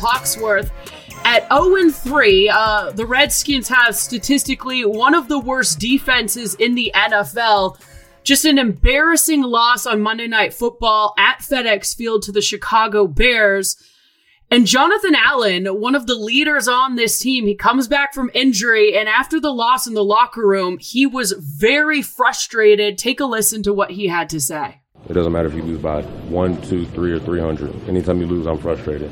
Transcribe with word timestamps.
Hawksworth. 0.00 0.70
At 1.24 1.46
0 1.52 1.90
3, 1.90 2.48
uh, 2.48 2.90
the 2.92 3.06
Redskins 3.06 3.68
have 3.68 3.94
statistically 3.94 4.84
one 4.84 5.14
of 5.14 5.28
the 5.28 5.38
worst 5.38 5.78
defenses 5.78 6.54
in 6.54 6.74
the 6.74 6.90
NFL. 6.94 7.78
Just 8.22 8.44
an 8.44 8.58
embarrassing 8.58 9.42
loss 9.42 9.86
on 9.86 10.00
Monday 10.00 10.26
Night 10.26 10.54
Football 10.54 11.14
at 11.18 11.38
FedEx 11.40 11.94
Field 11.94 12.22
to 12.22 12.32
the 12.32 12.42
Chicago 12.42 13.06
Bears. 13.06 13.76
And 14.52 14.66
Jonathan 14.66 15.14
Allen, 15.14 15.66
one 15.66 15.94
of 15.94 16.06
the 16.06 16.16
leaders 16.16 16.66
on 16.66 16.96
this 16.96 17.20
team, 17.20 17.46
he 17.46 17.54
comes 17.54 17.86
back 17.86 18.12
from 18.12 18.30
injury. 18.34 18.96
And 18.98 19.08
after 19.08 19.38
the 19.38 19.52
loss 19.52 19.86
in 19.86 19.94
the 19.94 20.04
locker 20.04 20.44
room, 20.46 20.78
he 20.78 21.06
was 21.06 21.32
very 21.32 22.02
frustrated. 22.02 22.98
Take 22.98 23.20
a 23.20 23.26
listen 23.26 23.62
to 23.62 23.72
what 23.72 23.92
he 23.92 24.08
had 24.08 24.28
to 24.30 24.40
say. 24.40 24.80
It 25.08 25.12
doesn't 25.12 25.32
matter 25.32 25.48
if 25.48 25.54
you 25.54 25.62
lose 25.62 25.80
by 25.80 26.02
one, 26.02 26.60
two, 26.62 26.84
three, 26.86 27.12
or 27.12 27.20
300. 27.20 27.88
Anytime 27.88 28.20
you 28.20 28.26
lose, 28.26 28.46
I'm 28.46 28.58
frustrated. 28.58 29.10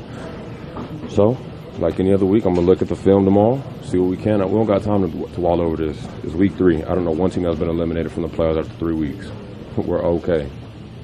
So, 1.09 1.37
like 1.79 1.99
any 1.99 2.13
other 2.13 2.25
week, 2.25 2.45
I'm 2.45 2.55
to 2.55 2.61
look 2.61 2.81
at 2.81 2.87
the 2.87 2.95
film 2.95 3.25
tomorrow, 3.25 3.61
see 3.83 3.97
what 3.97 4.09
we 4.09 4.17
can. 4.17 4.39
We 4.47 4.57
don't 4.57 4.67
got 4.67 4.83
time 4.83 5.09
to, 5.09 5.33
to 5.33 5.41
wall 5.41 5.61
over 5.61 5.77
this. 5.77 6.07
It's 6.23 6.33
week 6.33 6.53
three. 6.55 6.83
I 6.83 6.93
don't 6.93 7.05
know 7.05 7.11
one 7.11 7.31
team 7.31 7.43
that's 7.43 7.57
been 7.57 7.69
eliminated 7.69 8.11
from 8.11 8.23
the 8.23 8.29
playoffs 8.29 8.59
after 8.59 8.73
three 8.77 8.93
weeks. 8.93 9.27
We're 9.77 10.03
okay. 10.03 10.49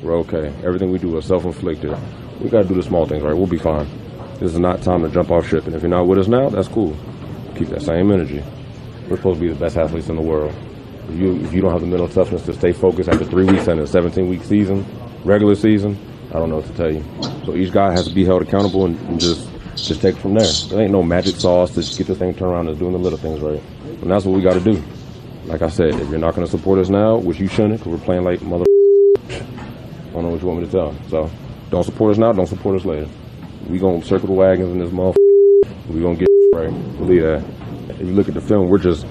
We're 0.02 0.18
okay. 0.20 0.54
Everything 0.64 0.92
we 0.92 1.00
do 1.00 1.18
is 1.18 1.26
self 1.26 1.46
inflicted. 1.46 1.98
We 2.40 2.50
got 2.50 2.64
to 2.64 2.68
do 2.68 2.76
the 2.76 2.84
small 2.84 3.06
things, 3.06 3.24
right? 3.24 3.34
We'll 3.36 3.48
be 3.48 3.58
fine. 3.58 3.88
This 4.40 4.52
is 4.52 4.60
not 4.60 4.82
time 4.82 5.02
to 5.04 5.10
jump 5.10 5.32
off 5.32 5.48
ship. 5.48 5.66
And 5.66 5.76
if 5.76 5.82
you're 5.82 5.90
not 5.90 6.08
with 6.08 6.20
us 6.20 6.28
now, 6.28 6.50
that's 6.50 6.68
cool. 6.68 6.96
Keep 7.56 7.70
that 7.70 7.82
same 7.82 8.12
energy. 8.12 8.44
We're 9.10 9.18
supposed 9.18 9.40
to 9.40 9.48
be 9.48 9.54
the 9.54 9.60
best 9.60 9.78
athletes 9.78 10.10
in 10.10 10.18
the 10.18 10.22
world. 10.22 10.54
If 11.10 11.16
you, 11.16 11.36
if 11.38 11.54
you 11.54 11.62
don't 11.62 11.72
have 11.72 11.82
the 11.82 11.88
mental 11.88 12.10
toughness 12.10 12.44
to 12.44 12.54
stay 12.54 12.74
focused 12.74 13.08
after 13.08 13.24
three 13.24 13.46
weeks 13.46 13.68
in 13.68 13.80
a 13.80 13.88
17 13.88 14.28
week 14.28 14.44
season, 14.44 14.86
regular 15.24 15.56
season, 15.56 15.98
I 16.30 16.34
don't 16.34 16.50
know 16.50 16.58
what 16.58 16.66
to 16.66 16.74
tell 16.74 16.92
you. 16.92 17.04
So 17.46 17.56
each 17.56 17.72
guy 17.72 17.92
has 17.92 18.08
to 18.08 18.14
be 18.14 18.26
held 18.26 18.42
accountable 18.42 18.86
and, 18.86 19.00
and 19.08 19.20
just 19.20 19.48
just 19.84 20.02
take 20.02 20.16
it 20.16 20.22
from 20.22 20.34
there. 20.34 20.48
There 20.70 20.82
ain't 20.82 20.92
no 20.92 21.04
magic 21.04 21.36
sauce 21.36 21.72
to 21.72 21.82
just 21.82 21.98
get 21.98 22.08
this 22.08 22.18
thing 22.18 22.34
turned 22.34 22.52
around 22.52 22.70
and 22.70 22.80
doing 22.80 22.94
the 22.94 23.00
little 23.00 23.20
things 23.20 23.40
right. 23.42 23.62
And 24.02 24.10
that's 24.10 24.26
what 24.26 24.36
we 24.36 24.42
got 24.42 24.54
to 24.54 24.60
do. 24.60 24.82
Like 25.46 25.62
I 25.62 25.70
said, 25.70 25.96
if 25.96 26.10
you're 26.10 26.20
not 26.20 26.36
going 26.36 26.46
to 26.46 26.52
support 26.52 26.80
us 26.80 26.90
now, 26.90 27.18
which 27.18 27.40
you 27.40 27.48
shouldn't, 27.48 27.80
because 27.80 28.00
we're 28.00 28.06
playing 28.06 28.24
like 28.24 28.42
mother. 28.42 28.66
I 29.30 30.12
don't 30.12 30.24
know 30.24 30.30
what 30.30 30.42
you 30.42 30.48
want 30.48 30.62
me 30.62 30.66
to 30.66 30.72
tell. 30.72 30.96
So 31.10 31.30
don't 31.70 31.84
support 31.84 32.12
us 32.12 32.18
now, 32.18 32.32
don't 32.32 32.48
support 32.48 32.80
us 32.80 32.86
later. 32.86 33.08
We 33.68 33.80
gonna 33.80 34.04
circle 34.04 34.28
the 34.28 34.34
wagons 34.34 34.72
in 34.72 34.80
this 34.80 34.92
motherfucker. 34.92 35.16
We 35.90 36.02
gonna 36.02 36.16
get 36.16 36.30
right. 36.54 36.70
Believe 36.98 37.22
that. 37.22 37.44
If 37.90 38.00
you 38.00 38.14
look 38.14 38.28
at 38.28 38.34
the 38.34 38.42
film, 38.42 38.70
we're 38.70 38.80
just 38.80 39.06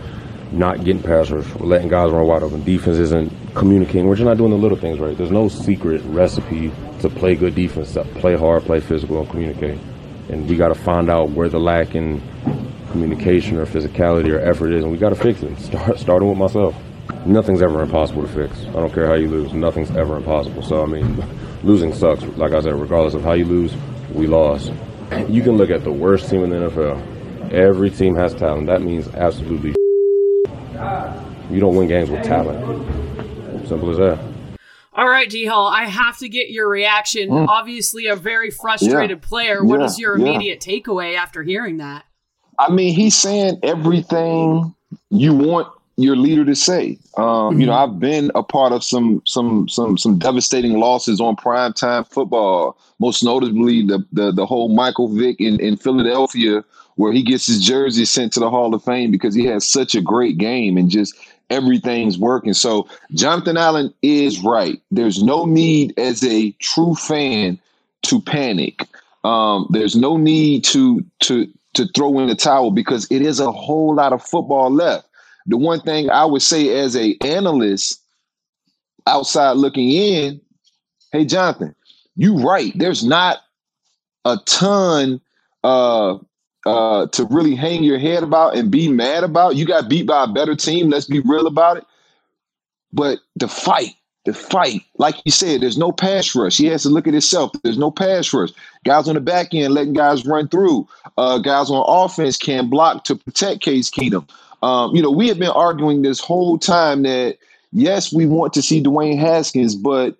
not 0.50 0.84
getting 0.84 1.02
past 1.02 1.30
rush. 1.30 1.46
We're 1.54 1.66
letting 1.66 1.88
guys 1.88 2.10
run 2.10 2.26
wide 2.26 2.42
open. 2.42 2.64
Defense 2.64 2.98
isn't 2.98 3.32
communicating. 3.54 4.06
We're 4.06 4.16
just 4.16 4.26
not 4.26 4.38
doing 4.38 4.50
the 4.50 4.56
little 4.56 4.78
things 4.78 4.98
right. 4.98 5.16
There's 5.16 5.30
no 5.30 5.48
secret 5.48 6.02
recipe 6.06 6.72
to 7.00 7.08
play 7.08 7.34
good 7.34 7.54
defense. 7.54 7.96
Play 8.14 8.36
hard, 8.36 8.64
play 8.64 8.80
physical, 8.80 9.20
and 9.20 9.30
communicate. 9.30 9.78
And 10.28 10.48
we 10.48 10.56
got 10.56 10.68
to 10.68 10.74
find 10.74 11.10
out 11.10 11.30
where 11.30 11.48
the 11.48 11.58
lack 11.58 11.94
in 11.94 12.22
communication 12.90 13.58
or 13.58 13.66
physicality 13.66 14.32
or 14.32 14.40
effort 14.40 14.72
is, 14.72 14.84
and 14.84 14.92
we 14.92 14.98
got 14.98 15.10
to 15.10 15.16
fix 15.16 15.42
it. 15.42 15.58
Start 15.58 15.98
starting 15.98 16.28
with 16.28 16.38
myself. 16.38 16.74
Nothing's 17.26 17.62
ever 17.62 17.82
impossible 17.82 18.22
to 18.22 18.28
fix. 18.28 18.66
I 18.66 18.72
don't 18.72 18.92
care 18.92 19.06
how 19.06 19.14
you 19.14 19.28
lose. 19.28 19.52
Nothing's 19.52 19.90
ever 19.96 20.16
impossible. 20.16 20.62
So 20.62 20.82
I 20.82 20.86
mean, 20.86 21.22
losing 21.62 21.92
sucks. 21.92 22.22
Like 22.36 22.52
I 22.52 22.60
said, 22.60 22.74
regardless 22.74 23.14
of 23.14 23.22
how 23.22 23.34
you 23.34 23.44
lose, 23.44 23.74
we 24.12 24.26
lost. 24.26 24.72
You 25.28 25.42
can 25.42 25.56
look 25.56 25.70
at 25.70 25.84
the 25.84 25.92
worst 25.92 26.30
team 26.30 26.44
in 26.44 26.50
the 26.50 26.56
NFL. 26.56 27.52
Every 27.52 27.90
team 27.90 28.14
has 28.16 28.34
talent. 28.34 28.66
That 28.66 28.82
means 28.82 29.08
absolutely. 29.14 29.74
You 31.50 31.60
don't 31.60 31.76
win 31.76 31.88
games 31.88 32.08
with 32.08 32.24
talent. 32.24 32.58
Simple 33.68 33.90
as 33.90 33.98
that. 33.98 34.33
All 34.96 35.08
right, 35.08 35.28
D 35.28 35.44
Hall, 35.44 35.66
I 35.66 35.84
have 35.84 36.18
to 36.18 36.28
get 36.28 36.50
your 36.50 36.68
reaction. 36.68 37.28
Mm. 37.28 37.48
Obviously, 37.48 38.06
a 38.06 38.14
very 38.14 38.50
frustrated 38.50 39.20
yeah. 39.22 39.28
player. 39.28 39.64
What 39.64 39.80
yeah. 39.80 39.86
is 39.86 39.98
your 39.98 40.14
immediate 40.14 40.64
yeah. 40.64 40.78
takeaway 40.78 41.16
after 41.16 41.42
hearing 41.42 41.78
that? 41.78 42.04
I 42.58 42.70
mean, 42.70 42.94
he's 42.94 43.16
saying 43.16 43.58
everything 43.64 44.72
you 45.10 45.34
want 45.34 45.68
your 45.96 46.16
leader 46.16 46.44
to 46.44 46.54
say. 46.54 46.98
Um, 47.16 47.24
mm-hmm. 47.24 47.60
You 47.60 47.66
know, 47.66 47.72
mm-hmm. 47.72 47.94
I've 47.94 48.00
been 48.00 48.30
a 48.34 48.42
part 48.42 48.72
of 48.72 48.84
some 48.84 49.22
some 49.24 49.68
some 49.68 49.98
some 49.98 50.18
devastating 50.18 50.78
losses 50.78 51.20
on 51.20 51.36
primetime 51.36 52.06
football. 52.08 52.78
Most 53.00 53.24
notably, 53.24 53.84
the 53.86 54.04
the, 54.12 54.32
the 54.32 54.46
whole 54.46 54.68
Michael 54.68 55.08
Vick 55.08 55.40
in, 55.40 55.60
in 55.60 55.76
Philadelphia, 55.76 56.64
where 56.96 57.12
he 57.12 57.22
gets 57.22 57.46
his 57.46 57.64
jersey 57.64 58.04
sent 58.04 58.32
to 58.34 58.40
the 58.40 58.50
Hall 58.50 58.74
of 58.74 58.84
Fame 58.84 59.10
because 59.10 59.34
he 59.34 59.44
has 59.46 59.68
such 59.68 59.94
a 59.94 60.00
great 60.00 60.38
game 60.38 60.76
and 60.76 60.90
just 60.90 61.14
everything's 61.54 62.18
working. 62.18 62.54
So 62.54 62.88
Jonathan 63.12 63.56
Allen 63.56 63.92
is 64.02 64.40
right. 64.40 64.80
There's 64.90 65.22
no 65.22 65.44
need 65.44 65.98
as 65.98 66.24
a 66.24 66.50
true 66.60 66.94
fan 66.94 67.58
to 68.02 68.20
panic. 68.20 68.86
Um, 69.24 69.66
there's 69.70 69.96
no 69.96 70.16
need 70.16 70.64
to 70.64 71.04
to 71.20 71.48
to 71.74 71.86
throw 71.94 72.18
in 72.20 72.28
the 72.28 72.34
towel 72.34 72.70
because 72.70 73.06
it 73.10 73.22
is 73.22 73.40
a 73.40 73.50
whole 73.50 73.94
lot 73.94 74.12
of 74.12 74.22
football 74.22 74.70
left 74.70 75.08
the 75.46 75.56
one 75.56 75.80
thing 75.80 76.10
I 76.10 76.24
would 76.24 76.42
say 76.42 76.78
as 76.78 76.96
a 76.96 77.16
analyst 77.20 78.00
outside 79.06 79.52
looking 79.52 79.90
in, 79.92 80.40
hey 81.12 81.24
Jonathan, 81.24 81.74
you 82.16 82.38
right. 82.38 82.72
There's 82.74 83.04
not 83.04 83.38
a 84.24 84.38
ton 84.46 85.20
uh 85.62 86.18
uh 86.66 87.06
to 87.08 87.24
really 87.26 87.54
hang 87.54 87.82
your 87.82 87.98
head 87.98 88.22
about 88.22 88.56
and 88.56 88.70
be 88.70 88.88
mad 88.88 89.24
about. 89.24 89.56
You 89.56 89.66
got 89.66 89.88
beat 89.88 90.06
by 90.06 90.24
a 90.24 90.32
better 90.32 90.56
team. 90.56 90.90
Let's 90.90 91.06
be 91.06 91.20
real 91.20 91.46
about 91.46 91.78
it. 91.78 91.84
But 92.92 93.18
the 93.36 93.48
fight, 93.48 93.94
the 94.24 94.32
fight, 94.32 94.82
like 94.98 95.16
you 95.24 95.32
said, 95.32 95.60
there's 95.60 95.76
no 95.76 95.90
pass 95.92 96.34
rush. 96.34 96.56
He 96.56 96.66
has 96.66 96.84
to 96.84 96.88
look 96.88 97.06
at 97.06 97.12
himself. 97.12 97.50
There's 97.62 97.76
no 97.76 97.90
pass 97.90 98.32
rush. 98.32 98.50
Guys 98.84 99.08
on 99.08 99.14
the 99.14 99.20
back 99.20 99.52
end 99.52 99.74
letting 99.74 99.94
guys 99.94 100.24
run 100.24 100.48
through. 100.48 100.88
Uh, 101.18 101.38
guys 101.38 101.70
on 101.70 101.84
offense 101.86 102.36
can 102.36 102.70
block 102.70 103.04
to 103.04 103.16
protect 103.16 103.62
Case 103.62 103.90
Keenum. 103.90 104.28
Um, 104.62 104.94
you 104.94 105.02
know, 105.02 105.10
we 105.10 105.28
have 105.28 105.38
been 105.38 105.50
arguing 105.50 106.02
this 106.02 106.20
whole 106.20 106.56
time 106.56 107.02
that 107.02 107.36
yes, 107.72 108.12
we 108.12 108.26
want 108.26 108.54
to 108.54 108.62
see 108.62 108.82
Dwayne 108.82 109.18
Haskins, 109.18 109.74
but 109.74 110.16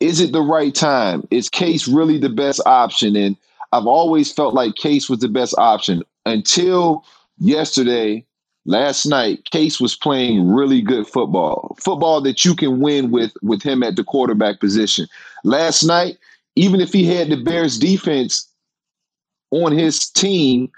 is 0.00 0.20
it 0.20 0.32
the 0.32 0.40
right 0.40 0.74
time? 0.74 1.26
Is 1.30 1.48
Case 1.48 1.86
really 1.86 2.18
the 2.18 2.30
best 2.30 2.60
option? 2.64 3.16
And 3.16 3.36
I've 3.72 3.86
always 3.86 4.32
felt 4.32 4.54
like 4.54 4.76
Case 4.76 5.08
was 5.08 5.20
the 5.20 5.28
best 5.28 5.54
option 5.58 6.02
until 6.26 7.04
yesterday, 7.38 8.24
last 8.64 9.06
night. 9.06 9.44
Case 9.50 9.80
was 9.80 9.96
playing 9.96 10.48
really 10.50 10.82
good 10.82 11.06
football, 11.06 11.76
football 11.80 12.20
that 12.22 12.44
you 12.44 12.54
can 12.54 12.80
win 12.80 13.10
with 13.10 13.32
with 13.42 13.62
him 13.62 13.82
at 13.82 13.96
the 13.96 14.04
quarterback 14.04 14.60
position. 14.60 15.06
Last 15.44 15.82
night, 15.82 16.18
even 16.54 16.80
if 16.80 16.92
he 16.92 17.04
had 17.06 17.28
the 17.28 17.42
Bears 17.42 17.78
defense 17.78 18.48
on 19.50 19.72
his 19.72 20.08
team 20.10 20.70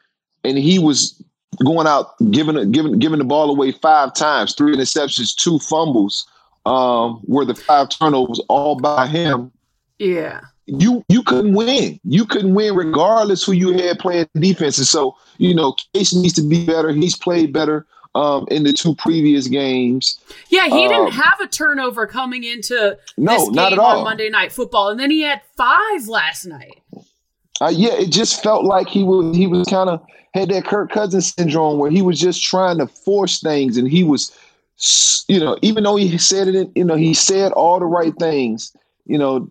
and 0.45 0.59
he 0.59 0.79
was 0.79 1.21
going 1.65 1.87
out 1.87 2.15
giving 2.31 2.71
giving 2.71 2.99
giving 2.99 3.19
the 3.19 3.25
ball 3.25 3.51
away 3.51 3.73
five 3.73 4.15
times, 4.15 4.55
three 4.55 4.75
interceptions, 4.75 5.35
two 5.35 5.59
fumbles, 5.59 6.27
um, 6.67 7.21
were 7.25 7.45
the 7.45 7.55
five 7.55 7.89
turnovers 7.89 8.41
all 8.49 8.77
by 8.77 9.07
him. 9.07 9.53
Yeah. 9.99 10.41
You 10.67 11.05
you 11.09 11.23
couldn't 11.23 11.55
win. 11.55 12.01
You 12.05 12.25
couldn't 12.25 12.55
win 12.55 12.75
regardless 12.75 13.45
who 13.45 13.53
you 13.53 13.73
had 13.73 13.99
playing 13.99 14.29
defense. 14.35 14.79
And 14.79 14.87
so, 14.87 15.17
you 15.39 15.55
know, 15.55 15.77
Case 15.93 16.15
needs 16.15 16.35
to 16.35 16.43
be 16.43 16.65
better. 16.65 16.91
He's 16.91 17.17
played 17.17 17.53
better 17.53 17.87
um, 18.15 18.47
in 18.51 18.63
the 18.63 18.73
two 18.73 18.95
previous 18.95 19.49
games. 19.49 20.21
Yeah, 20.49 20.67
he 20.67 20.85
um, 20.85 20.89
didn't 20.89 21.13
have 21.13 21.41
a 21.41 21.47
turnover 21.47 22.07
coming 22.07 22.45
into 22.45 22.97
no, 23.17 23.33
this 23.33 23.49
game 23.51 23.79
on 23.79 24.05
Monday 24.05 24.31
Night 24.31 24.53
Football, 24.53 24.91
and 24.91 25.01
then 25.01 25.11
he 25.11 25.23
had 25.23 25.43
five 25.57 26.07
last 26.09 26.47
night. 26.47 26.81
Uh, 27.61 27.73
yeah, 27.73 27.93
it 27.95 28.11
just 28.11 28.43
felt 28.43 28.65
like 28.65 28.89
he 28.89 29.05
was 29.05 29.37
he 29.37 29.47
was 29.47 29.67
kind 29.69 29.91
of 29.91 30.05
had 30.33 30.49
that 30.51 30.65
Kirk 30.65 30.91
Cousins 30.91 31.33
syndrome 31.35 31.79
where 31.79 31.91
he 31.91 32.03
was 32.03 32.19
just 32.19 32.43
trying 32.43 32.79
to 32.79 32.87
force 32.87 33.41
things, 33.41 33.77
and 33.77 33.89
he 33.89 34.03
was, 34.03 34.37
you 35.29 35.39
know, 35.39 35.59
even 35.63 35.85
though 35.85 35.97
he 35.97 36.19
said 36.19 36.49
it, 36.49 36.71
you 36.75 36.85
know, 36.85 36.97
he 36.97 37.15
said 37.15 37.53
all 37.53 37.79
the 37.79 37.87
right 37.87 38.15
things, 38.19 38.77
you 39.07 39.19
know, 39.19 39.51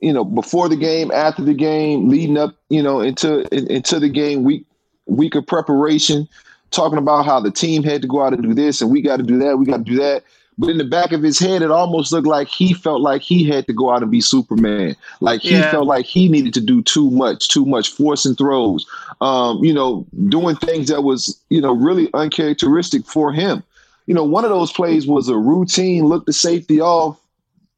you 0.00 0.12
know, 0.12 0.24
before 0.24 0.68
the 0.68 0.76
game, 0.76 1.10
after 1.10 1.42
the 1.42 1.54
game, 1.54 2.08
leading 2.08 2.36
up, 2.36 2.54
you 2.68 2.82
know, 2.82 3.00
into 3.00 3.46
into 3.54 3.98
the 3.98 4.08
game 4.08 4.44
week 4.44 4.64
week 5.06 5.34
of 5.34 5.46
preparation, 5.46 6.28
talking 6.70 6.98
about 6.98 7.24
how 7.24 7.40
the 7.40 7.50
team 7.50 7.82
had 7.82 8.02
to 8.02 8.08
go 8.08 8.22
out 8.22 8.32
and 8.32 8.42
do 8.42 8.54
this, 8.54 8.80
and 8.80 8.90
we 8.90 9.00
got 9.00 9.16
to 9.16 9.22
do 9.22 9.38
that, 9.38 9.58
we 9.58 9.66
got 9.66 9.78
to 9.78 9.84
do 9.84 9.96
that. 9.96 10.22
But 10.58 10.70
in 10.70 10.78
the 10.78 10.84
back 10.84 11.12
of 11.12 11.22
his 11.22 11.38
head, 11.38 11.60
it 11.60 11.70
almost 11.70 12.12
looked 12.12 12.26
like 12.26 12.48
he 12.48 12.72
felt 12.72 13.02
like 13.02 13.20
he 13.20 13.44
had 13.44 13.66
to 13.66 13.74
go 13.74 13.92
out 13.92 14.02
and 14.02 14.10
be 14.10 14.22
Superman. 14.22 14.96
Like 15.20 15.42
he 15.42 15.50
yeah. 15.50 15.70
felt 15.70 15.86
like 15.86 16.06
he 16.06 16.28
needed 16.28 16.54
to 16.54 16.62
do 16.62 16.82
too 16.82 17.10
much, 17.10 17.48
too 17.48 17.66
much 17.66 17.90
forcing 17.90 18.34
throws, 18.34 18.86
um, 19.20 19.62
you 19.62 19.72
know, 19.72 20.06
doing 20.28 20.56
things 20.56 20.88
that 20.88 21.02
was, 21.02 21.38
you 21.50 21.60
know, 21.60 21.74
really 21.74 22.08
uncharacteristic 22.14 23.04
for 23.04 23.32
him. 23.32 23.62
You 24.06 24.14
know, 24.14 24.24
one 24.24 24.44
of 24.44 24.50
those 24.50 24.72
plays 24.72 25.06
was 25.06 25.28
a 25.28 25.36
routine, 25.36 26.06
look 26.06 26.24
the 26.24 26.32
safety 26.32 26.80
off, 26.80 27.20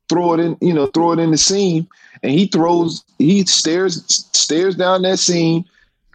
throw 0.08 0.34
it 0.34 0.40
in, 0.40 0.56
you 0.60 0.72
know, 0.72 0.86
throw 0.86 1.12
it 1.12 1.18
in 1.18 1.32
the 1.32 1.38
seam, 1.38 1.88
and 2.22 2.32
he 2.32 2.46
throws, 2.46 3.04
he 3.18 3.44
stares, 3.46 4.04
stares 4.32 4.76
down 4.76 5.02
that 5.02 5.18
seam, 5.18 5.64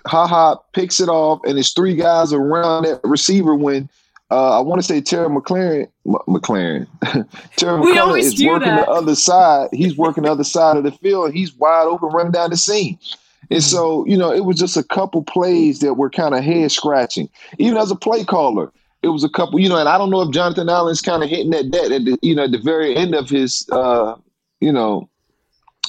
ha 0.05 0.27
ha, 0.27 0.55
picks 0.73 0.99
it 0.99 1.09
off, 1.09 1.41
and 1.45 1.55
there's 1.55 1.73
three 1.73 1.95
guys 1.95 2.33
around 2.33 2.83
that 2.83 2.99
receiver 3.03 3.55
when 3.55 3.89
uh, 4.31 4.57
I 4.57 4.61
want 4.61 4.81
to 4.81 4.87
say 4.87 4.99
Terry 4.99 5.27
McLaurin, 5.27 5.87
M- 6.07 6.15
McLaurin, 6.27 6.87
Terry 7.55 7.79
McLaurin 7.79 8.19
is 8.19 8.43
working 8.43 8.69
that. 8.69 8.87
the 8.87 8.91
other 8.91 9.15
side. 9.15 9.69
He's 9.71 9.95
working 9.95 10.23
the 10.23 10.31
other 10.31 10.43
side 10.43 10.75
of 10.75 10.83
the 10.83 10.91
field. 10.91 11.33
He's 11.33 11.53
wide 11.53 11.85
open, 11.85 12.09
running 12.09 12.31
down 12.31 12.49
the 12.49 12.57
seam. 12.57 12.97
And 13.51 13.59
mm-hmm. 13.59 13.75
so, 13.75 14.05
you 14.07 14.17
know, 14.17 14.33
it 14.33 14.45
was 14.45 14.57
just 14.57 14.75
a 14.75 14.83
couple 14.83 15.23
plays 15.23 15.81
that 15.81 15.95
were 15.95 16.09
kind 16.09 16.33
of 16.33 16.43
head 16.43 16.71
scratching. 16.71 17.29
Even 17.59 17.77
as 17.77 17.91
a 17.91 17.95
play 17.95 18.23
caller, 18.23 18.71
it 19.03 19.09
was 19.09 19.23
a 19.23 19.29
couple, 19.29 19.59
you 19.59 19.69
know, 19.69 19.77
and 19.77 19.89
I 19.89 19.99
don't 19.99 20.09
know 20.09 20.21
if 20.21 20.31
Jonathan 20.31 20.69
Allen's 20.69 21.01
kind 21.01 21.21
of 21.23 21.29
hitting 21.29 21.51
that 21.51 21.69
debt 21.69 21.91
at 21.91 22.05
the, 22.05 22.17
you 22.23 22.33
know, 22.33 22.45
at 22.45 22.51
the 22.51 22.57
very 22.57 22.95
end 22.95 23.13
of 23.13 23.29
his, 23.29 23.67
uh, 23.71 24.15
you 24.61 24.71
know, 24.71 25.09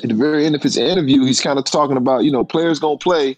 at 0.03 0.09
the 0.09 0.15
very 0.15 0.45
end 0.47 0.55
of 0.55 0.63
his 0.63 0.77
interview, 0.77 1.25
he's 1.25 1.41
kind 1.41 1.59
of 1.59 1.65
talking 1.65 1.97
about, 1.97 2.25
you 2.25 2.33
know, 2.33 2.45
players 2.45 2.79
gonna 2.81 2.99
play, 2.99 3.37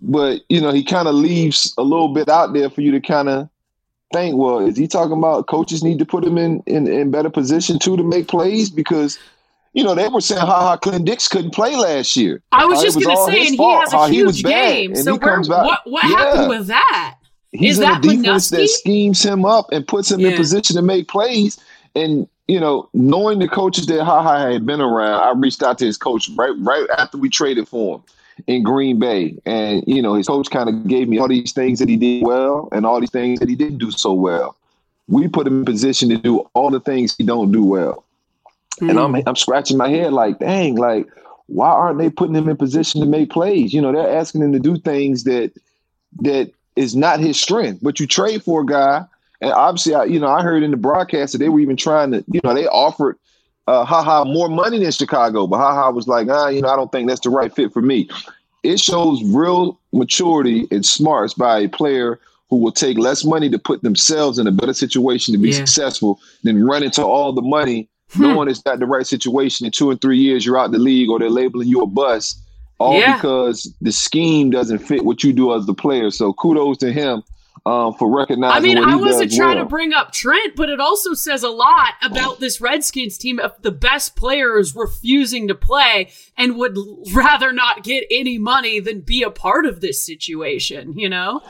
but 0.00 0.42
you 0.48 0.60
know, 0.60 0.72
he 0.72 0.84
kind 0.84 1.08
of 1.08 1.14
leaves 1.14 1.74
a 1.78 1.82
little 1.82 2.08
bit 2.08 2.28
out 2.28 2.52
there 2.52 2.70
for 2.70 2.80
you 2.80 2.92
to 2.92 3.00
kind 3.00 3.28
of 3.28 3.48
think, 4.12 4.36
well, 4.36 4.60
is 4.60 4.76
he 4.76 4.86
talking 4.86 5.18
about 5.18 5.46
coaches 5.46 5.82
need 5.82 5.98
to 5.98 6.04
put 6.04 6.24
him 6.24 6.38
in, 6.38 6.62
in 6.66 6.86
in 6.86 7.10
better 7.10 7.30
position 7.30 7.78
too 7.78 7.96
to 7.96 8.04
make 8.04 8.28
plays 8.28 8.70
because 8.70 9.18
you 9.74 9.82
know, 9.82 9.94
they 9.94 10.08
were 10.08 10.20
saying 10.20 10.40
how, 10.40 10.60
how 10.60 10.76
Clint 10.76 11.04
Dix 11.04 11.28
couldn't 11.28 11.52
play 11.52 11.74
last 11.74 12.16
year. 12.16 12.40
I 12.52 12.64
was 12.64 12.80
just 12.80 12.98
going 13.00 13.14
to 13.14 13.24
say, 13.24 13.48
and 13.48 13.56
he 13.56 13.74
has 13.74 13.92
a 13.92 14.08
huge 14.08 14.44
game. 14.44 14.94
So 14.94 15.16
where, 15.16 15.40
what, 15.40 15.80
what 15.84 16.04
yeah. 16.04 16.10
happened 16.10 16.48
with 16.48 16.66
that? 16.68 17.16
He's 17.50 17.72
Is 17.72 17.78
in 17.78 17.84
that 17.84 18.04
a 18.04 18.08
defense 18.08 18.50
Manusky? 18.50 18.56
that 18.56 18.68
schemes 18.68 19.22
him 19.22 19.44
up 19.44 19.66
and 19.72 19.86
puts 19.86 20.10
him 20.10 20.20
yeah. 20.20 20.28
in 20.28 20.36
position 20.36 20.76
to 20.76 20.82
make 20.82 21.08
plays. 21.08 21.58
And 21.96 22.28
you 22.46 22.60
know, 22.60 22.88
knowing 22.92 23.38
the 23.38 23.48
coaches 23.48 23.86
that 23.86 24.04
Ha 24.04 24.22
Ha 24.22 24.50
had 24.50 24.66
been 24.66 24.80
around, 24.80 25.20
I 25.20 25.32
reached 25.38 25.62
out 25.62 25.78
to 25.78 25.86
his 25.86 25.96
coach 25.96 26.28
right 26.36 26.52
right 26.58 26.86
after 26.98 27.16
we 27.16 27.30
traded 27.30 27.68
for 27.68 27.96
him 27.96 28.02
in 28.46 28.62
Green 28.62 28.98
Bay. 28.98 29.36
And, 29.46 29.84
you 29.86 30.02
know, 30.02 30.14
his 30.14 30.26
coach 30.26 30.50
kind 30.50 30.68
of 30.68 30.86
gave 30.86 31.08
me 31.08 31.18
all 31.18 31.28
these 31.28 31.52
things 31.52 31.78
that 31.78 31.88
he 31.88 31.96
did 31.96 32.24
well 32.24 32.68
and 32.72 32.84
all 32.84 33.00
these 33.00 33.10
things 33.10 33.40
that 33.40 33.48
he 33.48 33.54
didn't 33.54 33.78
do 33.78 33.90
so 33.90 34.12
well. 34.12 34.56
We 35.08 35.28
put 35.28 35.46
him 35.46 35.60
in 35.60 35.64
position 35.64 36.08
to 36.10 36.16
do 36.16 36.48
all 36.54 36.70
the 36.70 36.80
things 36.80 37.14
he 37.16 37.24
don't 37.24 37.52
do 37.52 37.64
well. 37.64 38.04
Mm. 38.80 38.90
And 38.90 38.98
I'm 38.98 39.14
hmm. 39.14 39.28
I'm 39.28 39.36
scratching 39.36 39.76
my 39.76 39.88
head 39.88 40.12
like, 40.12 40.38
dang, 40.38 40.74
like, 40.74 41.06
why 41.46 41.68
aren't 41.68 41.98
they 41.98 42.10
putting 42.10 42.34
him 42.34 42.48
in 42.48 42.56
position 42.56 43.00
to 43.00 43.06
make 43.06 43.30
plays? 43.30 43.72
You 43.72 43.80
know, 43.80 43.92
they're 43.92 44.16
asking 44.16 44.42
him 44.42 44.52
to 44.52 44.58
do 44.58 44.78
things 44.78 45.24
that 45.24 45.52
that 46.22 46.50
is 46.74 46.96
not 46.96 47.20
his 47.20 47.40
strength. 47.40 47.80
But 47.82 48.00
you 48.00 48.06
trade 48.06 48.42
for 48.42 48.62
a 48.62 48.66
guy 48.66 49.04
and 49.44 49.52
obviously, 49.52 49.94
I, 49.94 50.04
you 50.04 50.18
know, 50.18 50.28
I 50.28 50.42
heard 50.42 50.62
in 50.62 50.70
the 50.70 50.78
broadcast 50.78 51.32
that 51.32 51.38
they 51.38 51.50
were 51.50 51.60
even 51.60 51.76
trying 51.76 52.12
to, 52.12 52.24
you 52.28 52.40
know, 52.42 52.54
they 52.54 52.66
offered 52.66 53.18
uh, 53.66 53.84
HaHa 53.84 54.32
more 54.32 54.48
money 54.48 54.78
than 54.78 54.90
Chicago, 54.90 55.46
but 55.46 55.58
HaHa 55.58 55.92
was 55.92 56.08
like, 56.08 56.28
ah, 56.30 56.48
you 56.48 56.62
know, 56.62 56.68
I 56.68 56.76
don't 56.76 56.90
think 56.90 57.08
that's 57.08 57.20
the 57.20 57.28
right 57.28 57.54
fit 57.54 57.70
for 57.70 57.82
me. 57.82 58.08
It 58.62 58.80
shows 58.80 59.22
real 59.22 59.78
maturity 59.92 60.66
and 60.70 60.84
smarts 60.84 61.34
by 61.34 61.58
a 61.58 61.68
player 61.68 62.18
who 62.48 62.56
will 62.56 62.72
take 62.72 62.96
less 62.96 63.22
money 63.22 63.50
to 63.50 63.58
put 63.58 63.82
themselves 63.82 64.38
in 64.38 64.46
a 64.46 64.50
better 64.50 64.72
situation 64.72 65.34
to 65.34 65.38
be 65.38 65.50
yeah. 65.50 65.56
successful 65.56 66.18
than 66.42 66.64
run 66.64 66.82
into 66.82 67.04
all 67.04 67.34
the 67.34 67.42
money, 67.42 67.86
hmm. 68.12 68.22
knowing 68.22 68.48
it's 68.48 68.64
not 68.64 68.78
the 68.78 68.86
right 68.86 69.06
situation. 69.06 69.66
In 69.66 69.72
two 69.72 69.90
and 69.90 70.00
three 70.00 70.18
years, 70.18 70.46
you're 70.46 70.58
out 70.58 70.70
the 70.70 70.78
league 70.78 71.10
or 71.10 71.18
they're 71.18 71.28
labeling 71.28 71.68
you 71.68 71.82
a 71.82 71.86
bust, 71.86 72.40
all 72.78 72.98
yeah. 72.98 73.16
because 73.16 73.70
the 73.82 73.92
scheme 73.92 74.48
doesn't 74.48 74.78
fit 74.78 75.04
what 75.04 75.22
you 75.22 75.34
do 75.34 75.54
as 75.54 75.66
the 75.66 75.74
player. 75.74 76.10
So 76.10 76.32
kudos 76.32 76.78
to 76.78 76.90
him 76.90 77.22
um, 77.66 77.94
for 77.94 78.14
recognizing. 78.14 78.56
I 78.56 78.60
mean, 78.60 78.78
I 78.78 78.96
wasn't 78.96 79.32
trying 79.32 79.56
well. 79.56 79.64
to 79.64 79.68
bring 79.68 79.92
up 79.92 80.12
Trent, 80.12 80.54
but 80.54 80.68
it 80.68 80.80
also 80.80 81.14
says 81.14 81.42
a 81.42 81.48
lot 81.48 81.94
about 82.02 82.40
this 82.40 82.60
Redskins 82.60 83.16
team 83.16 83.40
if 83.40 83.60
the 83.62 83.72
best 83.72 84.16
player 84.16 84.58
is 84.58 84.76
refusing 84.76 85.48
to 85.48 85.54
play 85.54 86.10
and 86.36 86.56
would 86.56 86.76
rather 87.12 87.52
not 87.52 87.82
get 87.82 88.04
any 88.10 88.38
money 88.38 88.80
than 88.80 89.00
be 89.00 89.22
a 89.22 89.30
part 89.30 89.66
of 89.66 89.80
this 89.80 90.04
situation. 90.04 90.98
You 90.98 91.08
know, 91.08 91.40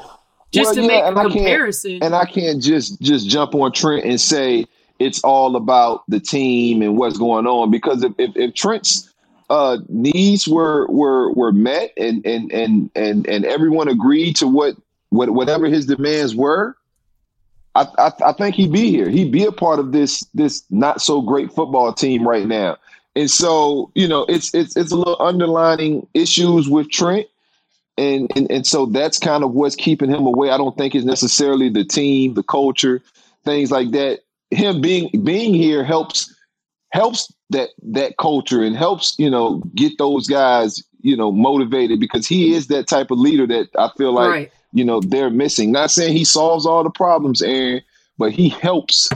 just 0.52 0.66
well, 0.66 0.74
to 0.74 0.80
yeah, 0.82 1.10
make 1.10 1.16
a 1.16 1.28
comparison. 1.30 1.98
and 2.02 2.14
I 2.14 2.26
can't 2.26 2.62
just 2.62 3.00
just 3.00 3.28
jump 3.28 3.54
on 3.54 3.72
Trent 3.72 4.04
and 4.04 4.20
say 4.20 4.66
it's 5.00 5.22
all 5.24 5.56
about 5.56 6.04
the 6.06 6.20
team 6.20 6.80
and 6.82 6.96
what's 6.96 7.18
going 7.18 7.46
on 7.46 7.70
because 7.70 8.04
if 8.04 8.12
if, 8.18 8.36
if 8.36 8.54
Trent's 8.54 9.12
uh, 9.50 9.78
needs 9.88 10.46
were 10.46 10.86
were 10.88 11.32
were 11.32 11.52
met 11.52 11.92
and 11.96 12.24
and 12.24 12.52
and 12.52 12.90
and 12.94 13.26
and 13.26 13.44
everyone 13.44 13.88
agreed 13.88 14.36
to 14.36 14.46
what 14.46 14.76
what, 15.14 15.30
whatever 15.30 15.66
his 15.66 15.86
demands 15.86 16.34
were, 16.34 16.76
I, 17.74 17.86
I, 17.98 18.12
I 18.26 18.32
think 18.32 18.54
he'd 18.54 18.72
be 18.72 18.90
here. 18.90 19.08
He'd 19.08 19.32
be 19.32 19.44
a 19.44 19.52
part 19.52 19.78
of 19.78 19.92
this 19.92 20.20
this 20.34 20.64
not 20.70 21.02
so 21.02 21.20
great 21.20 21.52
football 21.52 21.92
team 21.92 22.26
right 22.26 22.46
now. 22.46 22.76
And 23.16 23.30
so, 23.30 23.90
you 23.94 24.08
know, 24.08 24.24
it's 24.28 24.54
it's 24.54 24.76
it's 24.76 24.92
a 24.92 24.96
little 24.96 25.20
underlining 25.20 26.06
issues 26.14 26.68
with 26.68 26.90
Trent. 26.90 27.26
And, 27.96 28.30
and 28.34 28.50
and 28.50 28.66
so 28.66 28.86
that's 28.86 29.18
kind 29.18 29.44
of 29.44 29.52
what's 29.52 29.76
keeping 29.76 30.10
him 30.10 30.26
away. 30.26 30.50
I 30.50 30.56
don't 30.56 30.76
think 30.76 30.94
it's 30.94 31.04
necessarily 31.04 31.68
the 31.68 31.84
team, 31.84 32.34
the 32.34 32.42
culture, 32.42 33.00
things 33.44 33.70
like 33.70 33.92
that. 33.92 34.20
Him 34.50 34.80
being 34.80 35.10
being 35.22 35.54
here 35.54 35.84
helps 35.84 36.34
helps 36.90 37.32
that 37.50 37.70
that 37.82 38.16
culture 38.18 38.62
and 38.62 38.76
helps, 38.76 39.16
you 39.18 39.30
know, 39.30 39.62
get 39.76 39.96
those 39.98 40.26
guys, 40.26 40.82
you 41.02 41.16
know, 41.16 41.30
motivated 41.30 42.00
because 42.00 42.26
he 42.26 42.52
is 42.52 42.66
that 42.68 42.88
type 42.88 43.12
of 43.12 43.18
leader 43.18 43.46
that 43.46 43.68
I 43.78 43.90
feel 43.96 44.12
like 44.12 44.30
right 44.30 44.52
you 44.74 44.84
know 44.84 45.00
they're 45.00 45.30
missing. 45.30 45.72
Not 45.72 45.90
saying 45.90 46.12
he 46.12 46.24
solves 46.24 46.66
all 46.66 46.84
the 46.84 46.90
problems, 46.90 47.40
Aaron, 47.40 47.80
but 48.18 48.32
he 48.32 48.50
helps 48.50 49.08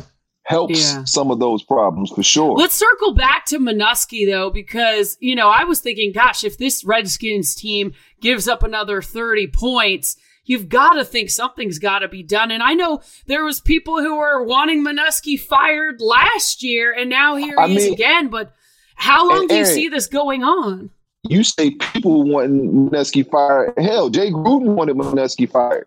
helps 0.44 0.94
yeah. 0.94 1.05
some 1.05 1.31
of 1.31 1.38
those 1.38 1.62
problems 1.62 2.10
for 2.10 2.22
sure. 2.22 2.56
Let's 2.56 2.75
circle 2.75 3.12
back 3.12 3.44
to 3.46 3.58
Manusky 3.58 4.26
though, 4.26 4.49
because 4.49 5.19
you 5.20 5.34
know 5.34 5.49
I 5.49 5.64
was 5.64 5.81
thinking, 5.81 6.12
gosh, 6.12 6.44
if 6.44 6.56
this 6.56 6.84
Redskins 6.84 7.55
team 7.55 7.93
gives 8.20 8.49
up 8.49 8.62
another 8.62 9.02
thirty 9.02 9.46
points. 9.46 10.16
You've 10.44 10.70
got 10.70 10.94
to 10.94 11.05
think 11.05 11.28
something's 11.28 11.78
got 11.78 11.99
to 11.99 12.08
be 12.08 12.22
done. 12.22 12.50
And 12.50 12.62
I 12.62 12.72
know 12.72 13.02
there 13.26 13.44
was 13.44 13.60
people 13.60 14.00
who 14.00 14.16
were 14.16 14.43
wanting 14.43 14.82
Manusky 14.82 15.38
fired 15.38 16.00
last 16.00 16.62
year, 16.62 16.90
and 16.90 17.10
now 17.10 17.37
here 17.37 17.55
he 17.66 17.76
is 17.76 17.93
again. 17.93 18.28
But 18.28 18.55
how 18.94 19.28
long 19.28 19.46
do 19.46 19.56
you 19.56 19.66
see 19.66 19.88
this 19.88 20.06
going 20.06 20.44
on? 20.44 20.88
You 21.25 21.44
say 21.44 21.70
people 21.70 22.23
wanting 22.23 22.91
Manusky 22.91 23.29
fired. 23.29 23.75
Hell, 23.79 24.11
Jay 24.11 24.31
Gruden 24.31 24.75
wanted 24.75 24.97
Manusky 24.97 25.50
fired. 25.50 25.87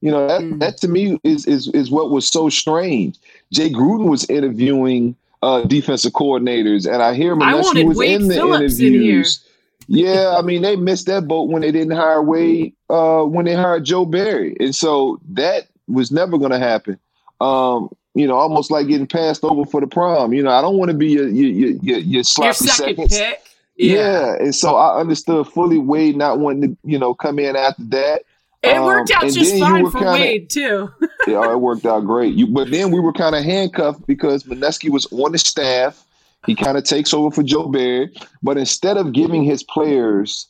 You 0.00 0.10
know 0.10 0.26
that 0.26 0.40
mm. 0.40 0.58
that 0.58 0.78
to 0.78 0.88
me 0.88 1.18
is 1.22 1.46
is 1.46 1.68
is 1.68 1.90
what 1.90 2.10
was 2.10 2.28
so 2.28 2.48
strange. 2.48 3.18
Jay 3.52 3.70
Gruden 3.70 4.08
was 4.08 4.28
interviewing 4.28 5.14
uh, 5.42 5.62
defensive 5.62 6.12
coordinators, 6.12 6.92
and 6.92 7.02
I 7.02 7.14
hear 7.14 7.36
Manusky 7.36 7.86
was 7.86 7.96
Wade 7.96 8.22
in 8.22 8.28
the 8.28 8.34
Phillips 8.34 8.80
interviews. 8.80 9.40
In 9.88 9.98
yeah, 9.98 10.34
I 10.36 10.42
mean 10.42 10.62
they 10.62 10.74
missed 10.74 11.06
that 11.06 11.28
boat 11.28 11.48
when 11.48 11.62
they 11.62 11.70
didn't 11.70 11.96
hire 11.96 12.22
Wade 12.22 12.74
uh, 12.90 13.22
when 13.22 13.44
they 13.44 13.54
hired 13.54 13.84
Joe 13.84 14.04
Barry, 14.04 14.56
and 14.58 14.74
so 14.74 15.20
that 15.30 15.68
was 15.86 16.10
never 16.10 16.36
going 16.36 16.52
to 16.52 16.58
happen. 16.58 16.98
Um, 17.40 17.94
you 18.14 18.26
know, 18.26 18.34
almost 18.34 18.70
like 18.72 18.88
getting 18.88 19.06
passed 19.06 19.44
over 19.44 19.64
for 19.64 19.80
the 19.80 19.86
prom. 19.86 20.32
You 20.32 20.42
know, 20.42 20.50
I 20.50 20.60
don't 20.60 20.78
want 20.78 20.90
to 20.90 20.96
be 20.96 21.10
your 21.10 21.28
your 21.28 21.50
your, 21.50 21.70
your, 21.82 21.98
your 21.98 22.24
sloppy 22.24 22.46
your 22.46 22.54
second 22.54 23.10
seconds. 23.10 23.18
Pick. 23.18 23.51
Yeah. 23.76 23.94
yeah. 23.94 24.34
And 24.34 24.54
so 24.54 24.76
I 24.76 25.00
understood 25.00 25.46
fully 25.48 25.78
Wade 25.78 26.16
not 26.16 26.38
wanting 26.38 26.70
to, 26.70 26.78
you 26.84 26.98
know, 26.98 27.14
come 27.14 27.38
in 27.38 27.56
after 27.56 27.84
that. 27.84 28.22
It 28.62 28.76
um, 28.76 28.84
worked 28.84 29.10
out 29.10 29.22
just 29.32 29.58
fine 29.58 29.90
for 29.90 29.98
kinda, 29.98 30.12
Wade 30.12 30.50
too. 30.50 30.88
yeah, 31.26 31.52
it 31.52 31.60
worked 31.60 31.84
out 31.84 32.00
great. 32.00 32.34
You, 32.34 32.46
but 32.46 32.70
then 32.70 32.92
we 32.92 33.00
were 33.00 33.12
kind 33.12 33.34
of 33.34 33.44
handcuffed 33.44 34.06
because 34.06 34.44
Manusky 34.44 34.88
was 34.88 35.06
on 35.06 35.32
the 35.32 35.38
staff. 35.38 36.04
He 36.46 36.54
kind 36.54 36.76
of 36.76 36.84
takes 36.84 37.12
over 37.12 37.30
for 37.30 37.42
Joe 37.42 37.68
Barry, 37.68 38.12
but 38.42 38.56
instead 38.56 38.96
of 38.96 39.12
giving 39.12 39.44
his 39.44 39.62
players 39.62 40.48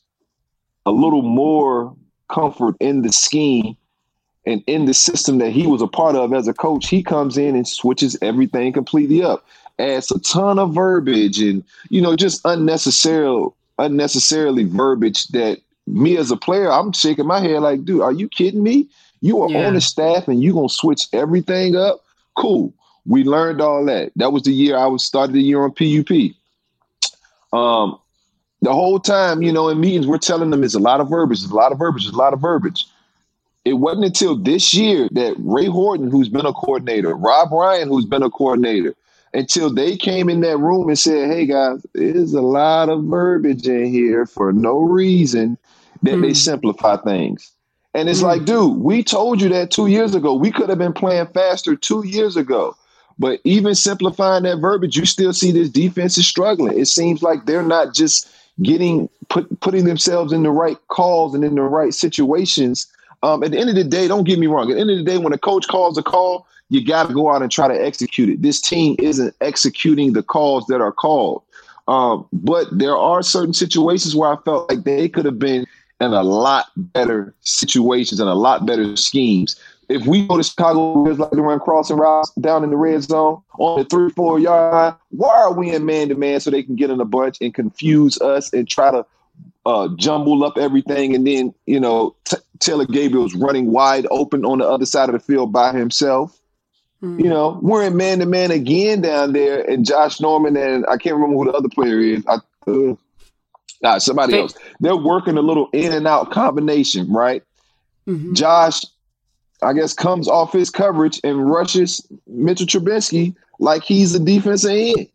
a 0.87 0.91
little 0.91 1.23
more 1.23 1.95
comfort 2.31 2.77
in 2.81 3.03
the 3.03 3.13
scheme 3.13 3.77
and 4.47 4.63
in 4.67 4.87
the 4.87 4.95
system 4.95 5.39
that 5.39 5.51
he 5.51 5.67
was 5.67 5.83
a 5.83 5.87
part 5.87 6.17
of 6.17 6.33
as 6.33 6.49
a 6.49 6.55
coach, 6.55 6.89
he 6.89 7.03
comes 7.03 7.37
in 7.39 7.55
and 7.55 7.69
switches 7.69 8.17
everything 8.23 8.73
completely 8.73 9.23
up 9.23 9.45
adds 9.79 10.11
a 10.11 10.19
ton 10.21 10.59
of 10.59 10.75
verbiage 10.75 11.41
and 11.41 11.65
you 11.89 12.01
know 12.01 12.17
just 12.17 12.41
unnecessary 12.45 13.47
unnecessarily 13.79 14.65
verbiage 14.65 15.27
that 15.29 15.61
me 15.87 16.17
as 16.17 16.31
a 16.31 16.37
player 16.37 16.71
i'm 16.71 16.93
shaking 16.93 17.27
my 17.27 17.41
head 17.41 17.61
like 17.61 17.85
dude 17.85 18.03
are 18.03 18.13
you 18.13 18.29
kidding 18.29 18.63
me? 18.63 18.87
You 19.21 19.41
are 19.43 19.51
yeah. 19.51 19.69
on 19.69 19.75
the 19.75 19.81
staff 19.81 20.27
and 20.27 20.43
you 20.43 20.53
gonna 20.53 20.69
switch 20.69 21.03
everything 21.13 21.77
up? 21.77 22.05
Cool. 22.37 22.75
We 23.07 23.23
learned 23.23 23.61
all 23.61 23.85
that. 23.85 24.11
That 24.17 24.33
was 24.33 24.43
the 24.43 24.53
year 24.53 24.77
i 24.77 24.87
was 24.87 25.05
started 25.05 25.33
the 25.35 25.43
year 25.43 25.63
on 25.63 25.73
pup 25.73 26.33
um 27.53 27.99
the 28.63 28.73
whole 28.73 29.01
time 29.01 29.43
you 29.43 29.53
know 29.53 29.69
in 29.69 29.81
meetings 29.81 30.07
we're 30.07 30.19
telling 30.19 30.51
them 30.51 30.65
it's 30.65 30.75
a 30.75 30.79
lot 30.79 31.01
of 31.01 31.11
verbiage 31.11 31.43
it's 31.43 31.51
a 31.51 31.55
lot 31.55 31.73
of 31.73 31.79
verbiage 31.79 32.05
it's 32.07 32.15
a 32.15 32.19
lot 32.19 32.33
of 32.33 32.41
verbiage. 32.41 32.87
It 33.65 33.75
wasn't 33.75 34.07
until 34.07 34.37
this 34.37 34.75
year 34.75 35.09
that 35.13 35.37
Ray 35.39 35.67
Horton, 35.67 36.11
who's 36.11 36.29
been 36.29 36.47
a 36.47 36.53
coordinator, 36.53 37.15
Rob 37.15 37.53
Ryan, 37.53 37.89
who's 37.89 38.05
been 38.05 38.25
a 38.25 38.31
coordinator, 38.31 38.95
until 39.35 39.73
they 39.73 39.97
came 39.97 40.29
in 40.29 40.41
that 40.41 40.59
room 40.59 40.89
and 40.89 40.99
said, 40.99 41.31
"Hey 41.31 41.47
guys, 41.47 41.85
there's 41.95 42.35
a 42.35 42.43
lot 42.43 42.89
of 42.89 43.05
verbiage 43.05 43.67
in 43.67 43.87
here 43.87 44.27
for 44.27 44.53
no 44.53 44.81
reason." 44.81 45.59
That 46.03 46.17
mm. 46.17 46.23
they 46.23 46.29
hmm. 46.29 46.35
simplify 46.35 46.97
things, 46.97 47.53
and 47.95 48.09
it's 48.09 48.21
mm. 48.21 48.25
like, 48.25 48.45
dude, 48.45 48.79
we 48.79 49.05
told 49.05 49.41
you 49.41 49.49
that 49.51 49.71
two 49.71 49.87
years 49.87 50.15
ago. 50.15 50.35
We 50.35 50.51
could 50.51 50.69
have 50.69 50.79
been 50.79 50.93
playing 50.93 51.29
faster 51.29 51.77
two 51.77 52.05
years 52.07 52.37
ago. 52.37 52.77
But 53.19 53.41
even 53.45 53.75
simplifying 53.75 54.43
that 54.45 54.59
verbiage, 54.59 54.97
you 54.97 55.05
still 55.05 55.33
see 55.33 55.53
this 55.53 55.69
defense 55.69 56.19
is 56.19 56.27
struggling. 56.27 56.79
It 56.79 56.87
seems 56.87 57.23
like 57.23 57.47
they're 57.47 57.63
not 57.63 57.95
just 57.95 58.29
getting 58.63 59.09
put 59.29 59.61
putting 59.61 59.85
themselves 59.85 60.33
in 60.33 60.43
the 60.43 60.51
right 60.51 60.77
calls 60.89 61.35
and 61.35 61.45
in 61.45 61.55
the 61.55 61.63
right 61.63 61.95
situations. 61.95 62.87
Um, 63.23 63.45
at 63.45 63.53
the 63.53 63.59
end 63.59 63.71
of 63.71 63.77
the 63.77 63.85
day, 63.85 64.09
don't 64.09 64.25
get 64.25 64.39
me 64.39 64.47
wrong. 64.47 64.71
At 64.71 64.75
the 64.75 64.81
end 64.81 64.91
of 64.91 64.99
the 64.99 65.05
day, 65.05 65.19
when 65.19 65.33
a 65.33 65.39
coach 65.39 65.69
calls 65.69 65.97
a 65.97 66.03
call, 66.03 66.47
you 66.73 66.83
got 66.83 67.09
to 67.09 67.15
go 67.15 67.31
out 67.31 67.43
and 67.43 67.51
try 67.51 67.69
to 67.69 67.75
execute 67.75 68.31
it. 68.31 68.41
This 68.41 68.59
team 68.59 68.97
isn't 68.99 69.37
executing 69.43 70.15
the 70.15 70.23
calls 70.23 70.67
that 70.67 70.81
are 70.81 70.91
called. 70.91 71.43
Um, 71.87 72.27
but 72.33 72.67
there 72.73 72.97
are 72.97 73.23
certain 73.23 73.53
situations 73.53 74.17
where 74.17 74.33
I 74.33 74.37
felt 74.43 74.71
like 74.71 74.85
they 74.85 75.07
could 75.07 75.27
have 75.27 75.39
been 75.39 75.67
in 76.01 76.15
a 76.15 76.23
lot 76.23 76.67
better 76.77 77.35
situations 77.43 78.21
and 78.21 78.29
a 78.29 78.35
lot 78.35 78.65
better 78.65 78.97
schemes. 78.97 79.61
If 79.91 80.07
we 80.07 80.27
go 80.27 80.39
to 80.39 80.43
Chicago 80.43 81.05
Bears 81.05 81.19
like 81.19 81.33
to 81.33 81.43
run 81.43 81.61
crossing 81.61 81.99
routes 81.99 82.33
down 82.41 82.65
in 82.65 82.71
the 82.71 82.77
red 82.77 83.03
zone 83.03 83.43
on 83.59 83.81
the 83.81 83.85
three, 83.85 84.09
four 84.09 84.39
yard 84.39 84.73
line, 84.73 84.95
why 85.11 85.43
are 85.43 85.53
we 85.53 85.75
in 85.75 85.85
man 85.85 86.09
to 86.09 86.15
man 86.15 86.41
so 86.41 86.51
they 86.51 86.63
can 86.63 86.77
get 86.77 86.89
in 86.89 87.01
a 87.01 87.05
bunch 87.05 87.37
and 87.43 87.53
confuse 87.53 88.19
us 88.23 88.51
and 88.55 88.67
try 88.67 88.91
to 88.91 89.05
uh, 89.67 89.89
jumble 89.97 90.43
up 90.43 90.57
everything? 90.57 91.15
And 91.15 91.27
then, 91.27 91.53
you 91.67 91.79
know, 91.79 92.17
t- 92.25 92.39
Taylor 92.61 92.87
Gabriel's 92.87 93.35
running 93.35 93.73
wide 93.73 94.07
open 94.11 94.47
on 94.47 94.59
the 94.59 94.67
other 94.67 94.87
side 94.87 95.11
of 95.11 95.13
the 95.13 95.21
field 95.21 95.53
by 95.53 95.73
himself. 95.73 96.39
Mm-hmm. 97.03 97.21
You 97.21 97.31
know, 97.31 97.59
we're 97.61 97.85
in 97.85 97.97
man 97.97 98.21
to 98.21 98.27
man 98.27 98.51
again 98.51 99.01
down 99.01 99.33
there, 99.33 99.69
and 99.69 99.85
Josh 99.85 100.21
Norman 100.21 100.57
and 100.57 100.87
I 100.87 100.97
can't 100.97 101.17
remember 101.17 101.37
who 101.37 101.51
the 101.51 101.57
other 101.57 101.69
player 101.69 101.99
is. 101.99 102.25
I, 102.27 102.37
uh, 102.71 102.95
uh, 103.83 103.99
somebody 103.99 104.39
else. 104.39 104.55
They're 104.79 104.97
working 104.97 105.37
a 105.37 105.43
little 105.43 105.69
in 105.73 105.93
and 105.93 106.07
out 106.07 106.31
combination, 106.31 107.13
right? 107.13 107.43
Mm-hmm. 108.07 108.35
Josh, 108.35 108.85
I 109.63 109.73
guess, 109.73 109.93
comes 109.93 110.29
off 110.29 110.53
his 110.53 110.71
coverage 110.71 111.21
and 111.25 111.51
rushes 111.51 112.07
Mitchell 112.29 112.67
Trubisky 112.67 113.35
like 113.59 113.83
he's 113.83 114.15
a 114.15 114.21
defensive 114.21 114.71
end. 114.71 115.09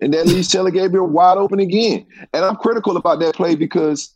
And 0.00 0.14
that 0.14 0.26
leaves 0.26 0.48
Taylor 0.48 0.70
Gabriel 0.70 1.06
wide 1.06 1.38
open 1.38 1.60
again. 1.60 2.04
And 2.32 2.44
I'm 2.44 2.56
critical 2.56 2.96
about 2.96 3.20
that 3.20 3.36
play 3.36 3.54
because 3.54 4.12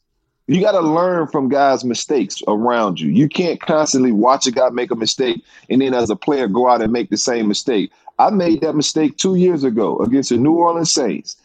you 0.47 0.61
got 0.61 0.73
to 0.73 0.81
learn 0.81 1.27
from 1.27 1.49
guys' 1.49 1.85
mistakes 1.85 2.41
around 2.47 3.01
you. 3.01 3.11
You 3.11 3.29
can't 3.29 3.61
constantly 3.61 4.13
watch 4.13 4.47
a 4.47 4.53
guy 4.53 4.69
make 4.71 4.91
a 4.91 4.97
mistake 4.97 5.43
and 5.69 5.81
then 5.81 5.93
as 5.93 6.09
a 6.09 6.17
player 6.17 6.47
go 6.47 6.69
out 6.69 6.83
and 6.83 6.93
make 6.93 7.11
the 7.11 7.17
same 7.17 7.49
mistake. 7.49 7.91
I 8.19 8.31
made 8.31 8.61
that 8.61 8.75
mistake 8.75 9.17
two 9.17 9.35
years 9.35 9.65
ago 9.65 9.99
against 9.99 10.31
the 10.31 10.37
New 10.37 10.55
Orleans 10.55 10.93
Saints. 10.93 11.37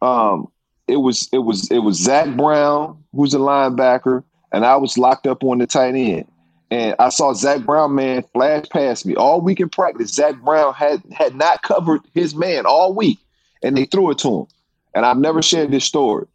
Um, 0.00 0.48
it 0.88 0.96
was 0.96 1.28
it 1.32 1.38
was 1.38 1.70
it 1.70 1.78
was 1.78 1.98
Zach 1.98 2.36
Brown, 2.36 3.02
who's 3.14 3.34
a 3.34 3.38
linebacker, 3.38 4.24
and 4.52 4.64
I 4.64 4.76
was 4.76 4.98
locked 4.98 5.26
up 5.26 5.44
on 5.44 5.58
the 5.58 5.66
tight 5.66 5.94
end. 5.94 6.26
And 6.70 6.94
I 6.98 7.10
saw 7.10 7.34
Zach 7.34 7.64
Brown 7.66 7.94
man 7.94 8.24
flash 8.32 8.64
past 8.70 9.04
me 9.04 9.14
all 9.14 9.40
week 9.40 9.60
in 9.60 9.68
practice. 9.68 10.14
Zach 10.14 10.40
Brown 10.42 10.74
had 10.74 11.02
had 11.12 11.34
not 11.34 11.62
covered 11.62 12.00
his 12.14 12.34
man 12.34 12.66
all 12.66 12.94
week, 12.94 13.18
and 13.62 13.76
they 13.76 13.84
threw 13.84 14.10
it 14.10 14.18
to 14.18 14.40
him. 14.40 14.46
And 14.94 15.04
I've 15.04 15.18
never 15.18 15.42
shared 15.42 15.70
this 15.70 15.84
story. 15.84 16.26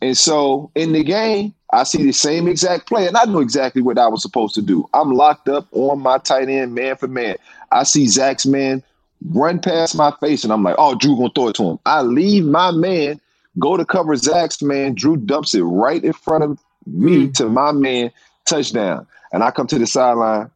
And 0.00 0.16
so 0.16 0.70
in 0.74 0.92
the 0.92 1.02
game, 1.02 1.54
I 1.72 1.84
see 1.84 2.04
the 2.04 2.12
same 2.12 2.46
exact 2.46 2.86
play, 2.86 3.06
and 3.06 3.16
I 3.16 3.24
know 3.24 3.40
exactly 3.40 3.82
what 3.82 3.98
I 3.98 4.06
was 4.06 4.22
supposed 4.22 4.54
to 4.54 4.62
do. 4.62 4.88
I'm 4.94 5.12
locked 5.12 5.48
up 5.48 5.66
on 5.72 6.00
my 6.00 6.18
tight 6.18 6.48
end, 6.48 6.74
man 6.74 6.96
for 6.96 7.08
man. 7.08 7.36
I 7.72 7.84
see 7.84 8.06
Zach's 8.06 8.46
man 8.46 8.82
run 9.30 9.58
past 9.58 9.96
my 9.96 10.12
face, 10.20 10.44
and 10.44 10.52
I'm 10.52 10.62
like, 10.62 10.76
"Oh, 10.78 10.94
Drew 10.94 11.16
gonna 11.16 11.30
throw 11.34 11.48
it 11.48 11.56
to 11.56 11.64
him." 11.64 11.78
I 11.86 12.02
leave 12.02 12.44
my 12.44 12.70
man 12.70 13.20
Go 13.58 13.76
to 13.76 13.84
cover 13.84 14.16
Zach's 14.16 14.62
man. 14.62 14.94
Drew 14.94 15.16
dumps 15.16 15.54
it 15.54 15.62
right 15.62 16.02
in 16.02 16.12
front 16.12 16.44
of 16.44 16.58
me 16.86 17.28
mm. 17.28 17.34
to 17.34 17.48
my 17.48 17.72
man, 17.72 18.10
touchdown. 18.46 19.06
And 19.32 19.42
I 19.42 19.50
come 19.50 19.66
to 19.68 19.78
the 19.78 19.86
sideline, 19.86 20.50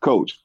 coach, 0.00 0.38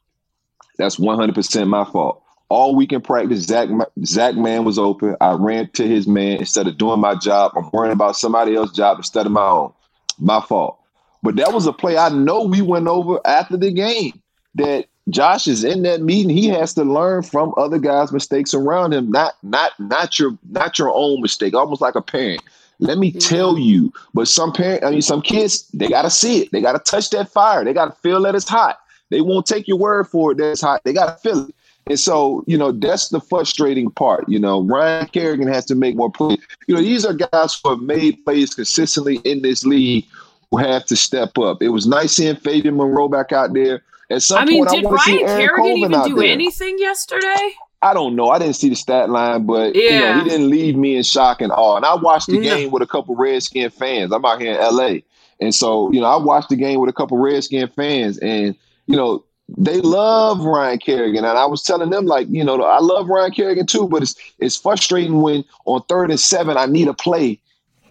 that's 0.78 0.98
100% 0.98 1.68
my 1.68 1.84
fault. 1.86 2.22
All 2.50 2.76
week 2.76 2.94
in 2.94 3.02
practice, 3.02 3.44
Zach, 3.44 3.70
Zach 4.06 4.36
man 4.36 4.64
was 4.64 4.80
open. 4.80 5.16
I 5.20 5.34
ran 5.34 5.70
to 5.72 5.88
his 5.88 6.08
man 6.08 6.38
instead 6.38 6.68
of 6.68 6.78
doing 6.78 7.00
my 7.00 7.16
job. 7.16 7.52
I'm 7.56 7.70
worrying 7.74 7.94
about 7.94 8.16
somebody 8.16 8.56
else's 8.56 8.76
job 8.76 8.98
instead 8.98 9.26
of 9.26 9.32
my 9.32 9.46
own. 9.46 9.74
My 10.18 10.40
fault. 10.42 10.80
But 11.24 11.36
that 11.36 11.54
was 11.54 11.68
a 11.68 11.74
play 11.74 11.98
I 11.98 12.10
know 12.10 12.44
we 12.44 12.62
went 12.62 12.88
over 12.88 13.20
after 13.26 13.58
the 13.58 13.72
game 13.72 14.22
that 14.56 14.88
Josh 15.10 15.48
is 15.48 15.64
in 15.64 15.84
that 15.84 16.02
meeting. 16.02 16.30
He 16.30 16.48
has 16.48 16.74
to 16.76 16.84
learn 16.84 17.24
from 17.24 17.54
other 17.58 17.80
guys' 17.80 18.12
mistakes 18.12 18.54
around 18.54 18.94
him, 18.94 19.12
not 19.12 19.36
not 19.44 19.72
not 19.80 20.20
your 20.20 20.38
not 20.50 20.78
your 20.78 20.92
own 20.94 21.22
mistake. 21.22 21.54
Almost 21.54 21.82
like 21.82 21.96
a 21.96 22.02
parent. 22.02 22.42
Let 22.80 22.98
me 22.98 23.12
tell 23.12 23.58
you. 23.58 23.92
But 24.14 24.28
some 24.28 24.54
parent, 24.54 24.84
I 24.84 24.92
mean, 24.92 25.02
some 25.02 25.22
kids, 25.22 25.68
they 25.74 25.88
gotta 25.88 26.10
see 26.10 26.44
it. 26.44 26.52
They 26.52 26.62
gotta 26.62 26.80
touch 26.80 27.10
that 27.12 27.30
fire. 27.30 27.64
They 27.64 27.74
gotta 27.74 27.96
feel 28.04 28.22
that 28.24 28.36
it's 28.36 28.48
hot. 28.48 28.80
They 29.10 29.22
won't 29.22 29.46
take 29.46 29.68
your 29.68 29.78
word 29.78 30.08
for 30.08 30.32
it 30.32 30.38
that 30.38 30.52
it's 30.52 30.62
hot. 30.62 30.84
They 30.84 30.94
gotta 30.94 31.18
feel 31.18 31.48
it. 31.48 31.56
And 31.90 32.00
so, 32.00 32.44
you 32.48 32.58
know, 32.58 32.72
that's 32.72 33.10
the 33.10 33.20
frustrating 33.20 33.90
part. 33.92 34.28
You 34.28 34.40
know, 34.40 34.64
Ryan 34.64 35.08
Kerrigan 35.08 35.48
has 35.48 35.66
to 35.66 35.76
make 35.76 35.96
more 35.96 36.12
plays. 36.12 36.40
You 36.68 36.76
know, 36.76 36.82
these 36.82 37.06
are 37.06 37.14
guys 37.14 37.60
who 37.64 37.70
have 37.70 37.82
made 37.82 38.24
plays 38.26 38.54
consistently 38.54 39.18
in 39.18 39.42
this 39.42 39.66
league 39.66 40.06
who 40.52 40.58
have 40.58 40.86
to 40.86 40.96
step 40.96 41.38
up. 41.38 41.62
It 41.62 41.70
was 41.70 41.88
nice 41.88 42.14
seeing 42.14 42.36
Fabian 42.36 42.76
Moreau 42.76 43.08
back 43.08 43.32
out 43.32 43.54
there 43.54 43.84
at 44.10 44.22
some 44.22 44.40
I 44.40 44.46
mean, 44.46 44.66
point, 44.66 44.82
did 44.82 44.86
I 44.86 44.90
Ryan 44.90 45.20
Kerrigan 45.26 45.78
even 45.78 46.04
do 46.04 46.16
there. 46.16 46.28
anything 46.28 46.78
yesterday? 46.80 47.54
I 47.82 47.94
don't 47.94 48.16
know. 48.16 48.30
I 48.30 48.40
didn't 48.40 48.56
see 48.56 48.70
the 48.70 48.76
stat 48.76 49.10
line, 49.10 49.46
but 49.46 49.76
yeah. 49.76 49.82
you 49.84 50.00
know, 50.00 50.24
he 50.24 50.30
didn't 50.30 50.50
leave 50.50 50.76
me 50.76 50.98
in 50.98 51.04
shock 51.04 51.42
and 51.42 51.52
awe. 51.52 51.78
And 51.78 51.86
I 51.86 51.96
watched 51.96 52.28
the 52.28 52.40
game 52.40 52.72
with 52.72 52.82
a 52.82 52.88
couple 52.88 53.16
Redskin 53.16 53.70
fans. 53.70 54.12
I'm 54.12 54.26
out 54.26 54.42
here 54.42 54.54
in 54.54 54.76
LA. 54.76 55.00
And 55.40 55.54
so, 55.54 55.92
you 55.92 56.02
know, 56.02 56.08
I 56.08 56.18
watched 56.18 56.50
the 56.50 56.56
game 56.56 56.80
with 56.80 56.90
a 56.90 56.94
couple 56.94 57.18
Redskin 57.18 57.68
fans 57.68 58.18
and, 58.18 58.56
you 58.88 58.96
know, 58.96 59.24
they 59.56 59.80
love 59.82 60.42
Ryan 60.42 60.80
Kerrigan. 60.80 61.24
And 61.24 61.38
I 61.38 61.46
was 61.46 61.64
telling 61.64 61.90
them, 61.90 62.06
like, 62.06 62.28
you 62.30 62.44
know, 62.44 62.62
I 62.64 62.80
love 62.80 63.08
Ryan 63.08 63.32
Kerrigan 63.32 63.66
too, 63.66 63.88
but 63.88 64.02
it's 64.04 64.16
it's 64.40 64.58
frustrating 64.58 65.22
when 65.22 65.46
on 65.66 65.84
third 65.84 66.10
and 66.10 66.20
seven 66.20 66.58
I 66.58 66.66
need 66.66 66.88
a 66.88 66.94
play. 66.94 67.40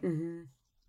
Mm-hmm. 0.03 0.43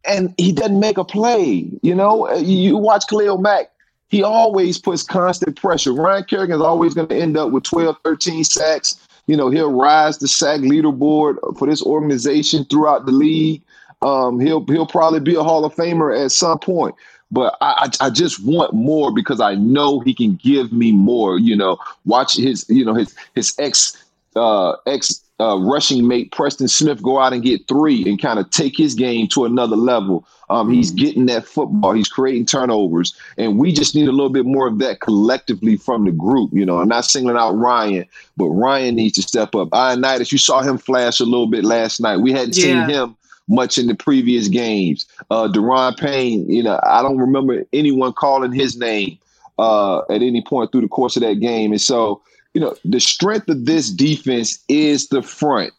And 0.05 0.33
he 0.38 0.51
doesn't 0.53 0.79
make 0.79 0.97
a 0.97 1.03
play. 1.03 1.69
You 1.81 1.95
know, 1.95 2.33
you 2.38 2.77
watch 2.77 3.05
Khalil 3.09 3.38
Mack 3.39 3.71
he 4.09 4.24
always 4.24 4.77
puts 4.77 5.03
constant 5.03 5.59
pressure. 5.59 5.93
Ryan 5.93 6.24
Kerrigan 6.24 6.55
is 6.55 6.62
always 6.62 6.93
going 6.93 7.09
to 7.09 7.15
end 7.15 7.38
up 7.38 7.51
with 7.51 7.63
12, 7.63 7.97
13 8.03 8.43
sacks. 8.43 8.97
You 9.27 9.36
know, 9.36 9.50
he'll 9.50 9.74
rise 9.74 10.17
the 10.17 10.27
sack 10.27 10.62
leaderboard 10.62 11.36
for 11.57 11.67
this 11.67 11.83
organization 11.83 12.65
throughout 12.65 13.05
the 13.05 13.12
league. 13.12 13.62
Um, 14.01 14.39
he'll 14.39 14.63
he'll 14.65 14.88
probably 14.88 15.19
be 15.19 15.36
a 15.36 15.43
Hall 15.43 15.65
of 15.65 15.75
Famer 15.75 16.24
at 16.24 16.31
some 16.31 16.59
point. 16.59 16.95
But 17.29 17.57
I, 17.60 17.89
I 18.00 18.10
just 18.10 18.43
want 18.46 18.74
more 18.74 19.13
because 19.13 19.41
I 19.41 19.55
know 19.55 20.00
he 20.00 20.13
can 20.13 20.36
give 20.36 20.72
me 20.72 20.91
more. 20.91 21.39
You 21.39 21.55
know, 21.55 21.77
watch 22.05 22.38
his 22.38 22.65
you 22.69 22.86
know 22.86 22.93
his 22.93 23.15
his 23.36 23.53
ex 23.60 24.01
uh, 24.36 24.75
ex 24.86 25.22
uh, 25.39 25.57
rushing 25.60 26.07
mate 26.07 26.31
Preston 26.31 26.67
Smith 26.67 27.01
go 27.03 27.19
out 27.19 27.34
and 27.34 27.43
get 27.43 27.67
three 27.67 28.03
and 28.07 28.19
kind 28.19 28.39
of 28.39 28.50
take 28.50 28.75
his 28.75 28.93
game 28.93 29.27
to 29.29 29.46
another 29.46 29.75
level. 29.75 30.25
Um, 30.50 30.72
he's 30.72 30.91
mm-hmm. 30.91 31.05
getting 31.05 31.25
that 31.25 31.46
football. 31.46 31.91
He's 31.91 32.07
creating 32.07 32.46
turnovers, 32.46 33.13
and 33.38 33.60
we 33.60 33.74
just 33.74 33.93
need 33.93 34.07
a 34.07 34.13
little 34.13 34.29
bit 34.29 34.46
more 34.46 34.67
of 34.67 34.79
that 34.79 35.01
collectively 35.01 35.75
from 35.75 36.05
the 36.05 36.12
group. 36.12 36.51
You 36.53 36.65
know, 36.65 36.79
I'm 36.79 36.88
not 36.88 37.03
singling 37.03 37.36
out 37.36 37.51
Ryan, 37.51 38.05
but 38.38 38.48
Ryan 38.48 38.96
needs 38.96 39.15
to 39.15 39.22
step 39.22 39.53
up. 39.55 39.69
Ioannidis, 39.69 40.31
you 40.31 40.38
saw 40.38 40.62
him 40.62 40.77
flash 40.77 41.19
a 41.19 41.25
little 41.25 41.48
bit 41.48 41.65
last 41.65 42.00
night. 42.00 42.17
We 42.17 42.31
hadn't 42.31 42.55
yeah. 42.55 42.63
seen 42.63 42.89
him 42.89 43.16
much 43.47 43.77
in 43.77 43.87
the 43.87 43.95
previous 43.95 44.47
games. 44.47 45.05
Uh, 45.29 45.47
Da'Ron 45.47 45.97
Payne, 45.97 46.49
you 46.49 46.63
know, 46.63 46.79
I 46.85 47.01
don't 47.01 47.17
remember 47.17 47.63
anyone 47.73 48.13
calling 48.13 48.51
his 48.51 48.77
name 48.77 49.17
uh, 49.57 49.99
at 50.09 50.21
any 50.21 50.43
point 50.43 50.71
through 50.71 50.81
the 50.81 50.87
course 50.87 51.15
of 51.15 51.23
that 51.23 51.35
game, 51.35 51.71
and 51.71 51.81
so 51.81 52.21
you 52.57 52.61
know, 52.61 52.75
the 52.83 52.99
strength 52.99 53.49
of 53.49 53.65
this 53.65 53.91
defense 53.91 54.63
is 54.67 55.09
the 55.09 55.21
front. 55.21 55.73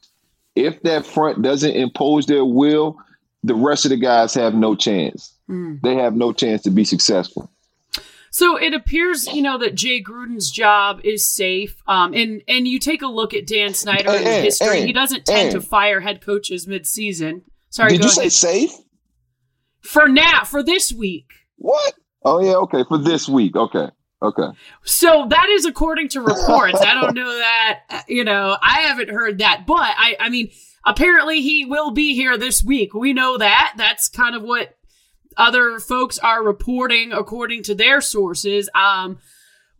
If 0.54 0.80
that 0.82 1.04
front 1.04 1.42
doesn't 1.42 1.72
impose 1.72 2.26
their 2.26 2.44
will, 2.44 2.96
the 3.42 3.56
rest 3.56 3.84
of 3.84 3.88
the 3.88 3.96
guys 3.96 4.32
have 4.34 4.54
no 4.54 4.76
chance. 4.76 5.34
Mm. 5.50 5.80
They 5.80 5.96
have 5.96 6.14
no 6.14 6.32
chance 6.32 6.62
to 6.62 6.70
be 6.70 6.84
successful. 6.84 7.50
So 8.30 8.56
it 8.56 8.74
appears, 8.74 9.26
you 9.26 9.42
know, 9.42 9.58
that 9.58 9.74
Jay 9.74 10.00
Gruden's 10.00 10.52
job 10.52 11.00
is 11.02 11.26
safe. 11.26 11.82
Um, 11.88 12.14
and 12.14 12.42
and 12.46 12.68
you 12.68 12.78
take 12.78 13.02
a 13.02 13.08
look 13.08 13.34
at 13.34 13.44
Dan 13.44 13.74
Snyder 13.74 14.10
and, 14.10 14.24
and 14.24 14.44
history; 14.44 14.78
and, 14.78 14.86
he 14.86 14.92
doesn't 14.92 15.26
tend 15.26 15.50
to 15.52 15.60
fire 15.60 15.98
head 15.98 16.20
coaches 16.20 16.68
mid-season. 16.68 17.42
Sorry, 17.70 17.90
did 17.90 18.00
you 18.00 18.10
ahead. 18.10 18.12
say 18.12 18.28
safe? 18.28 18.72
For 19.80 20.08
now, 20.08 20.44
for 20.44 20.62
this 20.62 20.92
week. 20.92 21.30
What? 21.56 21.94
Oh 22.24 22.40
yeah, 22.40 22.56
okay, 22.56 22.84
for 22.88 22.98
this 22.98 23.28
week, 23.28 23.56
okay. 23.56 23.88
Okay. 24.20 24.48
So 24.82 25.26
that 25.28 25.48
is 25.48 25.64
according 25.64 26.08
to 26.10 26.20
reports. 26.20 26.80
I 26.80 26.94
don't 26.94 27.14
know 27.14 27.38
that, 27.38 28.04
you 28.08 28.24
know, 28.24 28.56
I 28.60 28.80
haven't 28.80 29.10
heard 29.10 29.38
that, 29.38 29.64
but 29.64 29.76
I, 29.76 30.16
I 30.18 30.28
mean, 30.28 30.50
apparently 30.84 31.40
he 31.40 31.64
will 31.64 31.92
be 31.92 32.14
here 32.14 32.36
this 32.36 32.64
week. 32.64 32.94
We 32.94 33.12
know 33.12 33.38
that. 33.38 33.74
That's 33.76 34.08
kind 34.08 34.34
of 34.34 34.42
what 34.42 34.76
other 35.36 35.78
folks 35.78 36.18
are 36.18 36.42
reporting 36.42 37.12
according 37.12 37.62
to 37.64 37.76
their 37.76 38.00
sources. 38.00 38.68
Um, 38.74 39.18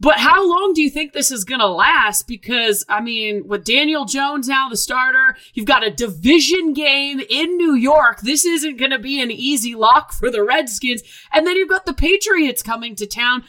but 0.01 0.17
how 0.19 0.49
long 0.49 0.73
do 0.75 0.83
you 0.83 0.91
think 0.91 1.13
this 1.13 1.33
is 1.33 1.45
going 1.45 1.61
to 1.61 1.67
last? 1.67 2.29
Because, 2.29 2.85
I 2.89 3.01
mean, 3.01 3.49
with 3.49 3.65
Daniel 3.65 4.05
Jones 4.05 4.47
now 4.47 4.69
the 4.69 4.77
starter, 4.77 5.37
you've 5.55 5.67
got 5.67 5.85
a 5.85 5.91
division 5.91 6.73
game 6.73 7.21
in 7.29 7.57
New 7.57 7.75
York. 7.75 8.21
This 8.21 8.45
isn't 8.45 8.79
going 8.79 8.93
to 8.93 8.99
be 8.99 9.21
an 9.21 9.33
easy 9.33 9.75
lock 9.75 10.13
for 10.13 10.31
the 10.31 10.45
Redskins. 10.45 11.03
And 11.33 11.47
then 11.47 11.57
you've 11.57 11.69
got 11.69 11.85
the 11.85 11.95
Patriots 11.95 12.63
coming 12.63 12.95
to 12.95 13.07
town. 13.07 13.45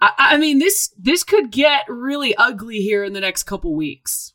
I, 0.00 0.12
I 0.18 0.36
mean, 0.38 0.60
this 0.60 0.94
this 0.96 1.24
could 1.24 1.50
get 1.50 1.84
really 1.88 2.34
ugly 2.36 2.78
here 2.78 3.02
in 3.02 3.12
the 3.12 3.20
next 3.20 3.44
couple 3.44 3.74
weeks. 3.74 4.32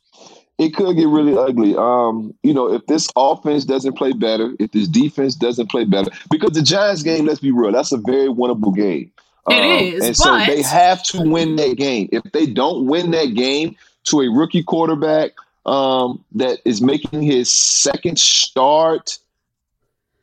It 0.58 0.74
could 0.74 0.96
get 0.96 1.08
really 1.08 1.36
ugly. 1.36 1.74
Um, 1.76 2.34
you 2.42 2.54
know, 2.54 2.72
if 2.72 2.86
this 2.86 3.08
offense 3.16 3.64
doesn't 3.64 3.94
play 3.94 4.12
better, 4.12 4.54
if 4.60 4.70
this 4.70 4.86
defense 4.86 5.34
doesn't 5.34 5.68
play 5.68 5.84
better, 5.84 6.10
because 6.30 6.52
the 6.52 6.62
Giants 6.62 7.02
game, 7.02 7.26
let's 7.26 7.40
be 7.40 7.50
real, 7.50 7.72
that's 7.72 7.90
a 7.90 7.98
very 7.98 8.28
winnable 8.28 8.74
game. 8.74 9.10
It 9.48 9.54
um, 9.54 9.94
is, 9.94 10.04
and 10.04 10.16
so 10.16 10.38
they 10.46 10.62
have 10.62 11.02
to 11.04 11.22
win 11.22 11.56
that 11.56 11.76
game. 11.76 12.08
If 12.12 12.22
they 12.32 12.46
don't 12.46 12.86
win 12.86 13.10
that 13.10 13.34
game 13.34 13.76
to 14.04 14.20
a 14.22 14.30
rookie 14.30 14.62
quarterback 14.62 15.32
um, 15.66 16.24
that 16.32 16.60
is 16.64 16.80
making 16.80 17.22
his 17.22 17.52
second 17.52 18.18
start, 18.18 19.18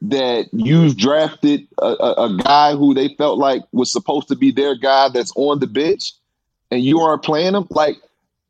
that 0.01 0.47
you've 0.51 0.97
drafted 0.97 1.67
a, 1.77 1.85
a, 1.85 2.13
a 2.25 2.37
guy 2.37 2.75
who 2.75 2.93
they 2.93 3.09
felt 3.09 3.37
like 3.37 3.61
was 3.71 3.91
supposed 3.91 4.27
to 4.29 4.35
be 4.35 4.51
their 4.51 4.75
guy 4.75 5.09
that's 5.09 5.31
on 5.35 5.59
the 5.59 5.67
bench, 5.67 6.13
and 6.71 6.83
you 6.83 6.99
aren't 6.99 7.23
playing 7.23 7.53
him, 7.53 7.67
like 7.69 7.97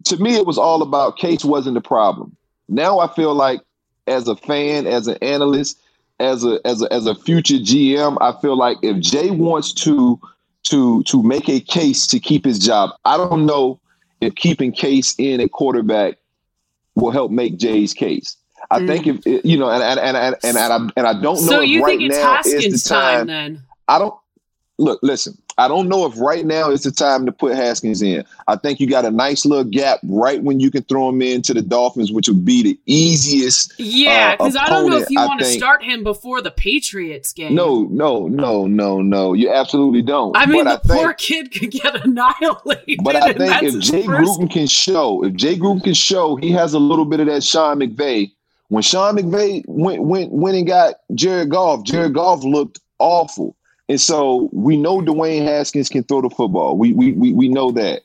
to 0.05 0.17
me, 0.17 0.35
it 0.35 0.45
was 0.45 0.57
all 0.57 0.81
about 0.81 1.17
Case 1.17 1.43
wasn't 1.43 1.75
the 1.75 1.81
problem. 1.81 2.35
Now 2.69 2.99
I 2.99 3.07
feel 3.13 3.33
like 3.33 3.61
as 4.07 4.27
a 4.27 4.35
fan, 4.35 4.87
as 4.87 5.07
an 5.07 5.17
analyst, 5.21 5.79
as 6.19 6.43
a 6.45 6.59
as 6.65 6.81
a 6.81 6.91
as 6.93 7.05
a 7.05 7.15
future 7.15 7.55
GM, 7.55 8.17
I 8.21 8.39
feel 8.39 8.55
like 8.55 8.77
if 8.81 8.99
Jay 8.99 9.31
wants 9.31 9.73
to 9.73 10.19
to 10.63 11.03
to 11.03 11.23
make 11.23 11.49
a 11.49 11.59
case 11.59 12.07
to 12.07 12.19
keep 12.19 12.45
his 12.45 12.59
job, 12.59 12.91
I 13.05 13.17
don't 13.17 13.45
know 13.45 13.79
if 14.21 14.35
keeping 14.35 14.71
Case 14.71 15.15
in 15.17 15.41
at 15.41 15.51
quarterback 15.51 16.17
will 16.95 17.11
help 17.11 17.31
make 17.31 17.57
Jay's 17.57 17.93
case. 17.93 18.37
I 18.69 18.79
mm. 18.79 18.87
think 18.87 19.07
if 19.07 19.45
you 19.45 19.57
know, 19.57 19.69
and 19.69 19.83
and 19.83 19.99
and 19.99 20.17
and, 20.43 20.57
and, 20.57 20.57
I, 20.57 20.77
and 20.95 21.07
I 21.07 21.13
don't 21.13 21.23
know. 21.23 21.35
So 21.35 21.61
you 21.61 21.83
right 21.83 21.97
think 21.97 22.11
it's 22.11 22.17
Haskins' 22.17 22.83
time, 22.83 23.19
time 23.19 23.27
then? 23.27 23.63
I 23.87 23.99
don't 23.99 24.15
look. 24.77 24.99
Listen, 25.01 25.37
I 25.57 25.67
don't 25.67 25.89
know 25.89 26.05
if 26.05 26.19
right 26.19 26.45
now 26.45 26.69
is 26.69 26.83
the 26.83 26.91
time 26.91 27.25
to 27.25 27.31
put 27.31 27.55
Haskins 27.55 28.01
in. 28.01 28.23
I 28.47 28.55
think 28.55 28.79
you 28.79 28.87
got 28.87 29.05
a 29.05 29.11
nice 29.11 29.45
little 29.45 29.63
gap 29.63 29.99
right 30.03 30.41
when 30.41 30.59
you 30.59 30.71
can 30.71 30.83
throw 30.83 31.09
him 31.09 31.21
into 31.21 31.53
the 31.53 31.61
Dolphins, 31.61 32.11
which 32.11 32.27
would 32.27 32.45
be 32.45 32.63
the 32.63 32.79
easiest. 32.85 33.73
Yeah, 33.79 34.35
because 34.35 34.55
uh, 34.55 34.61
I 34.61 34.69
don't 34.69 34.89
know 34.89 34.97
if 34.97 35.09
you 35.09 35.19
want 35.19 35.39
to 35.39 35.45
start 35.45 35.83
him 35.83 36.03
before 36.03 36.41
the 36.41 36.51
Patriots 36.51 37.33
game. 37.33 37.55
No, 37.55 37.83
no, 37.83 38.27
no, 38.27 38.65
no, 38.65 39.01
no. 39.01 39.33
You 39.33 39.51
absolutely 39.51 40.01
don't. 40.01 40.35
I 40.35 40.45
mean, 40.45 40.63
but 40.63 40.83
the 40.83 40.93
I 40.93 40.97
poor 40.97 41.07
think, 41.09 41.17
kid 41.17 41.51
could 41.51 41.71
get 41.71 42.05
annihilated. 42.05 42.99
But 43.03 43.15
I 43.15 43.33
think 43.33 43.63
if 43.63 43.79
Jay 43.79 44.05
first... 44.05 44.39
Gruden 44.39 44.51
can 44.51 44.67
show, 44.67 45.23
if 45.23 45.33
Jay 45.33 45.57
Gruden 45.57 45.83
can 45.83 45.93
show, 45.93 46.35
he 46.35 46.51
has 46.51 46.73
a 46.73 46.79
little 46.79 47.05
bit 47.05 47.19
of 47.19 47.27
that 47.27 47.43
Sean 47.43 47.79
McVay. 47.79 48.31
When 48.69 48.83
Sean 48.83 49.17
McVay 49.17 49.63
went 49.67 50.01
went 50.01 50.31
went 50.31 50.55
and 50.55 50.65
got 50.65 50.95
Jared 51.13 51.49
Goff, 51.49 51.83
Jared 51.83 52.13
Goff 52.13 52.43
looked 52.43 52.79
awful. 52.99 53.57
And 53.91 53.99
so 53.99 54.47
we 54.53 54.77
know 54.77 55.01
Dwayne 55.01 55.43
Haskins 55.43 55.89
can 55.89 56.03
throw 56.03 56.21
the 56.21 56.29
football. 56.29 56.77
We 56.77 56.93
we 56.93 57.11
we, 57.11 57.33
we 57.33 57.49
know 57.49 57.71
that. 57.71 58.03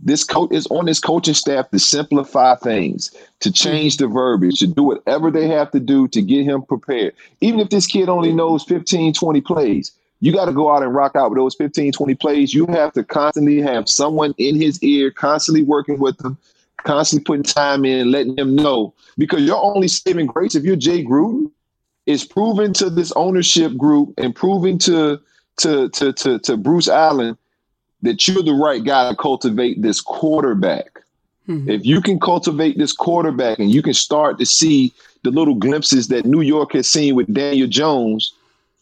This 0.00 0.24
coach 0.24 0.50
is 0.50 0.66
on 0.66 0.86
this 0.86 0.98
coaching 0.98 1.34
staff 1.34 1.70
to 1.70 1.78
simplify 1.78 2.56
things, 2.56 3.12
to 3.38 3.52
change 3.52 3.98
the 3.98 4.08
verbiage, 4.08 4.58
to 4.58 4.66
do 4.66 4.82
whatever 4.82 5.30
they 5.30 5.46
have 5.46 5.70
to 5.70 5.78
do 5.78 6.08
to 6.08 6.20
get 6.20 6.42
him 6.42 6.62
prepared. 6.62 7.14
Even 7.40 7.60
if 7.60 7.70
this 7.70 7.86
kid 7.86 8.08
only 8.08 8.32
knows 8.32 8.64
15, 8.64 9.12
20 9.12 9.40
plays, 9.42 9.92
you 10.18 10.32
got 10.32 10.46
to 10.46 10.52
go 10.52 10.74
out 10.74 10.82
and 10.82 10.92
rock 10.92 11.14
out 11.14 11.30
with 11.30 11.38
those 11.38 11.54
15, 11.54 11.92
20 11.92 12.14
plays. 12.16 12.52
You 12.52 12.66
have 12.66 12.92
to 12.94 13.04
constantly 13.04 13.60
have 13.60 13.88
someone 13.88 14.34
in 14.38 14.60
his 14.60 14.82
ear, 14.82 15.12
constantly 15.12 15.62
working 15.62 16.00
with 16.00 16.20
him, 16.24 16.36
constantly 16.78 17.22
putting 17.22 17.44
time 17.44 17.84
in, 17.84 18.10
letting 18.10 18.36
him 18.36 18.56
know. 18.56 18.92
Because 19.16 19.42
you're 19.42 19.62
only 19.62 19.86
saving 19.86 20.26
grace 20.26 20.56
if 20.56 20.64
you're 20.64 20.74
Jay 20.74 21.04
Gruden 21.04 21.52
is 22.06 22.24
proving 22.24 22.72
to 22.74 22.90
this 22.90 23.12
ownership 23.12 23.76
group 23.76 24.14
and 24.18 24.34
proving 24.34 24.78
to 24.78 25.20
to 25.58 25.88
to 25.90 26.12
to, 26.12 26.38
to 26.40 26.56
Bruce 26.56 26.88
Allen 26.88 27.36
that 28.02 28.26
you're 28.26 28.42
the 28.42 28.52
right 28.52 28.84
guy 28.84 29.08
to 29.08 29.16
cultivate 29.16 29.80
this 29.80 30.00
quarterback. 30.00 31.00
Mm-hmm. 31.48 31.70
If 31.70 31.84
you 31.84 32.00
can 32.00 32.20
cultivate 32.20 32.78
this 32.78 32.92
quarterback 32.92 33.58
and 33.58 33.70
you 33.70 33.82
can 33.82 33.94
start 33.94 34.38
to 34.38 34.46
see 34.46 34.92
the 35.22 35.30
little 35.30 35.54
glimpses 35.54 36.08
that 36.08 36.26
New 36.26 36.40
York 36.40 36.72
has 36.72 36.88
seen 36.88 37.14
with 37.14 37.32
Daniel 37.32 37.68
Jones, 37.68 38.32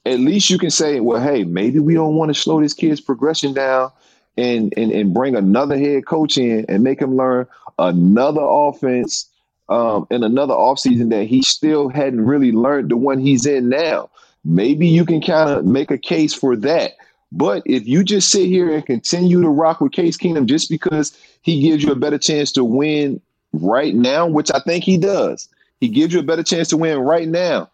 at 0.06 0.20
least 0.20 0.50
you 0.50 0.58
can 0.58 0.70
say, 0.70 1.00
well, 1.00 1.22
hey, 1.22 1.44
maybe 1.44 1.78
we 1.78 1.94
don't 1.94 2.16
want 2.16 2.34
to 2.34 2.40
slow 2.40 2.60
this 2.60 2.74
kid's 2.74 3.00
progression 3.00 3.52
down 3.52 3.90
and, 4.36 4.72
and, 4.76 4.90
and 4.92 5.12
bring 5.12 5.36
another 5.36 5.78
head 5.78 6.06
coach 6.06 6.38
in 6.38 6.64
and 6.68 6.82
make 6.82 7.00
him 7.00 7.16
learn 7.16 7.46
another 7.78 8.42
offense 8.42 9.26
um, 9.70 10.06
in 10.10 10.22
another 10.22 10.54
offseason 10.54 11.10
that 11.10 11.24
he 11.24 11.42
still 11.42 11.88
hadn't 11.88 12.26
really 12.26 12.52
learned 12.52 12.90
the 12.90 12.96
one 12.96 13.18
he's 13.18 13.46
in 13.46 13.68
now. 13.68 14.10
Maybe 14.44 14.88
you 14.88 15.04
can 15.06 15.22
kind 15.22 15.50
of 15.50 15.64
make 15.64 15.90
a 15.90 15.98
case 15.98 16.34
for 16.34 16.56
that. 16.56 16.92
But 17.32 17.62
if 17.64 17.86
you 17.86 18.02
just 18.02 18.30
sit 18.30 18.48
here 18.48 18.72
and 18.74 18.84
continue 18.84 19.40
to 19.40 19.48
rock 19.48 19.80
with 19.80 19.92
Case 19.92 20.16
Keenum 20.16 20.46
just 20.46 20.68
because 20.68 21.16
he 21.42 21.60
gives 21.60 21.84
you 21.84 21.92
a 21.92 21.96
better 21.96 22.18
chance 22.18 22.50
to 22.52 22.64
win 22.64 23.20
right 23.52 23.94
now, 23.94 24.26
which 24.26 24.50
I 24.52 24.58
think 24.60 24.82
he 24.82 24.98
does, 24.98 25.48
he 25.78 25.88
gives 25.88 26.12
you 26.12 26.20
a 26.20 26.24
better 26.24 26.42
chance 26.42 26.68
to 26.68 26.76
win 26.76 26.98
right 26.98 27.28
now. 27.28 27.70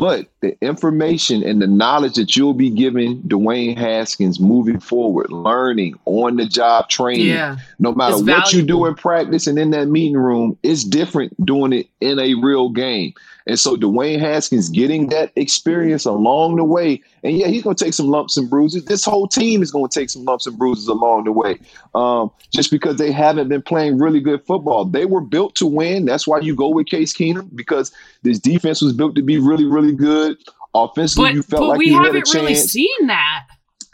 But 0.00 0.28
the 0.40 0.56
information 0.60 1.42
and 1.42 1.60
the 1.60 1.66
knowledge 1.66 2.14
that 2.14 2.36
you'll 2.36 2.54
be 2.54 2.70
giving 2.70 3.20
Dwayne 3.22 3.76
Haskins 3.76 4.40
moving 4.40 4.80
forward, 4.80 5.30
learning 5.30 5.98
on 6.04 6.36
the 6.36 6.46
job 6.46 6.88
training, 6.88 7.26
yeah, 7.26 7.56
no 7.78 7.92
matter 7.92 8.16
what 8.16 8.24
valuable. 8.24 8.50
you 8.52 8.62
do 8.62 8.86
in 8.86 8.94
practice 8.94 9.46
and 9.46 9.58
in 9.58 9.70
that 9.70 9.88
meeting 9.88 10.16
room, 10.16 10.56
it's 10.62 10.84
different 10.84 11.34
doing 11.44 11.72
it 11.72 11.88
in 12.00 12.18
a 12.18 12.34
real 12.34 12.68
game. 12.68 13.14
And 13.48 13.58
so 13.58 13.76
Dwayne 13.76 14.20
Haskins 14.20 14.68
getting 14.68 15.08
that 15.08 15.32
experience 15.34 16.04
along 16.04 16.56
the 16.56 16.64
way, 16.64 17.02
and 17.24 17.36
yeah, 17.36 17.46
he's 17.46 17.62
going 17.62 17.74
to 17.74 17.84
take 17.84 17.94
some 17.94 18.08
lumps 18.08 18.36
and 18.36 18.48
bruises. 18.48 18.84
This 18.84 19.06
whole 19.06 19.26
team 19.26 19.62
is 19.62 19.70
going 19.70 19.88
to 19.88 20.00
take 20.00 20.10
some 20.10 20.24
lumps 20.24 20.46
and 20.46 20.58
bruises 20.58 20.86
along 20.86 21.24
the 21.24 21.32
way, 21.32 21.58
um, 21.94 22.30
just 22.52 22.70
because 22.70 22.96
they 22.96 23.10
haven't 23.10 23.48
been 23.48 23.62
playing 23.62 23.98
really 23.98 24.20
good 24.20 24.44
football. 24.44 24.84
They 24.84 25.06
were 25.06 25.22
built 25.22 25.54
to 25.56 25.66
win. 25.66 26.04
That's 26.04 26.26
why 26.26 26.40
you 26.40 26.54
go 26.54 26.68
with 26.68 26.88
Case 26.88 27.16
Keenum 27.16 27.48
because 27.56 27.90
this 28.22 28.38
defense 28.38 28.82
was 28.82 28.92
built 28.92 29.14
to 29.14 29.22
be 29.22 29.38
really, 29.38 29.64
really 29.64 29.94
good. 29.94 30.36
Offensively, 30.74 31.30
but, 31.30 31.34
you 31.34 31.42
felt 31.42 31.68
like 31.68 31.78
we 31.78 31.86
you 31.86 31.94
haven't 31.94 32.14
had 32.14 32.22
a 32.22 32.26
chance. 32.26 32.34
really 32.34 32.54
seen 32.54 33.06
that. 33.06 33.46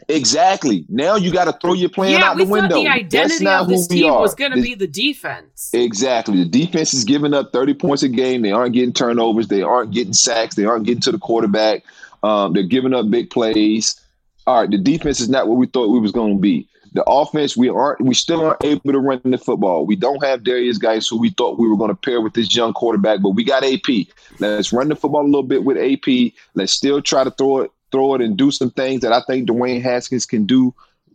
Exactly. 0.09 0.85
Now 0.89 1.17
you 1.17 1.33
got 1.33 1.45
to 1.47 1.53
throw 1.53 1.73
your 1.73 1.89
plan 1.89 2.13
yeah, 2.13 2.31
out 2.31 2.37
the 2.37 2.45
window. 2.45 2.77
The 2.77 2.89
identity 2.89 3.47
of 3.47 3.69
this 3.69 3.87
team 3.87 4.13
was 4.13 4.35
going 4.35 4.53
to 4.53 4.61
be 4.61 4.75
the 4.75 4.87
defense. 4.87 5.71
Exactly. 5.73 6.43
The 6.45 6.49
defense 6.49 6.95
is 6.95 7.05
giving 7.05 7.35
up 7.35 7.53
30 7.53 7.75
points 7.75 8.03
a 8.03 8.09
game. 8.09 8.43
They 8.43 8.53
aren't 8.53 8.75
getting 8.75 8.93
turnovers. 8.93 9.49
They 9.49 9.63
aren't 9.63 9.93
getting 9.93 10.13
sacks. 10.13 10.55
They 10.55 10.65
aren't 10.65 10.85
getting 10.85 11.01
to 11.03 11.13
the 11.13 11.19
quarterback. 11.19 11.85
Um, 12.23 12.53
they're 12.53 12.63
giving 12.63 12.95
up 12.95 13.11
big 13.11 13.31
plays. 13.31 14.01
All 14.47 14.61
right, 14.61 14.71
the 14.71 14.79
defense 14.79 15.21
is 15.21 15.29
not 15.29 15.49
what 15.49 15.57
we 15.57 15.67
thought 15.67 15.91
we 15.91 15.99
was 15.99 16.13
going 16.13 16.37
to 16.37 16.41
be. 16.41 16.69
The 16.93 17.03
offense, 17.05 17.57
we 17.57 17.69
aren't, 17.69 18.01
we 18.03 18.15
still 18.15 18.45
aren't 18.45 18.65
able 18.65 18.93
to 18.93 19.01
run 19.01 19.21
the 19.25 19.37
football. 19.37 19.85
We 19.85 19.97
don't 19.97 20.23
have 20.25 20.45
Darius 20.45 20.79
guys 20.79 21.09
who 21.09 21.19
we 21.19 21.31
thought 21.31 21.59
we 21.59 21.69
were 21.69 21.77
going 21.77 21.91
to 21.91 21.97
pair 21.97 22.21
with 22.21 22.35
this 22.35 22.55
young 22.55 22.73
quarterback, 22.73 23.21
but 23.21 23.31
we 23.31 23.43
got 23.43 23.65
AP. 23.65 24.07
Let's 24.39 24.73
run 24.73 24.91
the 24.91 24.97
football 24.97 25.23
a 25.23 25.27
little 25.27 25.43
bit 25.43 25.65
with 25.65 25.77
AP. 25.77 26.35
Let's 26.55 26.73
still 26.73 27.03
try 27.03 27.25
to 27.25 27.33
throw 27.33 27.63
it 27.63 27.73
throw 27.95 28.15
it 28.15 28.21
and 28.21 28.37
do 28.37 28.51
some 28.51 28.73
things 28.73 29.03
that 29.03 29.13
I 29.13 29.23
think 29.23 29.49
Dwayne 29.49 29.81
Haskins 29.81 30.27
can 30.27 30.47
do 30.47 30.75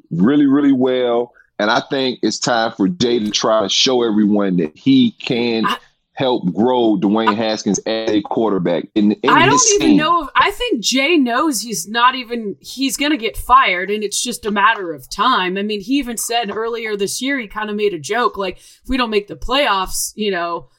really, 0.09 0.45
really 0.45 0.71
well. 0.71 1.33
And 1.59 1.69
I 1.69 1.81
think 1.89 2.19
it's 2.23 2.39
time 2.39 2.71
for 2.71 2.87
Jay 2.87 3.19
to 3.19 3.29
try 3.29 3.61
to 3.61 3.67
show 3.67 4.01
everyone 4.01 4.55
that 4.57 4.77
he 4.77 5.11
can 5.11 5.65
help 6.13 6.53
grow 6.53 6.97
Dwayne 6.97 7.35
Haskins 7.35 7.79
as 7.79 8.09
a 8.09 8.21
quarterback. 8.21 8.85
In, 8.95 9.11
in 9.11 9.29
I 9.29 9.45
don't 9.45 9.61
even 9.73 9.97
know 9.97 10.23
if 10.23 10.29
I 10.35 10.51
think 10.51 10.81
Jay 10.81 11.17
knows 11.17 11.61
he's 11.61 11.85
not 11.85 12.15
even 12.15 12.55
he's 12.61 12.95
going 12.95 13.11
to 13.11 13.17
get 13.17 13.35
fired, 13.35 13.91
and 13.91 14.05
it's 14.05 14.23
just 14.23 14.45
a 14.45 14.51
matter 14.51 14.93
of 14.93 15.09
time. 15.09 15.57
I 15.57 15.63
mean, 15.63 15.81
he 15.81 15.95
even 15.95 16.15
said 16.15 16.49
earlier 16.49 16.95
this 16.95 17.21
year 17.21 17.37
he 17.37 17.47
kind 17.47 17.69
of 17.69 17.75
made 17.75 17.93
a 17.93 17.99
joke 17.99 18.37
like, 18.37 18.57
if 18.57 18.81
we 18.87 18.95
don't 18.95 19.09
make 19.09 19.27
the 19.27 19.35
playoffs, 19.35 20.13
you 20.15 20.31
know, 20.31 20.69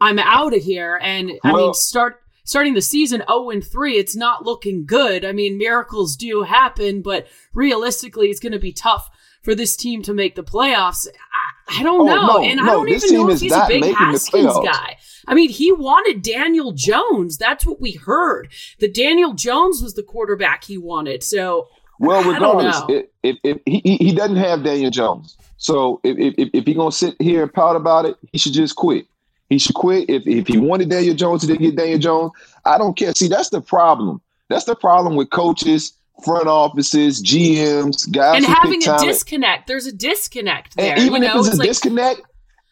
I'm 0.00 0.20
out 0.20 0.54
of 0.54 0.62
here. 0.62 1.00
And 1.02 1.32
I 1.42 1.52
mean, 1.52 1.74
start 1.74 2.20
starting 2.48 2.72
the 2.72 2.80
season 2.80 3.22
0 3.28 3.50
and 3.50 3.62
3, 3.62 3.98
it's 3.98 4.16
not 4.16 4.46
looking 4.46 4.86
good. 4.86 5.22
I 5.22 5.32
mean, 5.32 5.58
miracles 5.58 6.16
do 6.16 6.44
happen, 6.44 7.02
but 7.02 7.26
realistically, 7.52 8.28
it's 8.28 8.40
going 8.40 8.52
to 8.52 8.58
be 8.58 8.72
tough 8.72 9.10
for 9.42 9.54
this 9.54 9.76
team 9.76 10.02
to 10.04 10.14
make 10.14 10.34
the 10.34 10.42
playoffs. 10.42 11.06
I, 11.06 11.80
I 11.80 11.82
don't 11.82 12.00
oh, 12.00 12.06
know. 12.06 12.26
No, 12.26 12.42
and 12.42 12.56
no, 12.56 12.62
I 12.62 12.66
don't 12.66 12.88
even 12.88 13.12
know 13.12 13.28
if 13.28 13.40
he's 13.40 13.52
a 13.52 13.66
big 13.68 13.84
Haskins 13.94 14.54
guy. 14.64 14.96
I 15.26 15.34
mean, 15.34 15.50
he 15.50 15.72
wanted 15.72 16.22
Daniel 16.22 16.72
Jones. 16.72 17.36
That's 17.36 17.66
what 17.66 17.82
we 17.82 17.92
heard. 17.92 18.48
That 18.80 18.94
Daniel 18.94 19.34
Jones 19.34 19.82
was 19.82 19.92
the 19.92 20.02
quarterback 20.02 20.64
he 20.64 20.78
wanted. 20.78 21.22
So, 21.22 21.68
well, 22.00 22.24
regardless, 22.24 22.80
if, 22.88 23.06
if, 23.22 23.36
if 23.44 23.58
he, 23.66 23.98
he 23.98 24.14
doesn't 24.14 24.36
have 24.36 24.64
Daniel 24.64 24.90
Jones, 24.90 25.36
so 25.58 26.00
if, 26.02 26.16
if, 26.38 26.48
if 26.54 26.64
he's 26.64 26.76
going 26.76 26.90
to 26.90 26.96
sit 26.96 27.14
here 27.20 27.42
and 27.42 27.52
pout 27.52 27.76
about 27.76 28.06
it, 28.06 28.16
he 28.32 28.38
should 28.38 28.54
just 28.54 28.74
quit. 28.74 29.06
He 29.48 29.58
should 29.58 29.74
quit. 29.74 30.08
If, 30.10 30.26
if 30.26 30.46
he 30.46 30.58
wanted 30.58 30.90
Daniel 30.90 31.14
Jones, 31.14 31.42
he 31.42 31.48
didn't 31.48 31.62
get 31.62 31.76
Daniel 31.76 31.98
Jones. 31.98 32.32
I 32.64 32.78
don't 32.78 32.96
care. 32.96 33.12
See, 33.14 33.28
that's 33.28 33.50
the 33.50 33.60
problem. 33.60 34.20
That's 34.48 34.64
the 34.64 34.76
problem 34.76 35.16
with 35.16 35.30
coaches, 35.30 35.92
front 36.24 36.48
offices, 36.48 37.22
GMs, 37.22 38.10
guys. 38.10 38.36
And 38.36 38.46
having 38.46 38.82
a 38.82 38.84
talent. 38.84 39.08
disconnect. 39.08 39.66
There's 39.66 39.86
a 39.86 39.92
disconnect 39.92 40.76
there. 40.76 40.92
And 40.92 41.00
even 41.00 41.22
you 41.22 41.28
if 41.28 41.34
know, 41.34 41.40
it's, 41.40 41.48
it's 41.48 41.56
a 41.56 41.60
like, 41.60 41.68
disconnect, 41.68 42.22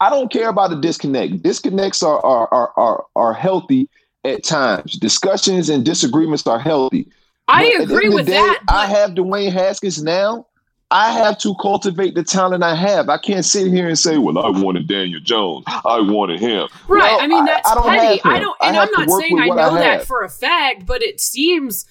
I 0.00 0.10
don't 0.10 0.30
care 0.30 0.48
about 0.48 0.70
the 0.70 0.76
disconnect. 0.76 1.42
Disconnects 1.42 2.02
are 2.02 2.24
are, 2.24 2.52
are 2.52 2.72
are 2.76 3.04
are 3.16 3.32
healthy 3.32 3.88
at 4.24 4.44
times. 4.44 4.94
Discussions 4.94 5.68
and 5.68 5.84
disagreements 5.84 6.46
are 6.46 6.58
healthy. 6.58 7.08
I 7.48 7.66
agree 7.80 8.08
with 8.08 8.26
day, 8.26 8.32
that. 8.32 8.60
But... 8.66 8.74
I 8.74 8.86
have 8.86 9.10
Dwayne 9.12 9.52
Haskins 9.52 10.02
now 10.02 10.45
I 10.90 11.11
have 11.12 11.38
to 11.38 11.55
cultivate 11.57 12.14
the 12.14 12.22
talent 12.22 12.62
I 12.62 12.75
have. 12.75 13.09
I 13.09 13.18
can't 13.18 13.44
sit 13.44 13.72
here 13.72 13.88
and 13.88 13.99
say, 13.99 14.18
"Well, 14.18 14.38
I 14.38 14.51
wanted 14.51 14.87
Daniel 14.87 15.20
Jones. 15.20 15.64
I 15.66 16.01
wanted 16.01 16.38
him." 16.38 16.68
Right. 16.87 17.12
Well, 17.12 17.20
I 17.20 17.27
mean, 17.27 17.44
that's 17.44 17.68
I, 17.68 17.75
I 17.75 17.99
petty. 17.99 18.20
I 18.25 18.38
don't, 18.38 18.57
and 18.61 18.77
I 18.77 18.85
am 18.85 18.90
not 18.92 19.11
saying 19.20 19.40
I 19.40 19.46
know 19.46 19.77
I 19.77 19.81
that 19.81 20.05
for 20.05 20.22
a 20.22 20.29
fact, 20.29 20.87
but 20.87 21.03
it 21.03 21.20
seems 21.20 21.87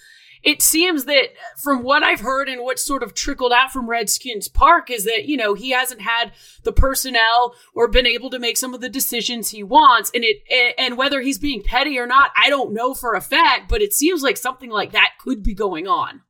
it 0.45 0.62
seems 0.62 1.05
that 1.05 1.34
from 1.58 1.81
what 1.81 2.03
I've 2.03 2.19
heard 2.19 2.47
and 2.47 2.62
what 2.62 2.77
sort 2.77 3.01
of 3.01 3.15
trickled 3.15 3.51
out 3.51 3.71
from 3.71 3.89
Redskins 3.89 4.47
Park 4.47 4.91
is 4.91 5.03
that, 5.05 5.25
you 5.25 5.36
know, 5.36 5.55
he 5.55 5.71
hasn't 5.71 6.01
had 6.01 6.34
the 6.63 6.71
personnel 6.71 7.55
or 7.73 7.88
been 7.88 8.05
able 8.05 8.29
to 8.29 8.38
make 8.38 8.55
some 8.55 8.75
of 8.75 8.79
the 8.79 8.88
decisions 8.88 9.49
he 9.49 9.63
wants. 9.63 10.12
And 10.13 10.23
it, 10.23 10.43
and 10.77 10.97
whether 10.97 11.21
he's 11.21 11.39
being 11.39 11.63
petty 11.63 11.97
or 11.97 12.05
not, 12.05 12.29
I 12.39 12.51
don't 12.51 12.73
know 12.73 12.93
for 12.93 13.15
a 13.15 13.21
fact, 13.21 13.67
but 13.67 13.81
it 13.81 13.91
seems 13.91 14.21
like 14.21 14.38
something 14.38 14.69
like 14.69 14.91
that 14.91 15.13
could 15.19 15.41
be 15.41 15.55
going 15.55 15.88
on. 15.88 16.21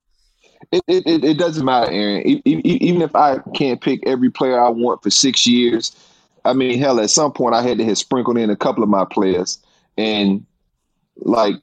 It, 0.72 0.84
it, 0.88 1.24
it 1.24 1.38
doesn't 1.38 1.66
matter, 1.66 1.92
Aaron. 1.92 2.42
Even 2.46 3.02
if 3.02 3.16
I 3.16 3.40
can't 3.54 3.82
pick 3.82 4.06
every 4.06 4.30
player 4.30 4.60
I 4.60 4.70
want 4.70 5.04
for 5.04 5.10
six 5.10 5.46
years, 5.46 5.96
I 6.44 6.54
mean, 6.54 6.80
hell, 6.80 7.00
at 7.00 7.10
some 7.10 7.32
point 7.32 7.56
I 7.56 7.62
had 7.62 7.78
to 7.78 7.86
have 7.86 7.98
sprinkled 7.98 8.38
in 8.38 8.50
a 8.50 8.56
couple 8.56 8.84
of 8.84 8.90
my 8.90 9.06
players. 9.06 9.60
And 9.98 10.46
like 11.18 11.56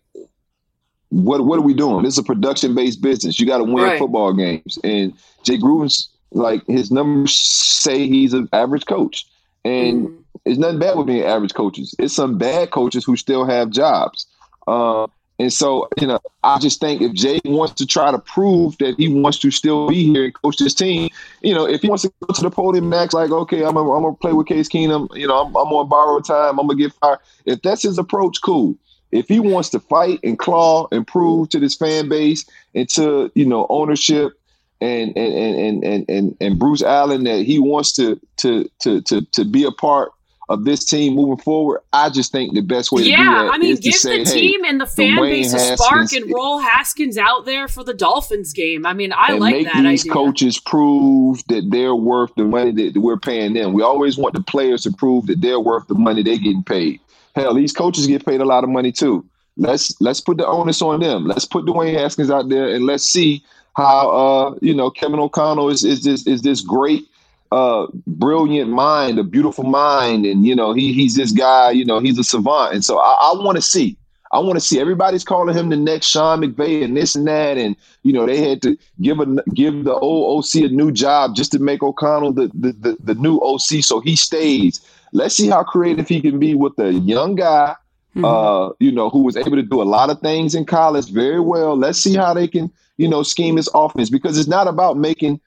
what 1.12 1.44
what 1.44 1.58
are 1.58 1.62
we 1.62 1.74
doing? 1.74 2.04
This 2.04 2.14
is 2.14 2.18
a 2.18 2.22
production 2.22 2.74
based 2.74 3.02
business. 3.02 3.38
You 3.38 3.46
got 3.46 3.58
to 3.58 3.64
win 3.64 3.84
right. 3.84 3.98
football 3.98 4.32
games. 4.32 4.78
And 4.82 5.12
Jay 5.44 5.58
Gruden's 5.58 6.08
like 6.30 6.66
his 6.66 6.90
numbers 6.90 7.34
say 7.34 8.08
he's 8.08 8.32
an 8.32 8.48
average 8.52 8.86
coach, 8.86 9.26
and 9.64 10.08
mm. 10.08 10.18
it's 10.46 10.58
nothing 10.58 10.78
bad 10.78 10.96
with 10.96 11.06
being 11.06 11.22
average 11.22 11.52
coaches. 11.52 11.94
It's 11.98 12.14
some 12.14 12.38
bad 12.38 12.70
coaches 12.70 13.04
who 13.04 13.16
still 13.16 13.44
have 13.44 13.70
jobs. 13.70 14.26
Uh, 14.66 15.06
and 15.38 15.52
so, 15.52 15.88
you 16.00 16.06
know, 16.06 16.20
I 16.44 16.58
just 16.58 16.80
think 16.80 17.02
if 17.02 17.12
Jay 17.14 17.40
wants 17.44 17.74
to 17.74 17.86
try 17.86 18.10
to 18.10 18.18
prove 18.18 18.78
that 18.78 18.94
he 18.96 19.08
wants 19.08 19.38
to 19.40 19.50
still 19.50 19.88
be 19.88 20.04
here 20.12 20.24
and 20.24 20.34
coach 20.34 20.58
this 20.58 20.74
team, 20.74 21.10
you 21.40 21.54
know, 21.54 21.66
if 21.66 21.82
he 21.82 21.88
wants 21.88 22.02
to 22.02 22.12
go 22.26 22.34
to 22.34 22.42
the 22.42 22.50
podium 22.50 22.90
next, 22.90 23.14
like, 23.14 23.30
okay, 23.30 23.64
I'm 23.64 23.74
gonna, 23.74 23.90
I'm 23.92 24.02
gonna 24.02 24.14
play 24.14 24.32
with 24.32 24.46
Case 24.46 24.68
Keenum, 24.68 25.08
you 25.16 25.26
know, 25.26 25.42
I'm, 25.42 25.48
I'm 25.48 25.72
on 25.72 25.88
borrowed 25.88 26.24
time, 26.24 26.58
I'm 26.58 26.66
gonna 26.66 26.76
get 26.78 26.92
fired. 26.94 27.18
If 27.44 27.62
that's 27.62 27.82
his 27.82 27.98
approach, 27.98 28.40
cool 28.42 28.76
if 29.12 29.28
he 29.28 29.38
wants 29.38 29.68
to 29.68 29.78
fight 29.78 30.18
and 30.24 30.38
claw 30.38 30.88
and 30.90 31.06
prove 31.06 31.50
to 31.50 31.60
this 31.60 31.76
fan 31.76 32.08
base 32.08 32.44
and 32.74 32.88
to 32.88 33.30
you 33.34 33.44
know 33.46 33.66
ownership 33.68 34.32
and 34.80 35.16
and 35.16 35.34
and 35.34 35.84
and 35.84 36.04
and, 36.08 36.36
and 36.40 36.58
Bruce 36.58 36.82
Allen 36.82 37.24
that 37.24 37.44
he 37.44 37.58
wants 37.58 37.92
to 37.92 38.18
to 38.38 38.68
to 38.80 39.00
to 39.02 39.22
to 39.22 39.44
be 39.44 39.64
a 39.64 39.70
part 39.70 40.12
of 40.52 40.64
this 40.64 40.84
team 40.84 41.14
moving 41.14 41.38
forward, 41.38 41.80
I 41.92 42.10
just 42.10 42.30
think 42.30 42.54
the 42.54 42.60
best 42.60 42.92
way 42.92 43.02
yeah, 43.02 43.16
to 43.16 43.22
do 43.22 43.30
that 43.30 43.54
I 43.54 43.58
mean, 43.58 43.70
is 43.72 43.80
give 43.80 43.92
to 43.94 43.98
say, 43.98 44.24
the 44.24 44.30
team 44.30 44.64
hey, 44.64 44.70
and 44.70 44.80
the 44.80 44.86
fan 44.86 45.16
base 45.16 45.54
a 45.54 45.76
spark 45.76 46.12
and 46.12 46.30
roll 46.32 46.58
Haskins 46.58 47.16
out 47.16 47.46
there 47.46 47.68
for 47.68 47.82
the 47.82 47.94
Dolphins 47.94 48.52
game. 48.52 48.84
I 48.84 48.92
mean, 48.92 49.12
I 49.16 49.32
like 49.32 49.54
make 49.54 49.66
that 49.66 49.82
these 49.82 50.02
idea. 50.02 50.12
coaches 50.12 50.58
prove 50.58 51.42
that 51.48 51.68
they're 51.70 51.94
worth 51.94 52.34
the 52.36 52.44
money 52.44 52.70
that 52.72 53.00
we're 53.00 53.18
paying 53.18 53.54
them. 53.54 53.72
We 53.72 53.82
always 53.82 54.18
want 54.18 54.34
the 54.34 54.42
players 54.42 54.82
to 54.82 54.92
prove 54.92 55.26
that 55.26 55.40
they're 55.40 55.60
worth 55.60 55.88
the 55.88 55.94
money 55.94 56.22
they're 56.22 56.36
getting 56.36 56.64
paid. 56.64 57.00
Hell, 57.34 57.54
these 57.54 57.72
coaches 57.72 58.06
get 58.06 58.26
paid 58.26 58.42
a 58.42 58.44
lot 58.44 58.62
of 58.62 58.70
money 58.70 58.92
too. 58.92 59.24
Let's 59.56 59.98
let's 60.00 60.20
put 60.20 60.36
the 60.36 60.46
onus 60.46 60.82
on 60.82 61.00
them. 61.00 61.26
Let's 61.26 61.46
put 61.46 61.64
Dwayne 61.64 61.94
Haskins 61.94 62.30
out 62.30 62.48
there 62.48 62.74
and 62.74 62.84
let's 62.84 63.04
see 63.04 63.42
how 63.74 64.10
uh 64.10 64.54
you 64.60 64.74
know 64.74 64.90
Kevin 64.90 65.18
O'Connell 65.18 65.70
is 65.70 65.82
is 65.82 66.04
this 66.04 66.26
is 66.26 66.42
this 66.42 66.60
great 66.60 67.06
uh 67.52 67.86
brilliant 68.06 68.70
mind, 68.70 69.18
a 69.18 69.24
beautiful 69.24 69.64
mind, 69.64 70.26
and 70.26 70.46
you 70.46 70.54
know 70.54 70.72
he 70.72 70.92
he's 70.92 71.14
this 71.14 71.32
guy. 71.32 71.70
You 71.70 71.84
know 71.84 72.00
he's 72.00 72.18
a 72.18 72.24
savant, 72.24 72.74
and 72.74 72.84
so 72.84 72.98
I, 72.98 73.12
I 73.12 73.32
want 73.36 73.56
to 73.56 73.62
see. 73.62 73.96
I 74.32 74.38
want 74.38 74.54
to 74.54 74.60
see 74.60 74.80
everybody's 74.80 75.24
calling 75.24 75.54
him 75.54 75.68
the 75.68 75.76
next 75.76 76.06
Sean 76.06 76.40
McVay 76.40 76.82
and 76.82 76.96
this 76.96 77.14
and 77.14 77.26
that, 77.26 77.58
and 77.58 77.76
you 78.02 78.12
know 78.12 78.24
they 78.24 78.38
had 78.38 78.62
to 78.62 78.78
give 79.02 79.20
a 79.20 79.26
give 79.54 79.84
the 79.84 79.94
old 79.94 80.44
OC 80.44 80.62
a 80.62 80.68
new 80.68 80.90
job 80.90 81.36
just 81.36 81.52
to 81.52 81.58
make 81.58 81.82
O'Connell 81.82 82.32
the 82.32 82.50
the, 82.54 82.72
the, 82.72 82.96
the 83.04 83.14
new 83.14 83.38
OC, 83.38 83.84
so 83.84 84.00
he 84.00 84.16
stays. 84.16 84.80
Let's 85.12 85.36
see 85.36 85.48
how 85.48 85.62
creative 85.62 86.08
he 86.08 86.22
can 86.22 86.38
be 86.38 86.54
with 86.54 86.78
a 86.78 86.94
young 86.94 87.34
guy 87.34 87.76
Mm-hmm. 88.14 88.26
Uh, 88.26 88.74
you 88.78 88.92
know, 88.92 89.08
who 89.08 89.22
was 89.22 89.38
able 89.38 89.56
to 89.56 89.62
do 89.62 89.80
a 89.80 89.84
lot 89.84 90.10
of 90.10 90.20
things 90.20 90.54
in 90.54 90.66
college 90.66 91.10
very 91.10 91.40
well. 91.40 91.78
Let's 91.78 91.98
see 91.98 92.14
how 92.14 92.34
they 92.34 92.46
can, 92.46 92.70
you 92.98 93.08
know, 93.08 93.22
scheme 93.22 93.56
this 93.56 93.70
offense 93.74 94.10
because 94.10 94.38
it's 94.38 94.48
not 94.48 94.68
about 94.68 94.98
making 94.98 95.40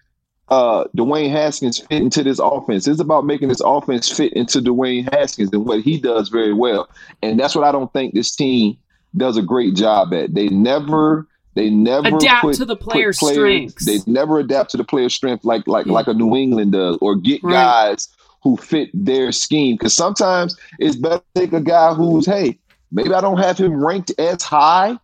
uh 0.50 0.86
Dwayne 0.96 1.32
Haskins 1.32 1.80
fit 1.80 2.02
into 2.02 2.24
this 2.24 2.40
offense. 2.40 2.88
It's 2.88 3.00
about 3.00 3.26
making 3.26 3.50
this 3.50 3.62
offense 3.66 4.10
fit 4.10 4.34
into 4.34 4.62
Dwayne 4.62 5.12
Haskins 5.14 5.50
and 5.52 5.66
what 5.66 5.82
he 5.82 6.00
does 6.00 6.30
very 6.30 6.54
well. 6.54 6.90
And 7.22 7.40
that's 7.40 7.56
what 7.56 7.64
I 7.64 7.72
don't 7.72 7.92
think 7.94 8.14
this 8.14 8.36
team 8.36 8.78
does 9.18 9.38
a 9.38 9.42
great 9.42 9.76
job 9.76 10.14
at. 10.14 10.34
They 10.34 10.50
never 10.50 11.28
they 11.56 11.70
never 11.70 12.10
adapt 12.10 12.42
put, 12.42 12.56
to 12.58 12.66
the 12.66 12.76
player's 12.76 13.18
players, 13.18 13.36
strengths. 13.36 13.86
They 13.86 14.12
never 14.12 14.40
adapt 14.40 14.72
to 14.72 14.78
the 14.78 14.84
player's 14.84 15.14
strength 15.14 15.46
like 15.46 15.68
like 15.68 15.86
yeah. 15.86 15.94
like 15.94 16.08
a 16.08 16.14
New 16.14 16.36
England 16.36 16.74
does, 16.74 16.98
or 17.02 17.16
get 17.16 17.42
right. 17.44 17.54
guys 17.54 18.10
who 18.44 18.58
fit 18.58 18.90
their 18.94 19.32
scheme. 19.32 19.76
Because 19.76 19.96
sometimes 19.96 20.58
it's 20.80 20.98
better 20.98 21.24
to 21.34 21.42
take 21.42 21.54
a 21.54 21.62
guy 21.62 21.94
who's, 21.94 22.26
hey, 22.26 22.60
maybe 22.92 23.14
I 23.14 23.22
don't 23.22 23.40
have 23.40 23.58
him 23.58 23.84
ranked 23.84 24.12
as 24.20 24.44
high 24.44 25.00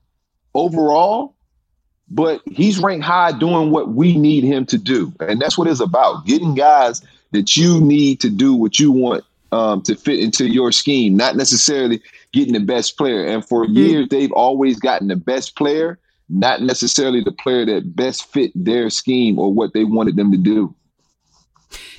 overall, 0.54 1.36
but 2.12 2.41
he's 2.45 2.78
ranked 2.78 3.06
high 3.06 3.32
doing 3.32 3.71
what 3.71 3.93
we 3.93 4.17
need 4.17 4.43
him 4.43 4.65
to 4.67 4.78
do. 4.78 5.13
And 5.21 5.41
that's 5.41 5.58
what 5.58 5.67
it's 5.67 5.80
about 5.80 6.26
getting 6.26 6.56
guys 6.56 7.02
that 7.32 7.56
you 7.56 7.80
need 7.80 8.19
to 8.19 8.30
do 8.30 8.54
what 8.54 8.80
you 8.80 8.91
want 8.91 9.24
um, 9.54 9.82
to 9.84 9.95
fit 9.95 10.19
into 10.19 10.45
your 10.45 10.74
scheme, 10.74 11.15
not 11.15 11.38
necessarily 11.38 12.02
getting 12.34 12.54
the 12.54 12.60
best 12.60 12.97
player. 12.97 13.26
And 13.26 13.45
for 13.45 13.65
mm-hmm. 13.65 13.78
years, 13.78 14.08
they've 14.10 14.32
always 14.34 14.78
gotten 14.78 15.08
the 15.08 15.15
best 15.15 15.56
player, 15.56 16.00
not 16.28 16.62
necessarily 16.62 17.21
the 17.21 17.32
player 17.32 17.65
that 17.65 17.95
best 17.95 18.26
fit 18.32 18.52
their 18.56 18.89
scheme 18.89 19.39
or 19.39 19.54
what 19.54 19.74
they 19.74 19.86
wanted 19.86 20.17
them 20.17 20.32
to 20.34 20.38
do. 20.38 20.76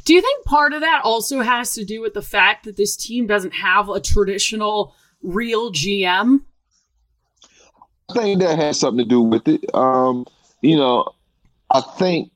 Do 0.05 0.13
you 0.13 0.21
think 0.21 0.45
part 0.45 0.75
of 0.75 0.83
that 0.83 1.03
also 1.05 1.41
has 1.41 1.73
to 1.75 1.85
do 1.87 2.03
with 2.03 2.13
the 2.13 2.23
fact 2.23 2.65
that 2.65 2.77
this 2.77 2.97
team 2.97 3.27
doesn't 3.27 3.55
have 3.55 3.89
a 3.89 4.01
traditional 4.01 4.95
real 5.23 5.73
GM? 5.73 6.41
I 8.11 8.15
think 8.15 8.41
that 8.41 8.59
has 8.59 8.81
something 8.81 9.05
to 9.05 9.09
do 9.09 9.21
with 9.21 9.49
it. 9.49 9.65
Um, 9.75 10.27
you 10.61 10.77
know, 10.77 11.09
I 11.71 11.81
think 11.81 12.31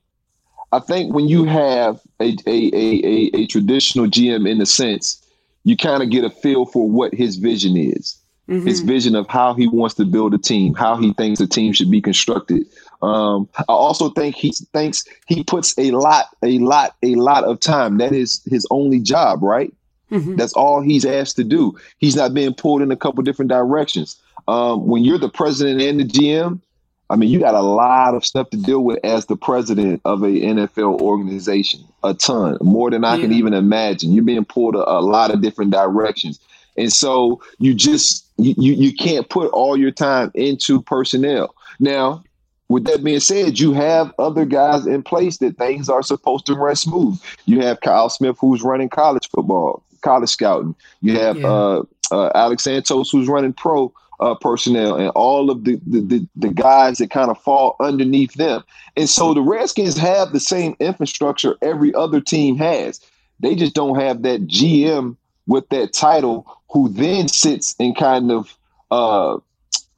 I 0.71 0.79
think 0.79 1.13
when 1.13 1.27
you 1.27 1.45
have 1.45 1.99
a 2.19 2.35
a, 2.45 2.71
a, 2.73 3.31
a, 3.33 3.47
traditional 3.47 4.07
GM 4.07 4.49
in 4.49 4.57
the 4.57 4.65
sense, 4.65 5.25
you 5.63 5.77
kind 5.77 6.03
of 6.03 6.09
get 6.09 6.23
a 6.23 6.29
feel 6.29 6.65
for 6.65 6.89
what 6.89 7.13
his 7.13 7.37
vision 7.37 7.77
is. 7.77 8.17
Mm-hmm. 8.49 8.65
His 8.65 8.79
vision 8.79 9.15
of 9.15 9.27
how 9.27 9.53
he 9.53 9.67
wants 9.67 9.95
to 9.95 10.05
build 10.05 10.33
a 10.33 10.37
team, 10.37 10.73
how 10.73 10.95
he 10.95 11.11
thinks 11.13 11.41
a 11.41 11.47
team 11.47 11.73
should 11.73 11.91
be 11.91 12.01
constructed, 12.01 12.65
um, 13.01 13.47
I 13.57 13.63
also 13.67 14.09
think 14.09 14.35
he 14.35 14.51
thinks 14.73 15.05
he 15.27 15.43
puts 15.43 15.77
a 15.77 15.91
lot, 15.91 16.27
a 16.43 16.59
lot, 16.59 16.95
a 17.03 17.15
lot 17.15 17.43
of 17.43 17.59
time. 17.59 17.97
That 17.97 18.13
is 18.13 18.41
his 18.45 18.65
only 18.71 18.99
job, 18.99 19.43
right? 19.43 19.73
Mm-hmm. 20.11 20.35
That's 20.35 20.53
all 20.53 20.81
he's 20.81 21.05
asked 21.05 21.35
to 21.35 21.43
do. 21.43 21.77
He's 21.97 22.15
not 22.15 22.33
being 22.33 22.53
pulled 22.53 22.81
in 22.81 22.91
a 22.91 22.95
couple 22.95 23.23
different 23.23 23.49
directions. 23.49 24.17
Um, 24.47 24.87
when 24.87 25.03
you're 25.03 25.17
the 25.17 25.29
president 25.29 25.81
and 25.81 25.99
the 25.99 26.05
GM, 26.05 26.61
I 27.09 27.15
mean, 27.15 27.29
you 27.29 27.39
got 27.39 27.55
a 27.55 27.61
lot 27.61 28.15
of 28.15 28.25
stuff 28.25 28.49
to 28.49 28.57
deal 28.57 28.83
with 28.83 28.99
as 29.03 29.27
the 29.27 29.37
president 29.37 30.01
of 30.03 30.23
a 30.23 30.27
NFL 30.27 30.99
organization. 30.99 31.81
A 32.03 32.13
ton, 32.13 32.57
more 32.61 32.91
than 32.91 33.03
I 33.05 33.15
yeah. 33.15 33.21
can 33.21 33.33
even 33.33 33.53
imagine. 33.53 34.11
You're 34.11 34.23
being 34.23 34.45
pulled 34.45 34.75
a, 34.75 34.89
a 34.89 34.99
lot 34.99 35.33
of 35.33 35.41
different 35.41 35.71
directions, 35.71 36.39
and 36.75 36.91
so 36.91 37.41
you 37.59 37.73
just 37.73 38.25
you 38.37 38.73
you 38.73 38.93
can't 38.93 39.29
put 39.29 39.49
all 39.51 39.77
your 39.77 39.91
time 39.91 40.31
into 40.33 40.81
personnel. 40.81 41.55
Now, 41.79 42.23
with 42.69 42.85
that 42.85 43.03
being 43.03 43.21
said, 43.21 43.59
you 43.59 43.73
have 43.73 44.13
other 44.19 44.45
guys 44.45 44.85
in 44.85 45.01
place 45.01 45.37
that 45.37 45.57
things 45.57 45.89
are 45.89 46.03
supposed 46.03 46.45
to 46.47 46.55
run 46.55 46.75
smooth. 46.75 47.21
You 47.45 47.61
have 47.61 47.79
Kyle 47.81 48.09
Smith, 48.09 48.37
who's 48.39 48.61
running 48.61 48.89
college 48.89 49.29
football, 49.29 49.83
college 50.01 50.29
scouting. 50.29 50.75
You 51.01 51.17
have 51.17 51.37
yeah. 51.37 51.47
uh, 51.47 51.83
uh, 52.11 52.31
Alex 52.35 52.63
Santos, 52.63 53.09
who's 53.09 53.27
running 53.27 53.53
pro 53.53 53.93
uh, 54.19 54.35
personnel, 54.35 54.95
and 54.95 55.09
all 55.09 55.51
of 55.51 55.63
the, 55.63 55.79
the, 55.85 56.01
the, 56.01 56.27
the 56.35 56.49
guys 56.49 56.97
that 56.97 57.11
kind 57.11 57.29
of 57.29 57.39
fall 57.41 57.75
underneath 57.79 58.33
them. 58.33 58.63
And 58.95 59.09
so 59.09 59.33
the 59.33 59.41
Redskins 59.41 59.97
have 59.97 60.33
the 60.33 60.39
same 60.39 60.75
infrastructure 60.79 61.55
every 61.61 61.93
other 61.93 62.19
team 62.19 62.57
has. 62.57 62.99
They 63.39 63.55
just 63.55 63.75
don't 63.75 63.99
have 63.99 64.23
that 64.23 64.47
GM 64.47 65.15
with 65.45 65.69
that 65.69 65.93
title 65.93 66.45
who 66.71 66.89
then 66.89 67.27
sits 67.27 67.75
and 67.79 67.95
kind 67.95 68.31
of 68.31 68.57
uh, 68.91 69.37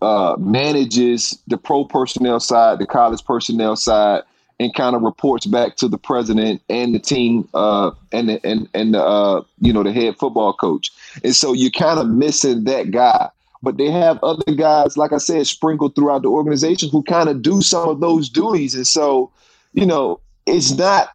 uh, 0.01 0.36
manages 0.39 1.38
the 1.47 1.58
pro 1.58 1.86
personnel 1.86 2.39
side, 2.39 2.79
the 2.79 2.86
college 2.86 3.23
personnel 3.25 3.75
side, 3.75 4.23
and 4.60 4.73
kind 4.73 4.95
of 4.95 5.01
reports 5.01 5.45
back 5.45 5.77
to 5.77 5.88
the 5.88 5.97
president 5.97 6.62
and 6.69 6.93
the 6.93 6.99
team 6.99 7.47
uh, 7.53 7.91
and 8.12 8.29
the, 8.29 8.45
and 8.45 8.67
and 8.73 8.93
the 8.93 9.03
uh, 9.03 9.41
you 9.62 9.73
know 9.73 9.84
the 9.84 9.93
head 9.93 10.17
football 10.17 10.53
coach. 10.53 10.91
And 11.23 11.36
so 11.36 11.53
you're 11.53 11.71
kind 11.71 11.99
of 11.99 12.08
missing 12.08 12.65
that 12.65 12.91
guy. 12.91 13.29
But 13.61 13.77
they 13.77 13.91
have 13.91 14.23
other 14.23 14.53
guys, 14.53 14.95
like 14.95 15.11
I 15.11 15.17
said, 15.17 15.45
sprinkled 15.47 15.95
throughout 15.95 16.21
the 16.21 16.29
organization 16.29 16.89
who 16.89 17.03
kind 17.03 17.27
of 17.27 17.41
do 17.41 17.61
some 17.61 17.89
of 17.89 17.99
those 17.99 18.29
duties. 18.29 18.73
And 18.73 18.87
so, 18.87 19.31
you 19.73 19.85
know, 19.85 20.21
it's 20.45 20.71
not 20.77 21.09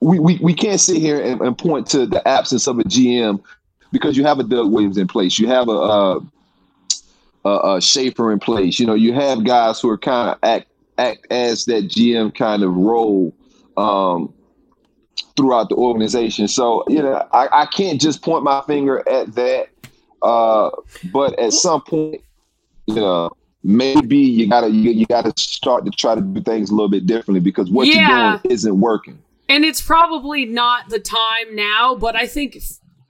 we, 0.00 0.18
we, 0.18 0.38
we 0.38 0.54
can't 0.54 0.80
sit 0.80 0.98
here 0.98 1.20
and, 1.20 1.40
and 1.40 1.58
point 1.58 1.86
to 1.88 2.06
the 2.06 2.26
absence 2.26 2.66
of 2.66 2.78
a 2.78 2.84
GM 2.84 3.42
because 3.92 4.16
you 4.16 4.24
have 4.24 4.38
a 4.38 4.44
Doug 4.44 4.70
Williams 4.70 4.96
in 4.96 5.08
place. 5.08 5.38
You 5.38 5.48
have 5.48 5.68
a, 5.68 5.72
uh, 5.72 6.20
uh, 7.44 7.56
uh, 7.56 7.80
Schaefer 7.80 8.32
in 8.32 8.38
place. 8.38 8.78
You 8.78 8.86
know, 8.86 8.94
you 8.94 9.12
have 9.12 9.44
guys 9.44 9.80
who 9.80 9.88
are 9.88 9.98
kind 9.98 10.30
of 10.30 10.38
act 10.42 10.68
act 10.98 11.26
as 11.30 11.64
that 11.66 11.84
GM 11.84 12.34
kind 12.34 12.62
of 12.64 12.74
role 12.74 13.32
um, 13.76 14.34
throughout 15.36 15.68
the 15.68 15.76
organization. 15.76 16.48
So 16.48 16.84
you 16.88 17.02
know, 17.02 17.26
I, 17.32 17.48
I 17.52 17.66
can't 17.66 18.00
just 18.00 18.22
point 18.22 18.44
my 18.44 18.62
finger 18.66 19.08
at 19.08 19.34
that. 19.36 19.68
Uh, 20.22 20.70
but 21.12 21.38
at 21.38 21.52
some 21.52 21.82
point, 21.82 22.22
you 22.86 22.96
know, 22.96 23.30
maybe 23.62 24.16
you 24.16 24.48
gotta 24.48 24.68
you, 24.68 24.90
you 24.90 25.06
gotta 25.06 25.32
start 25.36 25.84
to 25.84 25.90
try 25.90 26.14
to 26.14 26.20
do 26.20 26.40
things 26.42 26.70
a 26.70 26.74
little 26.74 26.88
bit 26.88 27.06
differently 27.06 27.40
because 27.40 27.70
what 27.70 27.86
yeah. 27.86 28.32
you're 28.32 28.38
doing 28.38 28.52
isn't 28.52 28.80
working. 28.80 29.18
And 29.48 29.64
it's 29.64 29.80
probably 29.80 30.44
not 30.44 30.88
the 30.90 30.98
time 30.98 31.54
now, 31.54 31.94
but 31.94 32.16
I 32.16 32.26
think 32.26 32.58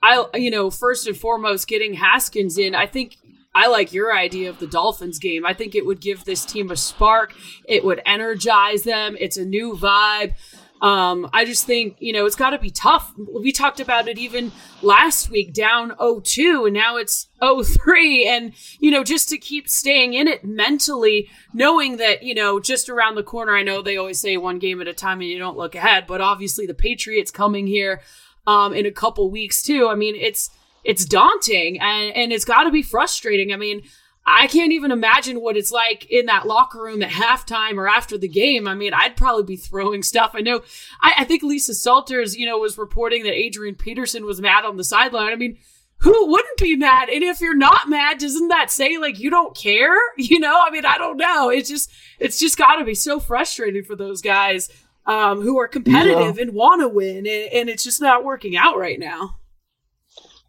I 0.01 0.25
you 0.35 0.51
know 0.51 0.69
first 0.69 1.07
and 1.07 1.17
foremost 1.17 1.67
getting 1.67 1.93
Haskins 1.93 2.57
in. 2.57 2.75
I 2.75 2.87
think 2.87 3.17
I 3.55 3.67
like 3.67 3.93
your 3.93 4.15
idea 4.15 4.49
of 4.49 4.59
the 4.59 4.67
Dolphins 4.67 5.17
game. 5.17 5.45
I 5.45 5.53
think 5.53 5.75
it 5.75 5.85
would 5.85 5.99
give 5.99 6.23
this 6.23 6.45
team 6.45 6.71
a 6.71 6.75
spark. 6.75 7.33
It 7.65 7.83
would 7.83 8.01
energize 8.05 8.83
them. 8.83 9.17
It's 9.19 9.37
a 9.37 9.45
new 9.45 9.73
vibe. 9.73 10.33
Um, 10.81 11.29
I 11.33 11.43
just 11.43 11.65
think, 11.65 11.97
you 11.99 12.13
know, 12.13 12.25
it's 12.25 12.35
got 12.35 12.51
to 12.51 12.57
be 12.57 12.69
tough. 12.69 13.13
We 13.17 13.51
talked 13.51 13.79
about 13.79 14.07
it 14.07 14.17
even 14.17 14.51
last 14.81 15.29
week, 15.29 15.53
down 15.53 15.91
0-2, 15.91 16.67
and 16.67 16.73
now 16.73 16.95
it's 16.95 17.27
0-3. 17.41 18.25
And, 18.25 18.53
you 18.79 18.89
know, 18.89 19.03
just 19.03 19.27
to 19.29 19.37
keep 19.37 19.67
staying 19.67 20.13
in 20.13 20.27
it 20.27 20.45
mentally, 20.45 21.29
knowing 21.53 21.97
that, 21.97 22.23
you 22.23 22.33
know, 22.33 22.59
just 22.59 22.89
around 22.89 23.15
the 23.15 23.23
corner, 23.23 23.55
I 23.55 23.63
know 23.63 23.81
they 23.81 23.97
always 23.97 24.19
say 24.19 24.37
one 24.37 24.59
game 24.59 24.79
at 24.79 24.87
a 24.87 24.93
time 24.93 25.19
and 25.19 25.29
you 25.29 25.37
don't 25.37 25.57
look 25.57 25.75
ahead, 25.75 26.05
but 26.07 26.21
obviously 26.21 26.65
the 26.65 26.73
Patriots 26.73 27.31
coming 27.31 27.67
here 27.67 28.01
um, 28.47 28.73
in 28.73 28.85
a 28.85 28.91
couple 28.91 29.29
weeks 29.29 29.61
too. 29.61 29.87
I 29.89 29.95
mean, 29.95 30.15
it's 30.15 30.49
it's 30.85 31.03
daunting 31.03 31.79
and, 31.81 32.15
and 32.15 32.31
it's 32.31 32.45
got 32.45 32.63
to 32.63 32.71
be 32.71 32.81
frustrating. 32.81 33.51
I 33.51 33.57
mean, 33.57 33.81
I 34.29 34.47
can't 34.47 34.71
even 34.71 34.91
imagine 34.91 35.41
what 35.41 35.57
it's 35.57 35.71
like 35.71 36.05
in 36.09 36.27
that 36.27 36.47
locker 36.47 36.81
room 36.81 37.01
at 37.01 37.09
halftime 37.09 37.77
or 37.77 37.87
after 37.87 38.17
the 38.17 38.27
game. 38.27 38.67
I 38.67 38.75
mean, 38.75 38.93
I'd 38.93 39.17
probably 39.17 39.43
be 39.43 39.55
throwing 39.55 40.03
stuff. 40.03 40.31
I 40.33 40.41
know, 40.41 40.61
I, 41.01 41.13
I 41.19 41.23
think 41.25 41.43
Lisa 41.43 41.73
Salters, 41.73 42.35
you 42.35 42.45
know, 42.45 42.57
was 42.57 42.77
reporting 42.77 43.23
that 43.23 43.33
Adrian 43.33 43.75
Peterson 43.75 44.25
was 44.25 44.41
mad 44.41 44.65
on 44.65 44.77
the 44.77 44.83
sideline. 44.83 45.31
I 45.31 45.35
mean, 45.35 45.57
who 45.97 46.27
wouldn't 46.27 46.57
be 46.57 46.75
mad? 46.75 47.09
And 47.09 47.23
if 47.23 47.41
you're 47.41 47.55
not 47.55 47.89
mad, 47.89 48.19
doesn't 48.19 48.47
that 48.49 48.71
say 48.71 48.97
like 48.97 49.19
you 49.19 49.29
don't 49.29 49.55
care? 49.55 49.97
You 50.17 50.39
know, 50.39 50.61
I 50.61 50.69
mean, 50.69 50.85
I 50.85 50.97
don't 50.97 51.17
know. 51.17 51.49
It's 51.49 51.69
just, 51.69 51.91
it's 52.19 52.39
just 52.39 52.57
got 52.57 52.75
to 52.75 52.85
be 52.85 52.93
so 52.93 53.19
frustrating 53.19 53.83
for 53.83 53.95
those 53.95 54.21
guys 54.21 54.69
um, 55.05 55.41
who 55.41 55.59
are 55.59 55.67
competitive 55.67 56.35
yeah. 56.35 56.41
and 56.43 56.53
want 56.53 56.81
to 56.81 56.87
win, 56.87 57.25
and, 57.25 57.27
and 57.27 57.69
it's 57.69 57.83
just 57.83 57.99
not 57.99 58.23
working 58.23 58.55
out 58.55 58.77
right 58.77 58.99
now. 58.99 59.38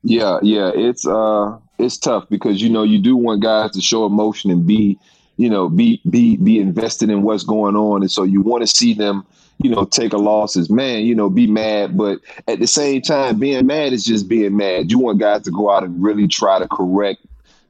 Yeah, 0.03 0.39
yeah, 0.43 0.71
it's 0.75 1.07
uh 1.07 1.59
it's 1.79 1.99
tough 1.99 2.29
because 2.31 2.63
you 2.63 2.71
know 2.71 2.83
you 2.83 2.99
do 2.99 3.17
want 3.17 3.43
guys 3.43 3.73
to 3.73 3.81
show 3.83 4.07
emotion 4.07 4.51
and 4.51 4.67
be, 4.67 4.99
you 5.37 5.51
know, 5.51 5.69
be 5.69 6.01
be 6.09 6.37
be 6.37 6.59
invested 6.59 7.11
in 7.11 7.23
what's 7.23 7.45
going 7.45 7.77
on, 7.77 8.01
and 8.03 8.11
so 8.11 8.23
you 8.23 8.41
want 8.41 8.63
to 8.63 8.67
see 8.67 8.95
them, 8.95 9.27
you 9.59 9.69
know, 9.69 9.85
take 9.85 10.15
a 10.15 10.19
loss 10.19 10.57
as 10.57 10.71
man, 10.71 11.05
you 11.05 11.15
know, 11.15 11.29
be 11.29 11.47
mad, 11.47 11.99
but 11.99 12.19
at 12.49 12.61
the 12.61 12.67
same 12.67 13.03
time, 13.03 13.39
being 13.39 13.67
mad 13.67 13.93
is 13.93 14.05
just 14.05 14.27
being 14.27 14.57
mad. 14.57 14.91
You 14.91 14.99
want 14.99 15.19
guys 15.19 15.43
to 15.43 15.51
go 15.51 15.71
out 15.71 15.85
and 15.85 16.03
really 16.03 16.29
try 16.29 16.59
to 16.59 16.69
correct 16.69 17.21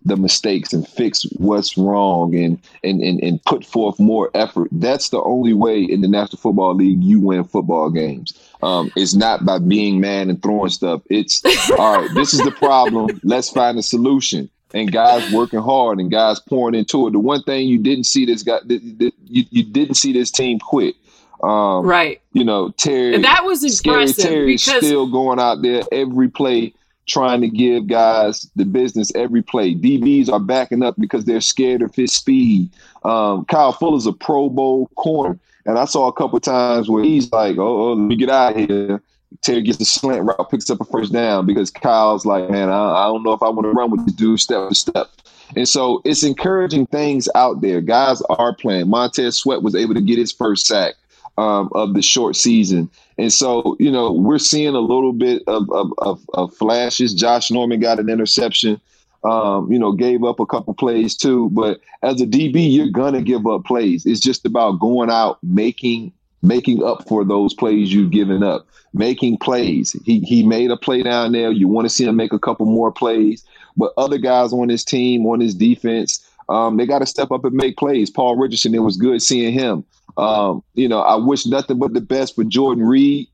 the 0.04 0.16
mistakes 0.16 0.72
and 0.72 0.86
fix 0.88 1.24
what's 1.36 1.76
wrong 1.76 2.34
and, 2.34 2.58
and 2.82 3.02
and 3.02 3.20
and 3.22 3.44
put 3.44 3.66
forth 3.66 3.98
more 3.98 4.30
effort. 4.34 4.68
That's 4.72 5.10
the 5.10 5.20
only 5.22 5.52
way 5.52 5.82
in 5.82 6.00
the 6.00 6.08
National 6.08 6.38
Football 6.38 6.76
League 6.76 7.02
you 7.02 7.20
win 7.20 7.44
football 7.44 7.90
games. 7.90 8.32
Um, 8.62 8.92
it's 8.96 9.14
not 9.14 9.44
by 9.44 9.58
being 9.58 10.00
mad 10.00 10.28
and 10.28 10.42
throwing 10.42 10.70
stuff. 10.70 11.02
It's 11.08 11.42
all 11.78 12.00
right. 12.00 12.10
This 12.14 12.34
is 12.34 12.40
the 12.40 12.50
problem. 12.52 13.20
Let's 13.22 13.50
find 13.50 13.78
a 13.78 13.82
solution. 13.82 14.50
And 14.72 14.92
guys 14.92 15.32
working 15.32 15.58
hard 15.58 15.98
and 15.98 16.10
guys 16.10 16.38
pouring 16.38 16.76
into 16.76 17.08
it. 17.08 17.10
The 17.10 17.18
one 17.18 17.42
thing 17.42 17.66
you 17.66 17.78
didn't 17.78 18.04
see 18.04 18.24
this 18.24 18.44
guy, 18.44 18.58
you, 18.68 19.10
you 19.50 19.64
didn't 19.64 19.94
see 19.96 20.12
this 20.12 20.30
team 20.30 20.60
quit. 20.60 20.94
Um, 21.42 21.84
right. 21.84 22.20
You 22.34 22.44
know, 22.44 22.70
Terry. 22.70 23.14
And 23.14 23.24
that 23.24 23.44
was 23.44 23.64
impressive. 23.64 24.24
Terry 24.24 24.58
still 24.58 25.10
going 25.10 25.40
out 25.40 25.62
there 25.62 25.82
every 25.90 26.28
play 26.28 26.74
trying 27.10 27.40
to 27.40 27.48
give 27.48 27.88
guys 27.88 28.48
the 28.56 28.64
business 28.64 29.12
every 29.14 29.42
play. 29.42 29.74
DBs 29.74 30.30
are 30.30 30.40
backing 30.40 30.82
up 30.82 30.94
because 30.98 31.24
they're 31.24 31.40
scared 31.40 31.82
of 31.82 31.94
his 31.94 32.12
speed. 32.12 32.70
Um, 33.04 33.44
Kyle 33.46 33.72
Fuller's 33.72 34.06
a 34.06 34.12
Pro 34.12 34.48
Bowl 34.48 34.88
corner, 34.94 35.38
and 35.66 35.78
I 35.78 35.84
saw 35.84 36.08
a 36.08 36.12
couple 36.12 36.40
times 36.40 36.88
where 36.88 37.04
he's 37.04 37.30
like, 37.32 37.58
"Oh, 37.58 37.90
oh 37.90 37.92
let 37.92 38.04
me 38.04 38.16
get 38.16 38.30
out 38.30 38.56
of 38.56 38.68
here." 38.68 39.02
Terry 39.42 39.62
gets 39.62 39.78
the 39.78 39.84
slant 39.84 40.24
route, 40.24 40.50
picks 40.50 40.68
up 40.70 40.80
a 40.80 40.84
first 40.84 41.12
down 41.12 41.46
because 41.46 41.70
Kyle's 41.70 42.26
like, 42.26 42.50
"Man, 42.50 42.68
I, 42.68 43.04
I 43.04 43.06
don't 43.06 43.22
know 43.22 43.32
if 43.32 43.42
I 43.42 43.48
want 43.48 43.64
to 43.64 43.70
run 43.70 43.90
with 43.90 44.04
this 44.04 44.14
dude 44.14 44.40
step 44.40 44.68
to 44.68 44.74
step." 44.74 45.08
And 45.56 45.68
so 45.68 46.00
it's 46.04 46.22
encouraging 46.22 46.86
things 46.86 47.28
out 47.34 47.60
there. 47.60 47.80
Guys 47.80 48.22
are 48.22 48.54
playing. 48.54 48.88
Montez 48.88 49.38
Sweat 49.38 49.62
was 49.62 49.74
able 49.74 49.94
to 49.94 50.00
get 50.00 50.18
his 50.18 50.32
first 50.32 50.66
sack 50.66 50.94
um, 51.38 51.70
of 51.74 51.94
the 51.94 52.02
short 52.02 52.36
season. 52.36 52.90
And 53.18 53.32
so, 53.32 53.76
you 53.78 53.90
know, 53.90 54.12
we're 54.12 54.38
seeing 54.38 54.74
a 54.74 54.80
little 54.80 55.12
bit 55.12 55.42
of, 55.46 55.70
of, 55.70 55.92
of, 55.98 56.24
of 56.34 56.54
flashes. 56.54 57.14
Josh 57.14 57.50
Norman 57.50 57.80
got 57.80 57.98
an 57.98 58.08
interception, 58.08 58.80
um, 59.24 59.70
you 59.70 59.78
know, 59.78 59.92
gave 59.92 60.24
up 60.24 60.40
a 60.40 60.46
couple 60.46 60.74
plays 60.74 61.16
too. 61.16 61.50
But 61.50 61.80
as 62.02 62.20
a 62.20 62.26
DB, 62.26 62.72
you're 62.72 63.12
to 63.12 63.22
give 63.22 63.46
up 63.46 63.64
plays. 63.64 64.06
It's 64.06 64.20
just 64.20 64.46
about 64.46 64.80
going 64.80 65.10
out, 65.10 65.38
making 65.42 66.12
making 66.42 66.82
up 66.82 67.06
for 67.06 67.24
those 67.24 67.52
plays 67.52 67.92
you've 67.92 68.10
given 68.10 68.42
up, 68.42 68.66
making 68.94 69.38
plays. 69.38 69.94
He, 70.04 70.20
he 70.20 70.42
made 70.42 70.70
a 70.70 70.76
play 70.76 71.02
down 71.02 71.32
there. 71.32 71.50
You 71.50 71.68
want 71.68 71.84
to 71.84 71.90
see 71.90 72.06
him 72.06 72.16
make 72.16 72.32
a 72.32 72.38
couple 72.38 72.66
more 72.66 72.90
plays. 72.90 73.44
But 73.76 73.92
other 73.96 74.18
guys 74.18 74.52
on 74.52 74.68
his 74.68 74.84
team, 74.84 75.26
on 75.26 75.40
his 75.40 75.54
defense, 75.54 76.26
um, 76.48 76.76
they 76.76 76.86
got 76.86 77.00
to 77.00 77.06
step 77.06 77.30
up 77.30 77.44
and 77.44 77.54
make 77.54 77.76
plays. 77.76 78.10
Paul 78.10 78.36
Richardson, 78.36 78.74
it 78.74 78.80
was 78.80 78.96
good 78.96 79.22
seeing 79.22 79.52
him. 79.52 79.84
Um, 80.16 80.62
you 80.74 80.88
know, 80.88 81.00
I 81.00 81.14
wish 81.14 81.46
nothing 81.46 81.78
but 81.78 81.94
the 81.94 82.00
best 82.00 82.34
for 82.34 82.44
Jordan 82.44 82.84
Reed, 82.84 83.28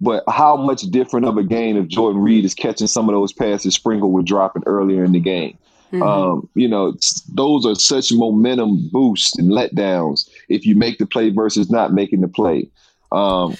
but 0.00 0.24
how 0.28 0.56
much 0.56 0.82
different 0.82 1.26
of 1.26 1.36
a 1.36 1.44
game 1.44 1.76
if 1.76 1.88
Jordan 1.88 2.22
Reed 2.22 2.44
is 2.44 2.54
catching 2.54 2.86
some 2.86 3.08
of 3.08 3.14
those 3.14 3.32
passes 3.32 3.74
Sprinkle 3.74 4.10
was 4.10 4.24
dropping 4.24 4.62
earlier 4.66 5.04
in 5.04 5.12
the 5.12 5.20
game. 5.20 5.58
Mm-hmm. 5.92 6.02
Um, 6.02 6.48
you 6.54 6.68
know, 6.68 6.94
those 7.34 7.66
are 7.66 7.74
such 7.74 8.12
momentum 8.12 8.88
boosts 8.90 9.36
and 9.38 9.50
letdowns 9.50 10.28
if 10.48 10.64
you 10.64 10.76
make 10.76 10.98
the 10.98 11.06
play 11.06 11.30
versus 11.30 11.70
not 11.70 11.92
making 11.92 12.20
the 12.20 12.28
play. 12.28 12.68
Um, 13.12 13.56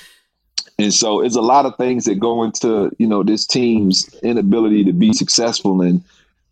and 0.78 0.94
so 0.94 1.20
it's 1.20 1.36
a 1.36 1.42
lot 1.42 1.66
of 1.66 1.76
things 1.76 2.04
that 2.04 2.20
go 2.20 2.42
into, 2.42 2.90
you 2.98 3.06
know, 3.06 3.22
this 3.22 3.46
team's 3.46 4.08
inability 4.22 4.84
to 4.84 4.92
be 4.92 5.12
successful. 5.12 5.82
And 5.82 6.02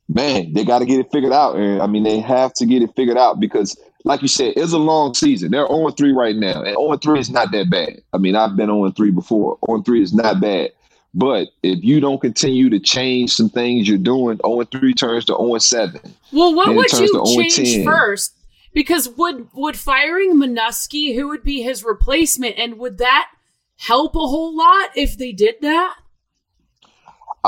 man, 0.08 0.52
they 0.52 0.64
got 0.64 0.80
to 0.80 0.86
get 0.86 1.00
it 1.00 1.10
figured 1.12 1.32
out. 1.32 1.56
And 1.56 1.80
I 1.80 1.86
mean, 1.86 2.02
they 2.02 2.18
have 2.20 2.52
to 2.54 2.66
get 2.66 2.82
it 2.82 2.94
figured 2.94 3.16
out 3.16 3.40
because 3.40 3.78
like 4.04 4.22
you 4.22 4.28
said, 4.28 4.54
it's 4.56 4.72
a 4.72 4.78
long 4.78 5.14
season. 5.14 5.50
They're 5.50 5.70
on 5.70 5.92
3 5.92 6.12
right 6.12 6.36
now. 6.36 6.62
And 6.62 6.76
on 6.76 6.98
3 6.98 7.18
is 7.18 7.30
not 7.30 7.50
that 7.52 7.70
bad. 7.70 8.02
I 8.12 8.18
mean, 8.18 8.36
I've 8.36 8.56
been 8.56 8.70
on 8.70 8.92
3 8.92 9.10
before. 9.10 9.58
On 9.68 9.82
3 9.82 10.02
is 10.02 10.14
not 10.14 10.40
bad. 10.40 10.72
But 11.14 11.48
if 11.62 11.82
you 11.82 12.00
don't 12.00 12.20
continue 12.20 12.70
to 12.70 12.78
change 12.78 13.32
some 13.32 13.48
things 13.48 13.88
you're 13.88 13.98
doing, 13.98 14.38
0 14.44 14.64
3 14.64 14.94
turns 14.94 15.24
to 15.26 15.36
0 15.36 15.58
7. 15.58 16.00
Well, 16.32 16.54
what 16.54 16.74
would 16.74 16.92
you 16.92 17.50
change 17.50 17.84
first? 17.84 18.34
Because 18.74 19.08
would 19.08 19.48
would 19.54 19.76
firing 19.76 20.34
Manusky, 20.36 21.14
who 21.14 21.28
would 21.28 21.42
be 21.42 21.62
his 21.62 21.82
replacement, 21.82 22.58
and 22.58 22.78
would 22.78 22.98
that 22.98 23.30
help 23.76 24.14
a 24.14 24.20
whole 24.20 24.56
lot 24.56 24.90
if 24.94 25.16
they 25.16 25.32
did 25.32 25.56
that? 25.62 25.96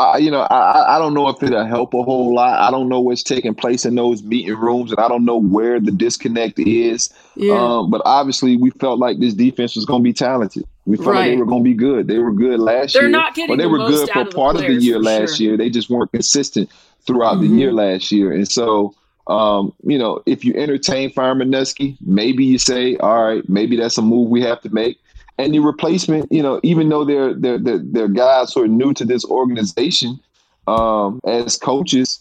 I, 0.00 0.16
you 0.16 0.30
know, 0.30 0.40
I, 0.40 0.96
I 0.96 0.98
don't 0.98 1.12
know 1.12 1.28
if 1.28 1.42
it'll 1.42 1.66
help 1.66 1.92
a 1.92 2.02
whole 2.02 2.34
lot. 2.34 2.58
I 2.58 2.70
don't 2.70 2.88
know 2.88 3.00
what's 3.00 3.22
taking 3.22 3.54
place 3.54 3.84
in 3.84 3.94
those 3.94 4.22
meeting 4.22 4.56
rooms, 4.56 4.92
and 4.92 4.98
I 4.98 5.08
don't 5.08 5.26
know 5.26 5.36
where 5.36 5.78
the 5.78 5.90
disconnect 5.90 6.58
is. 6.58 7.12
Yeah. 7.36 7.54
Um, 7.54 7.90
but 7.90 8.00
obviously, 8.06 8.56
we 8.56 8.70
felt 8.70 8.98
like 8.98 9.18
this 9.18 9.34
defense 9.34 9.76
was 9.76 9.84
going 9.84 10.00
to 10.00 10.04
be 10.04 10.14
talented. 10.14 10.64
We 10.86 10.96
felt 10.96 11.08
right. 11.08 11.18
like 11.18 11.30
they 11.30 11.36
were 11.36 11.46
going 11.46 11.62
to 11.62 11.70
be 11.70 11.74
good. 11.74 12.06
They 12.06 12.18
were 12.18 12.32
good 12.32 12.60
last 12.60 12.94
They're 12.94 13.02
year. 13.02 13.10
They're 13.10 13.20
not 13.20 13.34
getting. 13.34 13.56
But 13.56 13.62
they 13.62 13.68
the 13.68 13.70
were 13.70 13.86
good 13.86 14.08
for 14.08 14.24
part 14.24 14.56
of 14.56 14.62
the 14.62 14.74
year 14.74 14.98
last 14.98 15.36
sure. 15.36 15.48
year. 15.48 15.56
They 15.58 15.68
just 15.68 15.90
weren't 15.90 16.12
consistent 16.12 16.70
throughout 17.06 17.34
mm-hmm. 17.34 17.54
the 17.54 17.60
year 17.60 17.72
last 17.72 18.10
year, 18.10 18.32
and 18.32 18.50
so. 18.50 18.94
Um, 19.26 19.72
you 19.84 19.96
know, 19.96 20.22
if 20.26 20.44
you 20.44 20.54
entertain 20.54 21.12
firing 21.12 21.38
Manusky, 21.38 21.96
maybe 22.04 22.44
you 22.44 22.58
say, 22.58 22.96
all 22.96 23.22
right, 23.22 23.48
maybe 23.48 23.76
that's 23.76 23.96
a 23.96 24.02
move 24.02 24.28
we 24.28 24.42
have 24.42 24.60
to 24.62 24.70
make 24.70 24.98
and 25.40 25.54
the 25.54 25.58
replacement, 25.58 26.30
you 26.30 26.42
know, 26.42 26.60
even 26.62 26.88
though 26.88 27.04
they're 27.04 27.34
they're 27.34 27.58
they're, 27.58 27.80
they're 27.82 28.08
guys 28.08 28.52
who 28.52 28.62
are 28.62 28.68
new 28.68 28.92
to 28.94 29.04
this 29.04 29.24
organization 29.24 30.20
um, 30.66 31.20
as 31.24 31.56
coaches, 31.56 32.20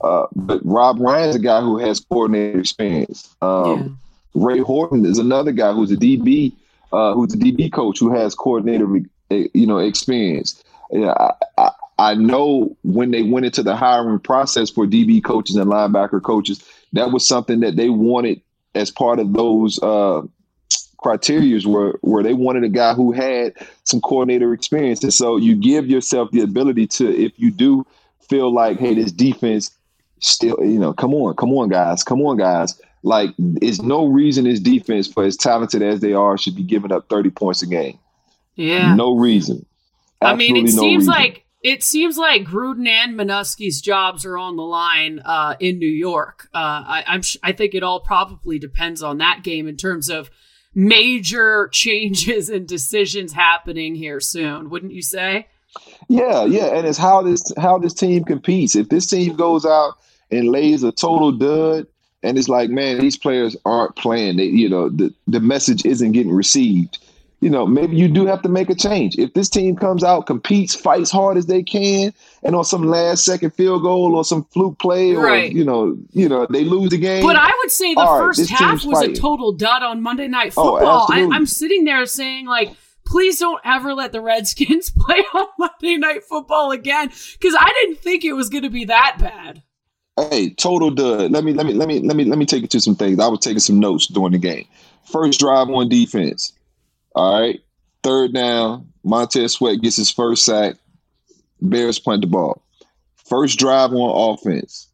uh, 0.00 0.26
but 0.34 0.60
Rob 0.64 0.98
Ryan's 1.00 1.36
a 1.36 1.38
guy 1.38 1.60
who 1.60 1.78
has 1.78 2.00
coordinator 2.00 2.58
experience. 2.58 3.34
Um, 3.42 3.98
yeah. 4.34 4.46
Ray 4.46 4.58
Horton 4.58 5.04
is 5.06 5.18
another 5.18 5.52
guy 5.52 5.72
who's 5.72 5.90
a 5.90 5.96
DB, 5.96 6.52
uh, 6.92 7.14
who's 7.14 7.34
a 7.34 7.38
DB 7.38 7.72
coach 7.72 7.98
who 7.98 8.14
has 8.14 8.34
coordinator, 8.34 8.86
you 9.30 9.66
know, 9.66 9.78
experience. 9.78 10.62
Yeah, 10.90 11.12
I, 11.12 11.32
I, 11.58 11.70
I 11.98 12.14
know 12.14 12.76
when 12.84 13.10
they 13.10 13.22
went 13.22 13.46
into 13.46 13.62
the 13.62 13.74
hiring 13.74 14.18
process 14.18 14.70
for 14.70 14.86
DB 14.86 15.24
coaches 15.24 15.56
and 15.56 15.70
linebacker 15.70 16.22
coaches, 16.22 16.62
that 16.92 17.12
was 17.12 17.26
something 17.26 17.60
that 17.60 17.76
they 17.76 17.88
wanted 17.88 18.40
as 18.74 18.90
part 18.90 19.18
of 19.18 19.32
those 19.32 19.82
uh, 19.82 20.22
criteria 20.98 21.60
were 21.68 21.98
where 22.02 22.22
they 22.22 22.34
wanted 22.34 22.64
a 22.64 22.68
guy 22.68 22.94
who 22.94 23.12
had 23.12 23.54
some 23.84 24.00
coordinator 24.00 24.52
experience. 24.52 25.02
And 25.02 25.12
so 25.12 25.36
you 25.36 25.54
give 25.56 25.86
yourself 25.86 26.30
the 26.30 26.40
ability 26.40 26.86
to, 26.88 27.08
if 27.08 27.32
you 27.36 27.50
do 27.50 27.86
feel 28.28 28.52
like, 28.52 28.78
hey, 28.78 28.94
this 28.94 29.12
defense 29.12 29.70
still, 30.20 30.56
you 30.60 30.78
know, 30.78 30.92
come 30.92 31.14
on, 31.14 31.34
come 31.36 31.52
on, 31.52 31.68
guys, 31.68 32.02
come 32.02 32.20
on, 32.22 32.36
guys. 32.36 32.80
Like, 33.02 33.30
there's 33.38 33.80
no 33.80 34.06
reason 34.06 34.44
this 34.44 34.58
defense, 34.58 35.06
for 35.06 35.24
as 35.24 35.36
talented 35.36 35.82
as 35.82 36.00
they 36.00 36.12
are, 36.12 36.36
should 36.36 36.56
be 36.56 36.64
giving 36.64 36.90
up 36.90 37.08
30 37.08 37.30
points 37.30 37.62
a 37.62 37.66
game. 37.66 37.98
Yeah. 38.56 38.94
No 38.94 39.16
reason. 39.16 39.64
Absolutely 40.20 40.48
I 40.48 40.52
mean, 40.52 40.66
it 40.66 40.74
no 40.74 40.82
seems 40.82 41.02
reason. 41.02 41.12
like 41.12 41.46
it 41.62 41.82
seems 41.82 42.16
like 42.16 42.44
Gruden 42.44 42.86
and 42.86 43.16
Manusky's 43.16 43.80
jobs 43.80 44.24
are 44.24 44.38
on 44.38 44.56
the 44.56 44.62
line 44.62 45.20
uh, 45.24 45.56
in 45.58 45.78
New 45.78 45.90
York. 45.90 46.48
Uh, 46.54 46.58
I, 46.58 47.04
I'm 47.08 47.22
sh- 47.22 47.38
I 47.42 47.52
think 47.52 47.74
it 47.74 47.82
all 47.82 48.00
probably 48.00 48.58
depends 48.58 49.02
on 49.02 49.18
that 49.18 49.42
game 49.42 49.66
in 49.66 49.76
terms 49.76 50.08
of 50.08 50.30
major 50.76 51.68
changes 51.72 52.48
and 52.48 52.68
decisions 52.68 53.32
happening 53.32 53.96
here 53.96 54.20
soon. 54.20 54.70
Wouldn't 54.70 54.92
you 54.92 55.02
say? 55.02 55.48
Yeah, 56.08 56.44
yeah, 56.44 56.66
and 56.66 56.86
it's 56.86 56.98
how 56.98 57.22
this 57.22 57.52
how 57.58 57.78
this 57.78 57.92
team 57.92 58.24
competes. 58.24 58.76
If 58.76 58.88
this 58.88 59.06
team 59.06 59.36
goes 59.36 59.66
out 59.66 59.94
and 60.30 60.48
lays 60.48 60.82
a 60.82 60.92
total 60.92 61.32
dud, 61.32 61.86
and 62.22 62.38
it's 62.38 62.48
like, 62.48 62.70
man, 62.70 62.98
these 62.98 63.16
players 63.16 63.56
aren't 63.64 63.96
playing. 63.96 64.36
They, 64.36 64.44
you 64.44 64.68
know, 64.68 64.88
the 64.88 65.12
the 65.26 65.40
message 65.40 65.84
isn't 65.84 66.12
getting 66.12 66.32
received. 66.32 66.98
You 67.40 67.50
know, 67.50 67.66
maybe 67.66 67.96
you 67.96 68.08
do 68.08 68.24
have 68.26 68.40
to 68.42 68.48
make 68.48 68.70
a 68.70 68.74
change. 68.74 69.18
If 69.18 69.34
this 69.34 69.50
team 69.50 69.76
comes 69.76 70.02
out, 70.02 70.26
competes, 70.26 70.74
fights 70.74 71.10
hard 71.10 71.36
as 71.36 71.44
they 71.46 71.62
can, 71.62 72.14
and 72.42 72.56
on 72.56 72.64
some 72.64 72.84
last 72.84 73.26
second 73.26 73.50
field 73.50 73.82
goal 73.82 74.16
or 74.16 74.24
some 74.24 74.44
fluke 74.44 74.78
play, 74.78 75.14
or 75.14 75.22
Right. 75.22 75.52
you 75.52 75.62
know, 75.64 75.98
you 76.12 76.30
know, 76.30 76.46
they 76.48 76.64
lose 76.64 76.90
the 76.90 76.98
game. 76.98 77.22
But 77.22 77.36
I 77.36 77.52
would 77.60 77.70
say 77.70 77.92
the 77.94 78.00
All 78.00 78.18
first 78.18 78.48
half 78.48 78.84
was 78.86 79.02
a 79.02 79.12
total 79.12 79.52
dud 79.52 79.82
on 79.82 80.02
Monday 80.02 80.28
Night 80.28 80.54
Oh, 80.56 80.76
Football. 80.78 81.06
I, 81.10 81.28
I'm 81.30 81.44
sitting 81.44 81.84
there 81.84 82.06
saying, 82.06 82.46
like, 82.46 82.74
please 83.04 83.38
don't 83.38 83.60
ever 83.66 83.92
let 83.92 84.12
the 84.12 84.22
Redskins 84.22 84.90
play 84.98 85.22
on 85.34 85.46
Monday 85.58 85.98
Night 85.98 86.24
Football 86.24 86.70
again 86.70 87.08
because 87.38 87.54
I 87.58 87.68
didn't 87.82 87.98
think 87.98 88.24
it 88.24 88.32
was 88.32 88.48
going 88.48 88.64
to 88.64 88.70
be 88.70 88.86
that 88.86 89.18
bad. 89.20 89.62
Hey, 90.30 90.48
total 90.54 90.90
dud. 90.90 91.30
Let 91.30 91.44
me 91.44 91.52
let 91.52 91.66
me 91.66 91.74
let 91.74 91.86
me 91.86 92.00
let 92.00 92.16
me 92.16 92.24
let 92.24 92.38
me 92.38 92.46
take 92.46 92.62
you 92.62 92.68
to 92.68 92.80
some 92.80 92.96
things. 92.96 93.20
I 93.20 93.28
was 93.28 93.40
taking 93.40 93.58
some 93.60 93.78
notes 93.78 94.06
during 94.06 94.32
the 94.32 94.38
game. 94.38 94.66
First 95.04 95.38
drive 95.38 95.68
on 95.68 95.90
defense. 95.90 96.54
All 97.16 97.40
right. 97.40 97.60
Third 98.02 98.34
down. 98.34 98.92
Montez 99.02 99.54
Sweat 99.54 99.80
gets 99.80 99.96
his 99.96 100.10
first 100.10 100.44
sack. 100.44 100.76
Bears 101.60 101.98
punt 101.98 102.20
the 102.20 102.26
ball. 102.28 102.62
First 103.16 103.58
drive 103.58 103.92
on 103.92 104.34
offense. 104.38 104.86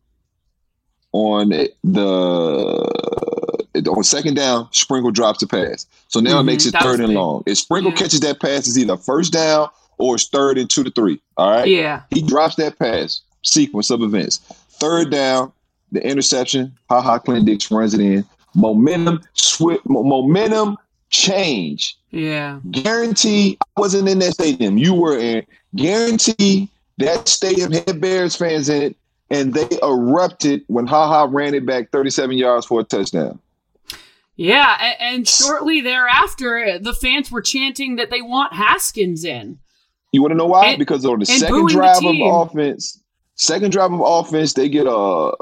On 1.13 1.51
the 1.85 3.89
on 3.91 4.05
second 4.05 4.35
down, 4.35 4.69
Sprinkle 4.73 5.11
drops 5.11 5.41
the 5.41 5.47
pass. 5.47 5.87
So 6.09 6.21
now 6.21 6.39
it 6.39 6.43
Mhm, 6.43 6.47
makes 6.47 6.67
it 6.67 6.73
that 6.73 6.83
third 6.83 7.01
and 7.01 7.09
big. 7.09 7.17
long. 7.17 7.43
If 7.47 7.59
Sprinkle 7.59 7.91
Yeah. 7.93 7.99
catches 7.99 8.21
that 8.21 8.41
pass, 8.41 8.69
it's 8.69 8.79
either 8.79 8.97
first 8.97 9.33
down 9.33 9.69
or 9.99 10.15
it's 10.15 10.29
third 10.29 10.57
and 10.57 10.71
two 10.71 10.85
to 10.85 10.91
three. 10.91 11.21
All 11.37 11.51
right. 11.51 11.69
Yeah. 11.69 12.03
He 12.11 12.23
drops 12.23 12.55
that 12.57 12.79
pass, 12.79 13.21
sequence 13.43 13.91
of 13.91 14.03
events. 14.03 14.39
Third 14.79 15.11
down, 15.11 15.53
the 15.91 16.03
interception. 16.07 16.73
Ha 16.89 17.01
ha, 17.03 17.19
Clinton-Dix 17.19 17.71
runs 17.71 17.93
it 17.93 18.01
in. 18.01 18.25
Momentum, 18.55 19.21
swift, 19.35 19.85
momentum 19.87 20.79
change. 21.11 21.99
Yeah. 22.13 22.61
Guarantee 22.71 23.59
I 23.61 23.81
wasn't 23.81 24.09
in 24.09 24.21
that 24.21 24.35
stadium. 24.35 24.79
You 24.79 24.95
were 24.95 25.19
in. 25.19 25.45
Guarantee 25.75 26.69
that 26.99 27.27
stadium 27.27 27.73
had 27.73 28.01
Bears 28.01 28.37
fans 28.37 28.69
in 28.69 28.83
it, 28.83 28.97
and 29.31 29.55
they 29.55 29.67
erupted 29.83 30.63
when 30.69 30.87
Ha 30.87 31.09
ha 31.09 31.27
ran 31.29 31.55
it 31.55 31.67
back 31.67 31.91
37 31.91 32.37
yards 32.37 32.67
for 32.67 32.81
a 32.81 32.85
touchdown. 32.85 33.39
Yeah. 34.37 34.77
And, 34.81 34.97
and 35.01 35.29
shortly 35.29 35.81
thereafter, 35.81 36.79
the 36.79 36.95
fans 36.95 37.31
were 37.31 37.43
chanting 37.43 37.97
that 37.97 38.11
they 38.11 38.23
want 38.23 38.53
Haskins 38.53 39.25
in. 39.25 39.59
You 40.13 40.21
want 40.21 40.33
to 40.33 40.37
know 40.37 40.47
why? 40.47 40.67
And- 40.69 40.79
because 40.79 41.05
on 41.07 41.19
the 41.19 41.27
second 41.27 41.49
booing 41.49 41.67
the 41.67 41.73
drive 41.73 42.05
of 42.05 42.15
offense, 42.21 43.01
second 43.37 43.73
drive 43.73 43.93
of 43.93 44.01
offense, 44.05 44.53
they 44.53 44.69
get 44.69 44.87
a 44.87 44.91
uh, 44.91 45.33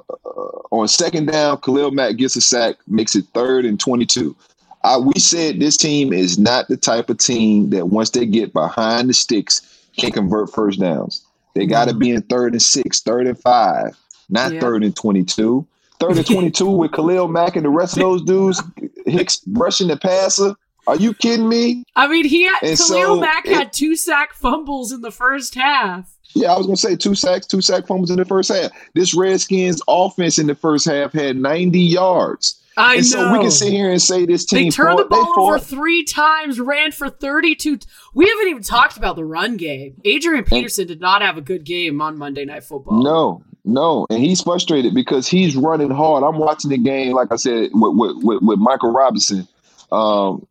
on 0.71 0.87
second 0.87 1.27
down. 1.27 1.61
Khalil 1.61 1.91
Mack 1.91 2.17
gets 2.17 2.37
a 2.37 2.41
sack, 2.41 2.77
makes 2.87 3.17
it 3.17 3.25
third 3.35 3.65
and 3.65 3.81
twenty-two. 3.81 4.37
I, 4.83 4.99
we 4.99 5.13
said 5.19 5.61
this 5.61 5.77
team 5.77 6.13
is 6.13 6.39
not 6.39 6.69
the 6.69 6.77
type 6.77 7.11
of 7.11 7.19
team 7.19 7.71
that 7.71 7.89
once 7.89 8.11
they 8.11 8.27
get 8.27 8.53
behind 8.53 9.09
the 9.09 9.15
sticks 9.15 9.61
can 9.99 10.11
convert 10.11 10.53
first 10.53 10.81
downs. 10.81 11.25
They 11.55 11.63
mm-hmm. 11.63 11.71
got 11.71 11.89
to 11.89 11.95
be 11.95 12.11
in 12.11 12.23
third 12.23 12.53
and 12.53 12.63
six, 12.63 13.01
third 13.01 13.27
and 13.27 13.39
five, 13.39 13.97
not 14.29 14.53
Yeah. 14.53 14.61
third 14.61 14.85
and 14.85 14.95
twenty-two. 14.97 15.67
Third 15.99 16.17
and 16.17 16.27
twenty-two 16.27 16.71
with 16.71 16.93
Khalil 16.93 17.29
Mack 17.29 17.57
and 17.57 17.65
the 17.65 17.71
rest 17.71 17.97
of 17.97 18.01
those 18.01 18.23
dudes, 18.23 18.63
Hicks 19.07 19.41
rushing 19.49 19.89
the 19.89 19.97
passer. 19.97 20.55
Are 20.87 20.97
you 20.97 21.13
kidding 21.13 21.49
me? 21.49 21.85
I 21.95 22.09
mean, 22.09 22.25
he 22.25 22.45
had, 22.45 22.63
And 22.63 22.79
Khalil 22.79 23.17
so 23.17 23.21
Mack 23.21 23.47
it- 23.47 23.53
had 23.53 23.73
two 23.73 23.97
sack 23.97 24.33
fumbles 24.33 24.93
in 24.93 25.03
the 25.03 25.11
first 25.11 25.55
half. 25.55 26.11
Yeah, 26.35 26.53
I 26.53 26.57
was 26.57 26.67
gonna 26.67 26.77
say 26.77 26.97
two 26.97 27.15
sacks, 27.15 27.47
two 27.47 27.61
sack 27.61 27.87
fumbles 27.87 28.11
in 28.11 28.17
the 28.17 28.25
first 28.25 28.51
half. 28.51 28.71
This 28.95 29.15
Redskins 29.15 29.83
offense 29.89 30.39
in 30.39 30.47
the 30.47 30.55
first 30.55 30.87
half 30.87 31.13
had 31.13 31.37
90 31.37 31.81
yards. 31.81 32.60
I 32.81 32.95
and 32.95 33.03
know. 33.03 33.03
so 33.03 33.33
we 33.33 33.39
can 33.41 33.51
sit 33.51 33.73
here 33.73 33.91
and 33.91 34.01
say 34.01 34.27
this 34.27 34.45
team. 34.45 34.65
They 34.65 34.71
turned 34.71 34.99
the 34.99 35.05
fought- 35.05 35.35
ball 35.35 35.47
over 35.49 35.59
three 35.59 36.05
times, 36.05 36.59
ran 36.61 36.93
for 36.93 37.09
32. 37.11 37.77
t- 37.79 37.87
We 38.15 38.29
haven't 38.29 38.49
even 38.49 38.63
talked 38.63 38.97
about 38.97 39.17
the 39.17 39.25
run 39.25 39.57
game. 39.57 40.01
Adrian 40.05 40.45
Peterson 40.45 40.87
did 40.87 41.01
not 41.01 41.23
have 41.23 41.37
a 41.37 41.41
good 41.43 41.65
game 41.65 42.01
on 42.01 42.17
Monday 42.19 42.45
Night 42.45 42.65
Football. 42.65 43.03
No, 43.03 43.43
no, 43.65 44.07
and 44.11 44.19
he's 44.19 44.41
frustrated 44.43 44.95
because 44.95 45.29
he's 45.29 45.55
running 45.57 45.91
hard. 45.91 46.25
I'm 46.25 46.39
watching 46.39 46.71
the 46.71 46.79
game, 46.79 47.13
like 47.15 47.31
I 47.31 47.37
said, 47.37 47.71
with 47.73 47.97
with, 47.97 48.25
with, 48.25 48.43
with 48.43 48.59
Michael 48.59 48.93
Robinson, 48.93 49.47
um, 49.93 50.47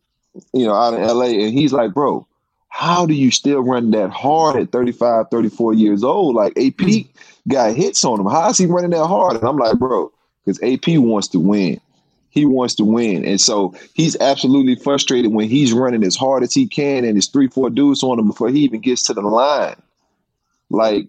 you 0.52 0.64
know, 0.66 0.74
out 0.74 0.94
in 0.94 1.02
LA, 1.02 1.24
and 1.44 1.52
he's 1.52 1.72
like, 1.72 1.92
bro, 1.92 2.26
how 2.68 3.04
do 3.04 3.14
you 3.14 3.30
still 3.32 3.60
run 3.60 3.90
that 3.90 4.10
hard 4.10 4.56
at 4.56 4.70
35, 4.70 5.26
34 5.30 5.74
years 5.74 6.04
old? 6.04 6.36
Like 6.36 6.56
AP 6.56 7.06
got 7.48 7.74
hits 7.74 8.04
on 8.04 8.20
him. 8.20 8.26
How 8.26 8.48
is 8.50 8.58
he 8.58 8.66
running 8.66 8.90
that 8.90 9.06
hard? 9.06 9.34
And 9.36 9.44
I'm 9.44 9.56
like, 9.56 9.76
bro, 9.78 10.12
because 10.44 10.62
AP 10.62 10.96
wants 10.98 11.26
to 11.28 11.40
win. 11.40 11.80
He 12.30 12.44
wants 12.46 12.74
to 12.76 12.84
win. 12.84 13.24
And 13.24 13.40
so 13.40 13.74
he's 13.94 14.16
absolutely 14.20 14.76
frustrated 14.76 15.32
when 15.32 15.48
he's 15.48 15.72
running 15.72 16.04
as 16.04 16.16
hard 16.16 16.42
as 16.42 16.54
he 16.54 16.66
can 16.66 17.04
and 17.04 17.14
there's 17.14 17.28
three, 17.28 17.48
four 17.48 17.70
dudes 17.70 18.02
on 18.02 18.18
him 18.18 18.28
before 18.28 18.48
he 18.48 18.60
even 18.60 18.80
gets 18.80 19.02
to 19.04 19.14
the 19.14 19.20
line. 19.20 19.76
Like, 20.70 21.08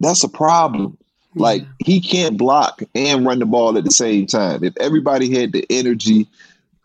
that's 0.00 0.24
a 0.24 0.28
problem. 0.28 0.98
Like 1.34 1.64
he 1.84 2.00
can't 2.00 2.36
block 2.36 2.82
and 2.94 3.24
run 3.24 3.38
the 3.38 3.46
ball 3.46 3.76
at 3.78 3.84
the 3.84 3.90
same 3.90 4.26
time. 4.26 4.64
If 4.64 4.76
everybody 4.78 5.32
had 5.32 5.52
the 5.52 5.64
energy 5.70 6.26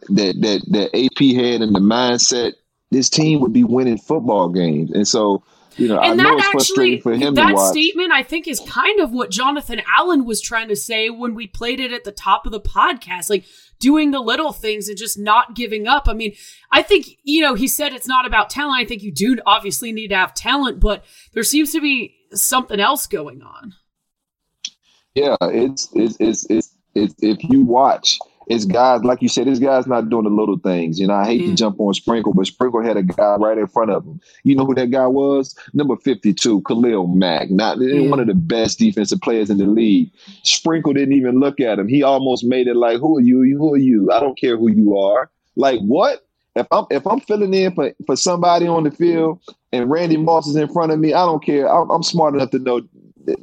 that 0.10 0.40
that 0.42 0.62
that 0.70 0.96
AP 0.96 1.36
had 1.36 1.62
and 1.62 1.74
the 1.74 1.80
mindset, 1.80 2.54
this 2.92 3.10
team 3.10 3.40
would 3.40 3.54
be 3.54 3.64
winning 3.64 3.98
football 3.98 4.50
games. 4.50 4.92
And 4.92 5.08
so, 5.08 5.44
you 5.78 5.88
know, 5.88 5.98
I 5.98 6.08
and 6.10 6.18
know 6.18 6.38
that 6.38 6.54
actually, 6.56 7.00
for 7.00 7.14
him 7.14 7.36
to 7.36 7.42
that 7.42 7.58
statement, 7.60 8.12
I 8.12 8.24
think, 8.24 8.48
is 8.48 8.60
kind 8.68 9.00
of 9.00 9.12
what 9.12 9.32
Jonathan 9.32 9.82
Allen 9.98 10.26
was 10.26 10.42
trying 10.42 10.68
to 10.70 10.76
say 10.76 11.10
when 11.10 11.36
we 11.36 11.48
played 11.48 11.80
it 11.80 11.92
at 11.92 12.04
the 12.04 12.12
top 12.12 12.46
of 12.46 12.52
the 12.52 12.62
podcast. 12.62 13.30
Like 13.30 13.46
doing 13.84 14.12
the 14.12 14.20
little 14.22 14.54
things 14.54 14.88
and 14.88 14.98
just 14.98 15.20
not 15.20 15.56
giving 15.56 15.88
up. 15.88 16.08
I 16.08 16.14
mean, 16.14 16.34
I 16.72 16.82
think, 16.82 17.18
you 17.24 17.42
know, 17.42 17.54
he 17.54 17.68
said 17.68 17.92
it's 17.92 18.08
not 18.08 18.26
about 18.26 18.50
talent. 18.50 18.80
I 18.80 18.86
think 18.86 19.04
you 19.04 19.12
do 19.12 19.38
obviously 19.46 19.92
need 19.92 20.08
to 20.08 20.16
have 20.16 20.34
talent, 20.34 20.80
but 20.80 21.04
there 21.34 21.44
seems 21.44 21.74
to 21.74 21.82
be 21.82 22.16
something 22.32 22.80
else 22.80 23.08
going 23.08 23.42
on. 23.42 23.74
Yeah, 25.16 25.36
it's 25.42 25.90
it's 25.94 26.16
it's 26.20 26.50
it's, 26.50 26.76
it's 26.96 27.14
if 27.20 27.44
you 27.44 27.66
watch, 27.66 28.20
it's 28.48 28.66
guys 28.66 29.04
like 29.04 29.22
you 29.22 29.30
said. 29.30 29.48
This 29.48 29.60
guy's 29.60 29.88
not 29.88 30.10
doing 30.10 30.26
the 30.26 30.30
little 30.30 30.58
things. 30.58 31.00
You 31.00 31.08
know, 31.08 31.14
I 31.14 31.26
hate 31.26 31.40
to 31.40 31.52
mm. 31.52 31.56
jump 31.56 31.80
on 31.80 31.94
Sprinkle, 31.94 32.34
but 32.34 32.48
Sprinkle 32.48 32.84
had 32.84 32.98
a 32.98 33.04
guy 33.04 33.36
right 33.36 33.58
in 33.58 33.68
front 33.68 33.92
of 33.92 34.06
him. 34.06 34.20
You 34.44 34.56
know 34.56 34.66
who 34.66 34.76
that 34.76 34.92
guy 34.92 35.08
was? 35.08 35.56
Number 35.74 35.96
fifty-two, 35.98 36.62
Khalil 36.62 37.08
Mack. 37.08 37.50
Not 37.50 37.78
one 37.80 38.20
of 38.20 38.28
the 38.28 38.36
best 38.36 38.80
defensive 38.80 39.22
players 39.22 39.50
in 39.50 39.58
the 39.58 39.66
league. 39.66 40.12
Sprinkle 40.44 40.94
didn't 40.94 41.16
even 41.16 41.40
look 41.40 41.60
at 41.60 41.80
him. 41.80 41.88
He 41.88 42.04
almost 42.04 42.44
made 42.46 42.68
it 42.68 42.76
like, 42.76 43.00
"Who 43.00 43.18
are 43.18 43.22
you? 43.22 43.42
Who 43.58 43.74
are 43.74 43.78
you? 43.78 44.12
I 44.12 44.20
don't 44.20 44.38
care 44.38 44.58
who 44.58 44.70
you 44.70 44.98
are." 44.98 45.30
Like 45.56 45.80
what? 45.82 46.26
If 46.56 46.68
I'm 46.72 46.86
if 46.92 47.08
I'm 47.08 47.20
filling 47.20 47.54
in 47.54 47.74
for, 47.74 47.92
for 48.06 48.16
somebody 48.16 48.68
on 48.68 48.84
the 48.84 48.92
field 48.92 49.42
and 49.72 49.90
Randy 49.90 50.18
Moss 50.18 50.48
is 50.48 50.56
in 50.56 50.68
front 50.72 50.92
of 50.92 51.00
me, 51.00 51.14
I 51.14 51.26
don't 51.26 51.44
care. 51.44 51.68
I'm, 51.68 51.90
I'm 51.90 52.04
smart 52.04 52.36
enough 52.36 52.52
to 52.52 52.60
know. 52.60 52.82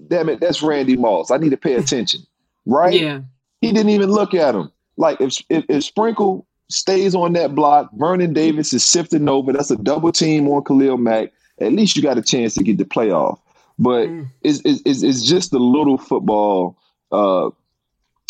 Damn 0.09 0.29
it, 0.29 0.41
that's 0.41 0.63
Randy 0.63 0.97
Moss. 0.97 1.31
I 1.31 1.39
need 1.39 1.51
to 1.51 1.57
pay 1.57 1.75
attention, 1.75 2.21
right? 2.67 2.93
Yeah. 2.93 3.21
He 3.61 3.73
didn't 3.73 3.91
even 3.91 4.11
look 4.11 4.35
at 4.35 4.55
him. 4.55 4.71
Like 5.01 5.21
if, 5.21 5.39
if 5.49 5.65
if 5.69 5.83
Sprinkle 5.83 6.47
stays 6.69 7.15
on 7.15 7.33
that 7.33 7.55
block, 7.55 7.91
Vernon 7.95 8.33
Davis 8.33 8.73
is 8.73 8.85
sifting 8.85 9.29
over. 9.29 9.53
That's 9.53 9.71
a 9.71 9.77
double 9.77 10.13
team 10.13 10.47
on 10.49 10.63
Khalil 10.63 10.99
Mack. 10.99 11.33
At 11.61 11.73
least 11.73 11.97
you 11.97 12.03
got 12.03 12.19
a 12.19 12.23
chance 12.23 12.55
to 12.55 12.63
get 12.63 12.79
the 12.79 12.85
playoff. 12.85 13.39
But 13.79 14.09
Mm. 14.09 14.27
it's, 14.43 14.61
it's, 14.65 15.03
it's, 15.03 15.23
just 15.23 15.51
the 15.53 15.59
little 15.59 15.97
football, 15.97 16.77
uh, 17.13 17.49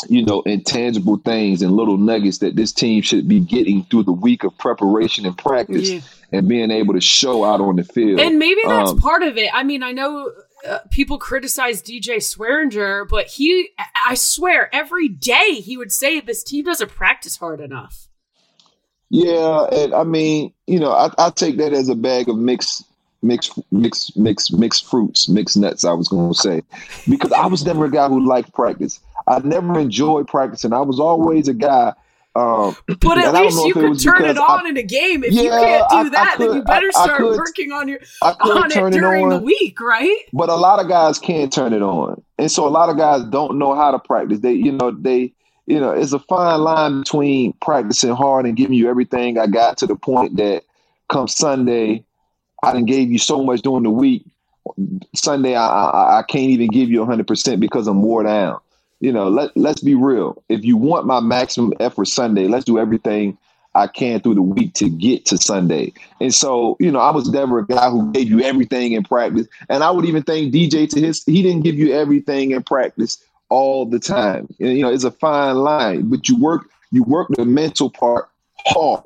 you 0.08 0.24
know, 0.24 0.42
intangible 0.42 1.16
things 1.18 1.60
and 1.60 1.72
little 1.72 1.98
nuggets 1.98 2.38
that 2.38 2.54
this 2.54 2.72
team 2.72 3.02
should 3.02 3.26
be 3.28 3.40
getting 3.40 3.82
through 3.90 4.04
the 4.04 4.12
week 4.12 4.44
of 4.44 4.56
preparation 4.58 5.26
and 5.26 5.36
practice 5.36 5.90
Yeah. 5.90 6.00
and 6.32 6.48
being 6.48 6.70
able 6.70 6.94
to 6.94 7.00
show 7.00 7.44
out 7.44 7.60
on 7.60 7.76
the 7.76 7.84
field. 7.84 8.20
And 8.20 8.38
maybe 8.38 8.60
that's 8.64 8.92
Um, 8.92 8.98
part 8.98 9.22
of 9.24 9.36
it. 9.36 9.50
I 9.52 9.64
mean, 9.64 9.82
I 9.82 9.90
know 9.92 10.30
uh, 10.68 10.78
people 10.90 11.18
criticize 11.18 11.82
DJ 11.82 12.16
Swearinger, 12.16 13.08
but 13.08 13.26
he, 13.26 13.70
I 14.06 14.14
swear, 14.14 14.74
every 14.74 15.08
day 15.08 15.54
he 15.54 15.76
would 15.76 15.92
say 15.92 16.20
this 16.20 16.42
team 16.42 16.64
doesn't 16.64 16.90
practice 16.90 17.36
hard 17.36 17.60
enough. 17.60 18.08
Yeah, 19.08 19.66
and 19.72 19.92
I 19.92 20.04
mean, 20.04 20.52
you 20.66 20.78
know, 20.78 20.92
I, 20.92 21.10
I 21.18 21.30
take 21.30 21.56
that 21.56 21.72
as 21.72 21.88
a 21.88 21.96
bag 21.96 22.28
of 22.28 22.36
mixed, 22.36 22.84
mixed, 23.22 23.58
mixed, 23.72 24.16
mixed, 24.16 24.56
mixed 24.56 24.86
fruits, 24.88 25.28
mixed 25.28 25.56
nuts. 25.56 25.84
I 25.84 25.92
was 25.92 26.08
going 26.08 26.32
to 26.32 26.38
say, 26.38 26.62
because 27.08 27.32
I 27.32 27.46
was 27.46 27.64
never 27.64 27.86
a 27.86 27.90
guy 27.90 28.08
who 28.08 28.24
liked 28.24 28.54
practice. 28.54 29.00
I 29.26 29.40
never 29.40 29.78
enjoyed 29.78 30.28
practicing. 30.28 30.72
I 30.72 30.80
was 30.80 31.00
always 31.00 31.48
a 31.48 31.54
guy 31.54 31.92
Um, 32.36 32.76
but 33.00 33.18
at 33.18 33.34
least 33.34 33.64
you 33.66 33.74
could 33.74 34.00
turn 34.00 34.24
it 34.24 34.38
on 34.38 34.66
I, 34.66 34.68
in 34.68 34.76
a 34.76 34.82
game. 34.82 35.24
If 35.24 35.32
yeah, 35.32 35.42
you 35.42 35.50
can't 35.50 35.90
do 35.90 35.96
I, 35.96 36.08
that, 36.10 36.34
could, 36.36 36.48
then 36.48 36.56
you 36.56 36.62
better 36.62 36.92
start 36.92 37.18
could, 37.18 37.36
working 37.36 37.72
on 37.72 37.88
your 37.88 37.98
on 38.22 38.70
it 38.70 38.92
during 38.92 39.22
it 39.22 39.24
on, 39.24 39.30
the 39.30 39.38
week, 39.38 39.80
right? 39.80 40.16
But 40.32 40.48
a 40.48 40.54
lot 40.54 40.78
of 40.78 40.88
guys 40.88 41.18
can't 41.18 41.52
turn 41.52 41.72
it 41.72 41.82
on, 41.82 42.22
and 42.38 42.50
so 42.50 42.66
a 42.66 42.70
lot 42.70 42.88
of 42.88 42.96
guys 42.96 43.24
don't 43.24 43.58
know 43.58 43.74
how 43.74 43.90
to 43.90 43.98
practice. 43.98 44.40
They, 44.40 44.52
you 44.52 44.70
know, 44.70 44.92
they, 44.92 45.32
you 45.66 45.80
know, 45.80 45.90
it's 45.90 46.12
a 46.12 46.20
fine 46.20 46.60
line 46.60 47.00
between 47.00 47.52
practicing 47.54 48.14
hard 48.14 48.46
and 48.46 48.56
giving 48.56 48.74
you 48.74 48.88
everything 48.88 49.36
I 49.36 49.48
got 49.48 49.78
to 49.78 49.86
the 49.86 49.96
point 49.96 50.36
that 50.36 50.62
come 51.08 51.26
Sunday, 51.26 52.04
I 52.62 52.72
didn't 52.72 52.86
gave 52.86 53.10
you 53.10 53.18
so 53.18 53.42
much 53.42 53.62
during 53.62 53.82
the 53.82 53.90
week. 53.90 54.24
Sunday, 55.16 55.56
I, 55.56 55.66
I, 55.66 56.18
I 56.18 56.22
can't 56.22 56.50
even 56.50 56.68
give 56.68 56.90
you 56.90 57.04
100% 57.04 57.58
because 57.58 57.88
I'm 57.88 58.02
wore 58.02 58.22
down 58.22 58.60
you 59.00 59.12
know, 59.12 59.28
let 59.28 59.56
let's 59.56 59.82
be 59.82 59.94
real. 59.94 60.42
If 60.48 60.64
you 60.64 60.76
want 60.76 61.06
my 61.06 61.20
maximum 61.20 61.72
effort 61.80 62.06
Sunday, 62.06 62.46
let's 62.46 62.64
do 62.64 62.78
everything 62.78 63.36
I 63.74 63.86
can 63.86 64.20
through 64.20 64.34
the 64.34 64.42
week 64.42 64.74
to 64.74 64.88
get 64.88 65.26
to 65.26 65.38
Sunday. 65.38 65.92
And 66.20 66.34
so, 66.34 66.76
you 66.80 66.90
know, 66.90 66.98
I 66.98 67.10
was 67.10 67.28
never 67.30 67.60
a 67.60 67.66
guy 67.66 67.88
who 67.88 68.10
gave 68.12 68.28
you 68.28 68.40
everything 68.40 68.92
in 68.92 69.04
practice. 69.04 69.46
And 69.68 69.82
I 69.82 69.90
would 69.90 70.04
even 70.04 70.22
think 70.22 70.52
DJ 70.52 70.88
to 70.90 71.00
his 71.00 71.24
he 71.24 71.42
didn't 71.42 71.62
give 71.62 71.76
you 71.76 71.92
everything 71.92 72.50
in 72.50 72.62
practice 72.62 73.22
all 73.48 73.86
the 73.86 73.98
time. 73.98 74.48
And, 74.60 74.76
you 74.76 74.82
know, 74.82 74.92
it's 74.92 75.04
a 75.04 75.10
fine 75.10 75.56
line, 75.56 76.08
but 76.08 76.28
you 76.28 76.36
work 76.38 76.68
you 76.90 77.02
work 77.04 77.28
the 77.30 77.44
mental 77.44 77.90
part 77.90 78.28
hard. 78.66 79.04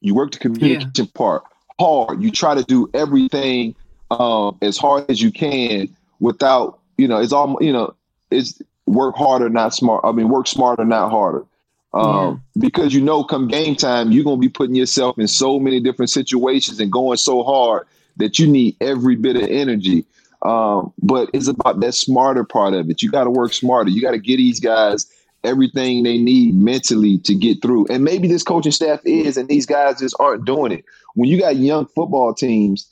You 0.00 0.14
work 0.14 0.32
the 0.32 0.38
communication 0.38 0.90
yeah. 0.94 1.04
part 1.14 1.44
hard. 1.78 2.22
You 2.22 2.30
try 2.30 2.54
to 2.54 2.64
do 2.64 2.90
everything 2.94 3.74
um, 4.10 4.58
as 4.62 4.76
hard 4.76 5.10
as 5.10 5.20
you 5.20 5.30
can 5.30 5.94
without, 6.20 6.78
you 6.96 7.08
know, 7.08 7.18
it's 7.18 7.32
all, 7.32 7.58
you 7.60 7.72
know, 7.72 7.94
it's 8.30 8.60
work 8.86 9.16
harder, 9.16 9.48
not 9.48 9.74
smart. 9.74 10.02
I 10.04 10.12
mean, 10.12 10.28
work 10.28 10.46
smarter, 10.46 10.84
not 10.84 11.10
harder. 11.10 11.44
Um, 11.92 12.42
yeah. 12.54 12.62
Because 12.62 12.94
you 12.94 13.00
know, 13.00 13.24
come 13.24 13.48
game 13.48 13.76
time, 13.76 14.12
you're 14.12 14.24
gonna 14.24 14.36
be 14.36 14.48
putting 14.48 14.74
yourself 14.74 15.18
in 15.18 15.28
so 15.28 15.58
many 15.58 15.80
different 15.80 16.10
situations 16.10 16.80
and 16.80 16.90
going 16.90 17.16
so 17.16 17.42
hard 17.42 17.86
that 18.16 18.38
you 18.38 18.46
need 18.46 18.76
every 18.80 19.16
bit 19.16 19.36
of 19.36 19.44
energy. 19.44 20.04
Um, 20.42 20.92
but 21.02 21.30
it's 21.32 21.48
about 21.48 21.80
that 21.80 21.94
smarter 21.94 22.44
part 22.44 22.74
of 22.74 22.90
it. 22.90 23.02
You 23.02 23.10
got 23.10 23.24
to 23.24 23.30
work 23.30 23.52
smarter. 23.54 23.90
You 23.90 24.02
got 24.02 24.10
to 24.10 24.18
get 24.18 24.36
these 24.36 24.60
guys 24.60 25.06
everything 25.44 26.02
they 26.02 26.18
need 26.18 26.54
mentally 26.54 27.18
to 27.18 27.34
get 27.34 27.62
through. 27.62 27.86
And 27.88 28.02
maybe 28.02 28.26
this 28.26 28.42
coaching 28.42 28.72
staff 28.72 29.00
is, 29.04 29.36
and 29.36 29.48
these 29.48 29.66
guys 29.66 30.00
just 30.00 30.16
aren't 30.18 30.44
doing 30.44 30.72
it. 30.72 30.84
When 31.14 31.28
you 31.28 31.38
got 31.38 31.56
young 31.56 31.86
football 31.86 32.34
teams 32.34 32.88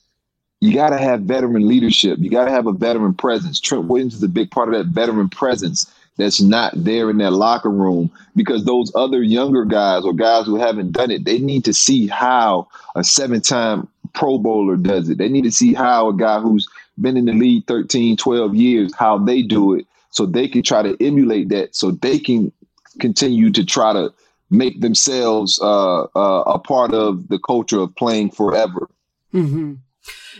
you 0.63 0.73
got 0.73 0.91
to 0.91 0.99
have 0.99 1.23
veteran 1.23 1.67
leadership. 1.67 2.21
You 2.21 2.31
got 2.31 2.45
to 2.45 2.53
have 2.53 2.69
a 2.69 2.73
veteran 2.73 3.15
presence. 3.15 3.59
Trent 3.59 3.87
Williams 3.87 4.15
is 4.15 4.23
a 4.23 4.29
big 4.29 4.49
part 4.53 4.69
of 4.69 4.75
that 4.75 4.93
veteran 4.93 5.29
presence 5.29 5.93
that's 6.17 6.41
not 6.41 6.73
there 6.77 7.11
in 7.11 7.19
that 7.19 7.33
locker 7.33 7.69
room 7.69 8.13
because 8.37 8.65
those 8.65 8.93
other 8.95 9.25
younger 9.25 9.65
guys 9.65 10.05
or 10.05 10.13
guys 10.13 10.47
who 10.47 10.55
haven't 10.55 10.93
done 10.93 11.11
it, 11.11 11.25
they 11.25 11.41
need 11.41 11.65
to 11.65 11.75
see 11.75 12.07
how 12.07 12.69
a 12.95 13.03
seven 13.03 13.41
time 13.41 13.89
Pro 14.13 14.39
Bowler 14.39 14.77
does 14.77 15.09
it. 15.09 15.19
They 15.19 15.29
need 15.29 15.43
to 15.43 15.51
see 15.51 15.75
how 15.75 16.11
a 16.11 16.17
guy 16.17 16.39
who's 16.39 16.69
been 17.01 17.17
in 17.17 17.25
the 17.25 17.33
league 17.33 17.67
13, 17.67 18.17
12 18.17 18.55
years, 18.55 18.95
how 18.95 19.19
they 19.19 19.43
do 19.43 19.75
it 19.75 19.85
so 20.11 20.27
they 20.27 20.47
can 20.47 20.63
try 20.63 20.83
to 20.83 20.97
emulate 21.05 21.49
that 21.49 21.75
so 21.75 21.91
they 21.91 22.21
can 22.21 22.53
continue 23.01 23.51
to 23.51 23.65
try 23.65 23.93
to 23.93 24.15
make 24.49 24.81
themselves 24.81 25.59
uh, 25.61 26.03
uh, 26.05 26.43
a 26.47 26.61
part 26.61 26.95
of 26.95 27.27
the 27.27 27.41
culture 27.41 27.81
of 27.81 27.97
playing 27.97 28.31
forever. 28.31 28.89
Mm-hmm. 29.35 29.75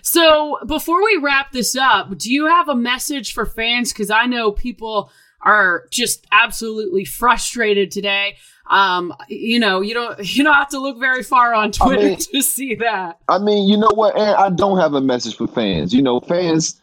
So 0.03 0.59
before 0.67 1.03
we 1.03 1.19
wrap 1.23 1.53
this 1.53 1.77
up, 1.77 2.17
do 2.17 2.33
you 2.33 2.47
have 2.47 2.69
a 2.69 2.75
message 2.75 3.33
for 3.33 3.47
fans? 3.47 3.93
Because 3.93 4.11
I 4.11 4.27
know 4.27 4.53
people 4.53 5.11
are 5.41 5.87
just 5.91 6.27
absolutely 6.33 7.05
frustrated 7.05 7.91
today. 7.91 8.37
Um, 8.71 9.15
you 9.29 9.59
know, 9.59 9.81
you 9.81 9.95
don't 9.95 10.19
you 10.37 10.45
don't 10.45 10.55
have 10.55 10.71
to 10.71 10.81
look 10.81 10.99
very 10.99 11.23
far 11.23 11.55
on 11.55 11.73
Twitter 11.73 12.01
I 12.01 12.09
mean, 12.11 12.19
to 12.33 12.43
see 12.43 12.75
that. 12.77 13.19
I 13.29 13.39
mean, 13.39 13.69
you 13.69 13.77
know 13.77 13.91
what, 13.95 14.19
Aaron, 14.19 14.35
I 14.39 14.51
don't 14.51 14.79
have 14.79 14.95
a 14.95 15.01
message 15.01 15.37
for 15.37 15.47
fans. 15.47 15.93
You 15.93 16.03
know, 16.03 16.21
fans, 16.21 16.81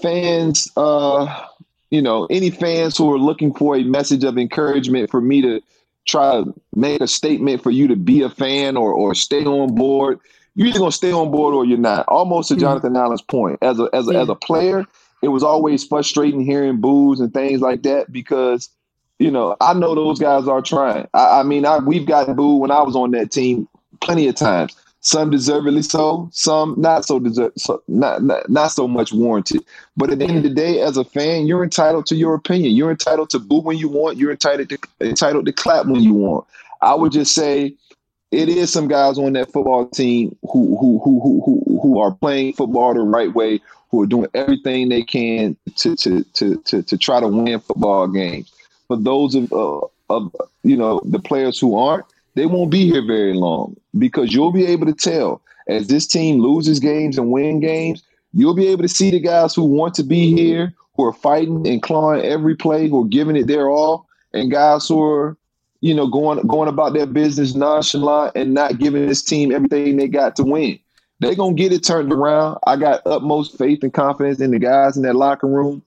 fans, 0.00 0.70
uh, 0.76 1.46
you 1.90 2.02
know, 2.02 2.26
any 2.30 2.50
fans 2.50 2.96
who 2.96 3.12
are 3.12 3.18
looking 3.18 3.54
for 3.54 3.76
a 3.76 3.82
message 3.82 4.24
of 4.24 4.38
encouragement 4.38 5.10
for 5.10 5.20
me 5.20 5.42
to 5.42 5.60
try 6.06 6.42
to 6.42 6.54
make 6.74 7.00
a 7.00 7.08
statement 7.08 7.62
for 7.62 7.70
you 7.70 7.88
to 7.88 7.96
be 7.96 8.22
a 8.22 8.30
fan 8.30 8.76
or 8.76 8.92
or 8.92 9.14
stay 9.14 9.44
on 9.44 9.74
board 9.74 10.20
you're 10.58 10.66
either 10.66 10.80
gonna 10.80 10.90
stay 10.90 11.12
on 11.12 11.30
board 11.30 11.54
or 11.54 11.64
you're 11.64 11.78
not. 11.78 12.04
Almost 12.08 12.48
to 12.48 12.54
mm-hmm. 12.54 12.62
Jonathan 12.62 12.96
Allen's 12.96 13.22
point, 13.22 13.60
as 13.62 13.78
a 13.78 13.88
as 13.92 14.08
a, 14.08 14.12
yeah. 14.12 14.22
as 14.22 14.28
a 14.28 14.34
player, 14.34 14.84
it 15.22 15.28
was 15.28 15.44
always 15.44 15.84
frustrating 15.84 16.40
hearing 16.40 16.80
boos 16.80 17.20
and 17.20 17.32
things 17.32 17.60
like 17.60 17.84
that 17.84 18.10
because 18.10 18.68
you 19.20 19.30
know 19.30 19.56
I 19.60 19.72
know 19.74 19.94
those 19.94 20.18
guys 20.18 20.48
are 20.48 20.60
trying. 20.60 21.06
I, 21.14 21.40
I 21.40 21.42
mean, 21.44 21.64
I 21.64 21.78
we've 21.78 22.06
gotten 22.06 22.34
booed 22.34 22.60
when 22.60 22.72
I 22.72 22.82
was 22.82 22.96
on 22.96 23.12
that 23.12 23.30
team 23.30 23.68
plenty 24.00 24.26
of 24.26 24.34
times. 24.34 24.74
Some 25.00 25.30
deservedly 25.30 25.82
so, 25.82 26.28
some 26.32 26.74
not 26.76 27.04
so 27.04 27.20
deserve, 27.20 27.52
so, 27.56 27.80
not, 27.86 28.24
not 28.24 28.50
not 28.50 28.72
so 28.72 28.88
much 28.88 29.12
warranted. 29.12 29.64
But 29.96 30.10
at 30.10 30.18
the 30.18 30.24
end 30.24 30.38
of 30.38 30.42
the 30.42 30.50
day, 30.50 30.80
as 30.80 30.96
a 30.96 31.04
fan, 31.04 31.46
you're 31.46 31.62
entitled 31.62 32.06
to 32.06 32.16
your 32.16 32.34
opinion. 32.34 32.72
You're 32.72 32.90
entitled 32.90 33.30
to 33.30 33.38
boo 33.38 33.60
when 33.60 33.78
you 33.78 33.88
want. 33.88 34.18
You're 34.18 34.32
entitled 34.32 34.70
to 34.70 34.78
entitled 35.00 35.46
to 35.46 35.52
clap 35.52 35.86
when 35.86 36.02
you 36.02 36.14
want. 36.14 36.48
I 36.82 36.96
would 36.96 37.12
just 37.12 37.32
say 37.32 37.76
it 38.30 38.48
is 38.48 38.72
some 38.72 38.88
guys 38.88 39.18
on 39.18 39.32
that 39.34 39.52
football 39.52 39.88
team 39.88 40.36
who 40.42 40.76
who 40.78 41.00
who 41.02 41.42
who 41.44 41.80
who, 41.80 41.98
are 41.98 42.12
playing 42.12 42.52
football 42.52 42.92
the 42.92 43.00
right 43.00 43.32
way, 43.32 43.60
who 43.90 44.02
are 44.02 44.06
doing 44.06 44.28
everything 44.34 44.88
they 44.88 45.02
can 45.02 45.56
to 45.76 45.96
to 45.96 46.24
to 46.34 46.56
to, 46.56 46.82
to 46.82 46.98
try 46.98 47.20
to 47.20 47.28
win 47.28 47.60
football 47.60 48.06
games. 48.06 48.52
For 48.86 48.96
those 48.96 49.34
of 49.34 49.52
uh, 49.52 49.80
of 50.10 50.34
you 50.62 50.76
know 50.76 51.00
the 51.04 51.18
players 51.18 51.58
who 51.58 51.76
aren't, 51.76 52.04
they 52.34 52.46
won't 52.46 52.70
be 52.70 52.90
here 52.90 53.04
very 53.04 53.34
long 53.34 53.76
because 53.98 54.34
you'll 54.34 54.52
be 54.52 54.66
able 54.66 54.86
to 54.86 54.94
tell 54.94 55.40
as 55.66 55.86
this 55.88 56.06
team 56.06 56.40
loses 56.40 56.80
games 56.80 57.16
and 57.16 57.30
win 57.30 57.60
games. 57.60 58.02
You'll 58.34 58.54
be 58.54 58.68
able 58.68 58.82
to 58.82 58.88
see 58.88 59.10
the 59.10 59.20
guys 59.20 59.54
who 59.54 59.64
want 59.64 59.94
to 59.94 60.02
be 60.02 60.34
here, 60.34 60.74
who 60.96 61.04
are 61.04 61.14
fighting 61.14 61.66
and 61.66 61.82
clawing 61.82 62.22
every 62.22 62.54
play, 62.54 62.88
who 62.88 63.04
are 63.04 63.08
giving 63.08 63.36
it 63.36 63.46
their 63.46 63.70
all, 63.70 64.06
and 64.34 64.50
guys 64.50 64.86
who 64.86 65.02
are 65.02 65.36
you 65.80 65.94
know, 65.94 66.06
going 66.06 66.44
going 66.46 66.68
about 66.68 66.92
their 66.92 67.06
business 67.06 67.54
nonchalant 67.54 68.32
and 68.36 68.54
not 68.54 68.78
giving 68.78 69.06
this 69.06 69.22
team 69.22 69.52
everything 69.52 69.96
they 69.96 70.08
got 70.08 70.36
to 70.36 70.44
win. 70.44 70.78
They're 71.20 71.34
gonna 71.34 71.54
get 71.54 71.72
it 71.72 71.84
turned 71.84 72.12
around. 72.12 72.58
I 72.66 72.76
got 72.76 73.02
utmost 73.06 73.58
faith 73.58 73.82
and 73.82 73.92
confidence 73.92 74.40
in 74.40 74.50
the 74.50 74.58
guys 74.58 74.96
in 74.96 75.02
that 75.02 75.16
locker 75.16 75.46
room. 75.46 75.82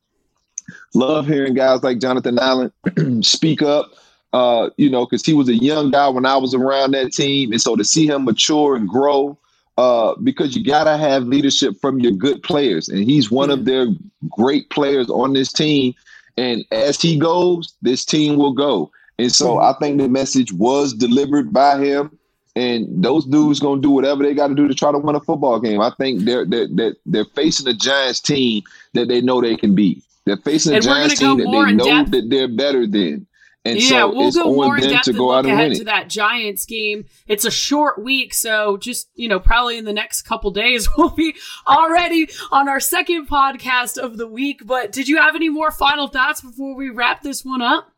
Love 0.94 1.28
hearing 1.28 1.54
guys 1.54 1.84
like 1.84 2.00
Jonathan 2.00 2.39
Allen 2.39 2.72
speak 3.24 3.62
up. 3.62 3.92
Uh, 4.34 4.70
you 4.78 4.89
know, 4.89 5.06
because 5.06 5.26
he 5.26 5.34
was 5.34 5.50
a 5.50 5.56
young 5.56 5.92
guy 5.92 6.08
when 6.08 6.26
I 6.26 6.38
was 6.38 6.54
around 6.54 6.92
that 6.92 7.12
team, 7.12 7.52
and 7.52 7.62
so 7.62 7.76
to 7.76 7.84
see 7.84 8.08
him 8.08 8.24
mature 8.24 8.78
and 8.78 8.88
grow, 8.88 9.38
uh, 9.78 10.16
because 10.24 10.56
you 10.56 10.64
gotta 10.64 10.96
have 10.96 11.24
leadership 11.24 11.76
from 11.82 12.00
your 12.00 12.14
good 12.14 12.42
players, 12.42 12.88
and 12.88 13.04
he's 13.04 13.30
one 13.30 13.50
of 13.50 13.66
their 13.66 13.88
great 14.30 14.70
players 14.70 15.10
on 15.10 15.34
this 15.34 15.52
team. 15.52 15.94
And 16.38 16.64
as 16.72 17.02
he 17.02 17.20
goes, 17.20 17.74
this 17.82 18.06
team 18.06 18.38
will 18.38 18.54
go. 18.54 18.89
And 19.22 19.32
so 19.32 19.56
mm-hmm. 19.56 19.66
I 19.66 19.74
think 19.80 20.00
the 20.00 20.10
message 20.10 20.52
was 20.52 20.94
delivered 20.94 21.54
by 21.54 21.78
him. 21.78 22.18
And 22.56 23.02
those 23.02 23.26
dudes 23.26 23.62
gonna 23.62 23.80
do 23.80 23.92
whatever 23.92 24.24
they 24.24 24.34
got 24.34 24.50
to 24.50 24.56
do 24.56 24.68
to 24.68 24.74
try 24.74 24.92
to 24.92 24.98
win 24.98 25.16
a 25.16 25.22
football 25.22 25.58
game. 25.62 25.80
I 25.80 25.92
think 25.98 26.26
they're 26.26 26.46
they're 26.46 26.68
they're, 26.70 26.96
they're 27.06 27.26
facing 27.26 27.68
a 27.68 27.74
Giants 27.74 28.20
team 28.20 28.64
that 28.94 29.08
they 29.08 29.22
know 29.22 29.40
they 29.40 29.56
can 29.56 29.74
beat. 29.74 30.04
They're 30.26 30.36
facing 30.36 30.74
a 30.74 30.76
and 30.76 30.84
Giants 30.84 31.18
team 31.18 31.38
that 31.38 31.46
they 31.46 31.72
know 31.72 31.86
depth. 31.86 32.12
that 32.12 32.30
they're 32.30 32.50
better 32.50 32.86
than. 32.86 33.26
And 33.64 33.80
yeah, 33.80 33.90
so 33.90 34.14
we'll 34.14 34.32
go 34.32 34.54
more 34.54 34.78
in 34.78 34.90
depth 34.90 35.06
to 35.06 35.14
go 35.14 35.32
out 35.32 35.46
and 35.46 35.54
ahead 35.54 35.76
to 35.76 35.86
that 35.86 36.10
Giants 36.10 36.66
game. 36.66 37.06
It's 37.28 37.46
a 37.46 37.52
short 37.52 38.04
week, 38.04 38.34
so 38.34 38.76
just 38.76 39.10
you 39.16 39.30
know, 39.30 39.40
probably 39.40 39.78
in 39.78 39.86
the 39.86 39.94
next 39.94 40.24
couple 40.24 40.52
days 40.52 40.90
we'll 40.98 41.12
be 41.12 41.36
already 41.66 42.28
on 42.52 42.68
our 42.68 42.82
second 42.82 43.30
podcast 43.30 43.98
of 43.98 44.18
the 44.18 44.28
week. 44.28 44.64
But 44.66 44.92
did 44.92 45.08
you 45.08 45.22
have 45.22 45.36
any 45.36 45.48
more 45.48 45.72
final 45.72 46.10
thoughts 46.10 46.42
before 46.42 46.76
we 46.76 46.90
wrap 46.90 47.22
this 47.22 47.46
one 47.46 47.62
up? 47.62 47.94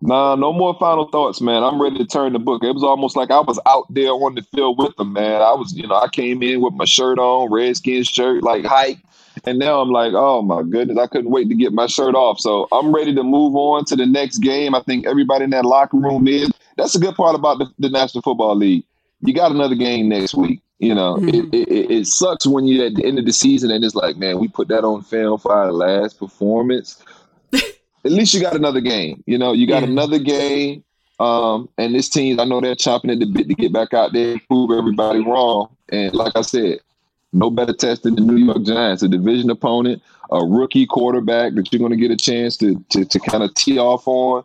Nah, 0.00 0.34
no 0.34 0.52
more 0.52 0.74
final 0.78 1.08
thoughts, 1.08 1.40
man. 1.40 1.62
I'm 1.62 1.80
ready 1.80 1.98
to 1.98 2.04
turn 2.04 2.32
the 2.32 2.38
book. 2.38 2.62
It 2.62 2.72
was 2.72 2.84
almost 2.84 3.16
like 3.16 3.30
I 3.30 3.40
was 3.40 3.58
out 3.66 3.86
there 3.90 4.10
on 4.10 4.34
the 4.34 4.42
field 4.42 4.78
with 4.78 4.96
them, 4.96 5.12
man. 5.12 5.40
I 5.40 5.52
was, 5.52 5.74
you 5.74 5.86
know, 5.86 5.94
I 5.94 6.08
came 6.08 6.42
in 6.42 6.60
with 6.60 6.74
my 6.74 6.84
shirt 6.84 7.18
on, 7.18 7.52
Redskins 7.52 8.08
shirt, 8.08 8.42
like 8.42 8.64
hype. 8.64 8.98
And 9.44 9.58
now 9.58 9.80
I'm 9.80 9.90
like, 9.90 10.12
oh 10.14 10.42
my 10.42 10.62
goodness, 10.62 10.98
I 10.98 11.06
couldn't 11.06 11.30
wait 11.30 11.48
to 11.48 11.54
get 11.54 11.72
my 11.72 11.86
shirt 11.86 12.14
off. 12.14 12.38
So 12.38 12.68
I'm 12.72 12.94
ready 12.94 13.14
to 13.14 13.22
move 13.22 13.56
on 13.56 13.84
to 13.86 13.96
the 13.96 14.06
next 14.06 14.38
game. 14.38 14.74
I 14.74 14.80
think 14.80 15.06
everybody 15.06 15.44
in 15.44 15.50
that 15.50 15.64
locker 15.64 15.96
room 15.96 16.28
is. 16.28 16.50
That's 16.76 16.94
a 16.94 17.00
good 17.00 17.14
part 17.14 17.34
about 17.34 17.58
the, 17.58 17.66
the 17.78 17.88
National 17.88 18.22
Football 18.22 18.56
League. 18.56 18.84
You 19.20 19.32
got 19.32 19.52
another 19.52 19.74
game 19.74 20.08
next 20.08 20.34
week. 20.34 20.60
You 20.78 20.94
know, 20.94 21.16
mm-hmm. 21.16 21.54
it, 21.54 21.68
it, 21.68 21.90
it, 21.90 22.06
sucks 22.06 22.46
when 22.46 22.66
you're 22.66 22.86
at 22.86 22.96
the 22.96 23.06
end 23.06 23.18
of 23.18 23.24
the 23.24 23.32
season 23.32 23.70
and 23.70 23.84
it's 23.84 23.94
like, 23.94 24.16
man, 24.16 24.38
we 24.38 24.48
put 24.48 24.68
that 24.68 24.84
on 24.84 25.02
film 25.02 25.38
for 25.38 25.52
our 25.54 25.72
last 25.72 26.18
performance 26.18 27.02
at 28.04 28.12
least 28.12 28.34
you 28.34 28.40
got 28.40 28.56
another 28.56 28.80
game. 28.80 29.22
You 29.26 29.38
know, 29.38 29.52
you 29.52 29.66
got 29.66 29.82
yeah. 29.82 29.88
another 29.88 30.18
game. 30.18 30.84
Um, 31.20 31.68
and 31.78 31.94
this 31.94 32.08
team, 32.08 32.40
I 32.40 32.44
know 32.44 32.60
they're 32.60 32.74
chopping 32.74 33.10
at 33.10 33.20
the 33.20 33.26
bit 33.26 33.48
to 33.48 33.54
get 33.54 33.72
back 33.72 33.94
out 33.94 34.12
there 34.12 34.32
and 34.32 34.48
prove 34.48 34.76
everybody 34.76 35.20
wrong. 35.20 35.68
And 35.90 36.12
like 36.12 36.32
I 36.34 36.42
said, 36.42 36.80
no 37.32 37.50
better 37.50 37.72
test 37.72 38.02
than 38.02 38.16
the 38.16 38.20
New 38.20 38.36
York 38.36 38.64
Giants, 38.64 39.02
a 39.02 39.08
division 39.08 39.50
opponent, 39.50 40.02
a 40.30 40.44
rookie 40.44 40.86
quarterback 40.86 41.54
that 41.54 41.72
you're 41.72 41.78
going 41.78 41.92
to 41.92 41.96
get 41.96 42.10
a 42.10 42.16
chance 42.16 42.56
to 42.58 42.84
to, 42.90 43.04
to 43.04 43.20
kind 43.20 43.42
of 43.42 43.54
tee 43.54 43.78
off 43.78 44.08
on. 44.08 44.44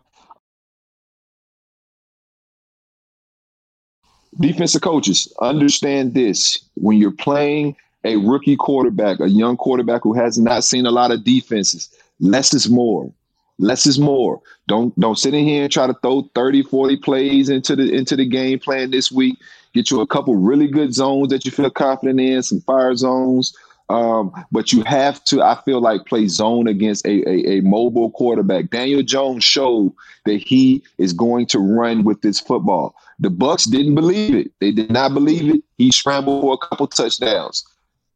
defensive 4.38 4.80
coaches, 4.82 5.32
understand 5.40 6.14
this. 6.14 6.58
When 6.74 6.98
you're 6.98 7.10
playing 7.10 7.76
a 8.04 8.16
rookie 8.16 8.56
quarterback, 8.56 9.20
a 9.20 9.28
young 9.28 9.56
quarterback 9.56 10.02
who 10.02 10.14
has 10.14 10.38
not 10.38 10.64
seen 10.64 10.86
a 10.86 10.90
lot 10.90 11.10
of 11.10 11.24
defenses, 11.24 11.90
less 12.20 12.54
is 12.54 12.68
more. 12.68 13.12
Less 13.60 13.86
is 13.86 13.98
more. 13.98 14.40
Don't 14.68 14.98
don't 14.98 15.18
sit 15.18 15.34
in 15.34 15.44
here 15.44 15.64
and 15.64 15.72
try 15.72 15.86
to 15.86 15.94
throw 16.02 16.22
30, 16.34 16.62
40 16.62 16.96
plays 16.96 17.48
into 17.50 17.76
the 17.76 17.92
into 17.94 18.16
the 18.16 18.24
game 18.24 18.58
plan 18.58 18.90
this 18.90 19.12
week. 19.12 19.38
Get 19.74 19.90
you 19.90 20.00
a 20.00 20.06
couple 20.06 20.34
really 20.34 20.66
good 20.66 20.94
zones 20.94 21.28
that 21.28 21.44
you 21.44 21.50
feel 21.50 21.70
confident 21.70 22.20
in, 22.20 22.42
some 22.42 22.60
fire 22.62 22.94
zones. 22.96 23.54
Um, 23.90 24.32
but 24.52 24.72
you 24.72 24.82
have 24.84 25.22
to, 25.24 25.42
I 25.42 25.60
feel 25.64 25.80
like, 25.80 26.06
play 26.06 26.28
zone 26.28 26.68
against 26.68 27.04
a, 27.06 27.28
a, 27.28 27.58
a, 27.58 27.60
mobile 27.62 28.12
quarterback. 28.12 28.70
Daniel 28.70 29.02
Jones 29.02 29.42
showed 29.42 29.92
that 30.26 30.36
he 30.36 30.84
is 30.98 31.12
going 31.12 31.46
to 31.46 31.58
run 31.58 32.04
with 32.04 32.22
this 32.22 32.38
football. 32.38 32.94
The 33.18 33.30
Bucs 33.30 33.68
didn't 33.68 33.96
believe 33.96 34.36
it. 34.36 34.52
They 34.60 34.70
did 34.70 34.92
not 34.92 35.12
believe 35.12 35.56
it. 35.56 35.64
He 35.76 35.90
scrambled 35.90 36.40
for 36.40 36.54
a 36.54 36.68
couple 36.68 36.86
touchdowns. 36.86 37.66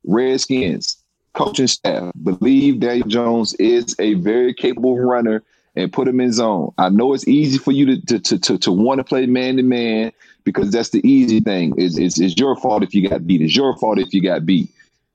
Redskins, 0.04 0.96
coaching 1.34 1.66
staff, 1.66 2.12
believe 2.22 2.80
Daniel 2.80 3.08
Jones 3.08 3.54
is 3.54 3.94
a 3.98 4.14
very 4.14 4.54
capable 4.54 4.98
runner 4.98 5.42
and 5.76 5.92
put 5.92 6.08
him 6.08 6.20
in 6.20 6.32
zone. 6.32 6.72
I 6.78 6.88
know 6.88 7.12
it's 7.12 7.28
easy 7.28 7.58
for 7.58 7.72
you 7.72 8.00
to 8.00 8.18
to 8.20 8.38
to, 8.38 8.58
to 8.58 8.72
want 8.72 8.98
to 8.98 9.04
play 9.04 9.26
man 9.26 9.56
to 9.56 9.62
man 9.62 10.12
because 10.44 10.70
that's 10.70 10.90
the 10.90 11.06
easy 11.06 11.40
thing. 11.40 11.74
It's, 11.76 11.98
it's, 11.98 12.20
it's 12.20 12.36
your 12.38 12.56
fault 12.56 12.82
if 12.82 12.94
you 12.94 13.08
got 13.08 13.26
beat. 13.26 13.42
It's 13.42 13.56
your 13.56 13.76
fault 13.78 13.98
if 13.98 14.12
you 14.12 14.22
got 14.22 14.46
beat. 14.46 14.68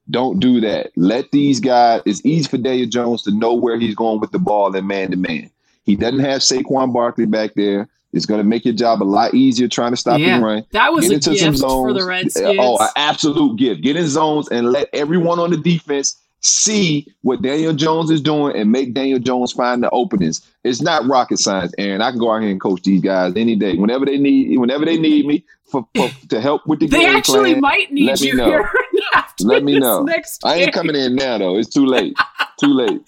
Don't 0.10 0.40
do 0.40 0.60
that. 0.62 0.92
Let 0.96 1.32
these 1.32 1.60
guys, 1.60 2.02
it's 2.06 2.26
easy 2.26 2.50
for 2.50 2.58
Daniel 2.58 2.90
Jones 2.90 3.22
to 3.24 3.32
know 3.32 3.54
where 3.54 3.80
he's 3.80 3.96
going 3.96 4.20
with 4.20 4.32
the 4.32 4.40
ball 4.40 4.76
and 4.76 4.88
man 4.88 5.12
to 5.12 5.18
man. 5.18 5.52
He 5.84 5.96
doesn't 5.96 6.20
have 6.20 6.42
Saquon 6.42 6.94
Barkley 6.94 7.28
back 7.28 7.54
there. 7.54 7.88
It's 8.12 8.26
going 8.26 8.40
to 8.40 8.44
make 8.44 8.66
your 8.66 8.74
job 8.74 9.04
a 9.04 9.06
lot 9.06 9.34
easier 9.34 9.68
trying 9.68 9.92
to 9.92 9.98
stop 9.98 10.20
yeah, 10.20 10.40
run. 10.40 10.66
That 10.72 10.92
was 10.94 11.06
Get 11.06 11.12
a 11.12 11.14
into 11.16 11.30
gift 11.32 11.44
some 11.44 11.56
zones. 11.56 11.90
for 11.90 11.94
the 11.94 12.06
Redskins. 12.06 12.58
Oh, 12.60 12.78
an 12.80 12.90
absolute 12.96 13.58
gift. 13.58 13.82
Get 13.82 13.96
in 13.96 14.08
zones 14.08 14.48
and 14.50 14.72
let 14.72 14.90
everyone 14.94 15.40
on 15.40 15.52
the 15.52 15.58
defense 15.58 16.16
see 16.42 17.06
what 17.22 17.42
Daniel 17.42 17.74
Jones 17.74 18.10
is 18.10 18.22
doing 18.22 18.56
and 18.56 18.72
make 18.72 18.94
Daniel 18.94 19.20
Jones 19.20 19.52
find 19.52 19.84
the 19.84 19.90
openings. 19.92 20.42
It's 20.64 20.82
not 20.82 21.06
rocket 21.08 21.38
science, 21.38 21.74
Aaron. 21.78 22.02
I 22.02 22.12
can 22.12 22.20
go 22.20 22.32
out 22.32 22.42
here 22.42 22.50
and 22.50 22.62
coach 22.62 22.82
these 22.84 23.02
guys 23.02 23.34
any 23.36 23.56
day. 23.56 23.76
Whenever 23.76 24.06
they 24.06 24.18
need, 24.18 24.58
whenever 24.58 24.86
they 24.86 24.98
need 24.98 25.26
me 25.26 25.44
for, 25.66 25.88
for 25.96 26.10
to 26.30 26.42
help 26.42 26.66
with 26.66 26.80
the 26.80 26.88
game. 26.88 27.00
they 27.00 27.06
game 27.08 27.16
actually 27.18 27.52
plan, 27.52 27.62
might 27.62 27.92
need 27.92 28.08
let 28.08 28.22
you 28.22 28.34
me 28.34 28.38
know. 28.38 28.50
here. 28.50 28.72
let 29.42 29.64
me 29.64 29.80
know. 29.80 30.08
I 30.44 30.56
ain't 30.56 30.74
coming 30.74 30.96
in 30.96 31.16
now 31.16 31.38
though. 31.38 31.58
It's 31.58 31.70
too 31.70 31.86
late. 31.86 32.16
too 32.60 32.74
late. 32.74 33.02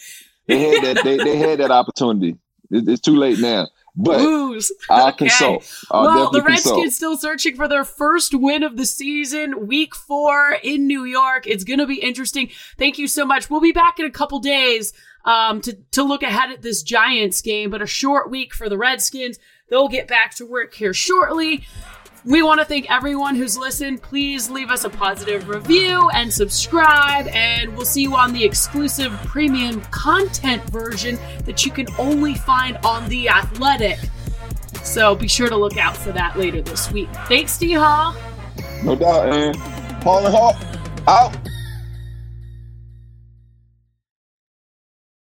They 0.47 0.59
had 0.59 0.83
that. 0.83 1.03
They, 1.03 1.17
they 1.17 1.37
had 1.37 1.59
that 1.59 1.71
opportunity. 1.71 2.37
It, 2.69 2.87
it's 2.87 3.01
too 3.01 3.15
late 3.15 3.39
now. 3.39 3.67
But 3.95 4.21
Ooze. 4.21 4.71
I'll 4.89 5.07
okay. 5.09 5.27
consult. 5.27 5.85
I'll 5.91 6.03
well, 6.03 6.31
the 6.31 6.41
Redskins 6.41 6.75
consult. 6.75 6.93
still 6.93 7.17
searching 7.17 7.55
for 7.55 7.67
their 7.67 7.83
first 7.83 8.33
win 8.33 8.63
of 8.63 8.77
the 8.77 8.85
season, 8.85 9.67
week 9.67 9.95
four 9.95 10.57
in 10.63 10.87
New 10.87 11.03
York. 11.03 11.45
It's 11.45 11.63
going 11.63 11.79
to 11.79 11.87
be 11.87 12.01
interesting. 12.01 12.49
Thank 12.77 12.97
you 12.97 13.07
so 13.07 13.25
much. 13.25 13.49
We'll 13.49 13.61
be 13.61 13.73
back 13.73 13.99
in 13.99 14.05
a 14.05 14.11
couple 14.11 14.39
days 14.39 14.93
um, 15.25 15.61
to, 15.61 15.73
to 15.91 16.03
look 16.03 16.23
ahead 16.23 16.51
at 16.51 16.61
this 16.61 16.83
Giants 16.83 17.41
game, 17.41 17.69
but 17.69 17.81
a 17.81 17.87
short 17.87 18.31
week 18.31 18.53
for 18.53 18.69
the 18.69 18.77
Redskins. 18.77 19.39
They'll 19.69 19.87
get 19.87 20.07
back 20.07 20.35
to 20.35 20.45
work 20.45 20.73
here 20.73 20.93
shortly. 20.93 21.65
We 22.23 22.43
want 22.43 22.59
to 22.59 22.65
thank 22.65 22.89
everyone 22.91 23.35
who's 23.35 23.57
listened. 23.57 24.03
Please 24.03 24.47
leave 24.47 24.69
us 24.69 24.83
a 24.83 24.91
positive 24.91 25.49
review 25.49 26.07
and 26.11 26.31
subscribe, 26.31 27.27
and 27.29 27.75
we'll 27.75 27.85
see 27.85 28.03
you 28.03 28.15
on 28.15 28.31
the 28.31 28.43
exclusive 28.43 29.11
premium 29.25 29.81
content 29.89 30.63
version 30.69 31.17
that 31.45 31.65
you 31.65 31.71
can 31.71 31.87
only 31.97 32.35
find 32.35 32.77
on 32.85 33.09
The 33.09 33.27
Athletic. 33.27 33.97
So 34.83 35.15
be 35.15 35.27
sure 35.27 35.49
to 35.49 35.55
look 35.55 35.77
out 35.77 35.97
for 35.97 36.11
that 36.11 36.37
later 36.37 36.61
this 36.61 36.91
week. 36.91 37.09
Thanks, 37.27 37.57
D. 37.57 37.73
No 37.73 38.13
doubt, 38.95 39.29
man. 39.29 39.55
Paul 40.01 40.25
and 40.25 40.35
Hawk 40.35 40.55
out. 41.07 41.35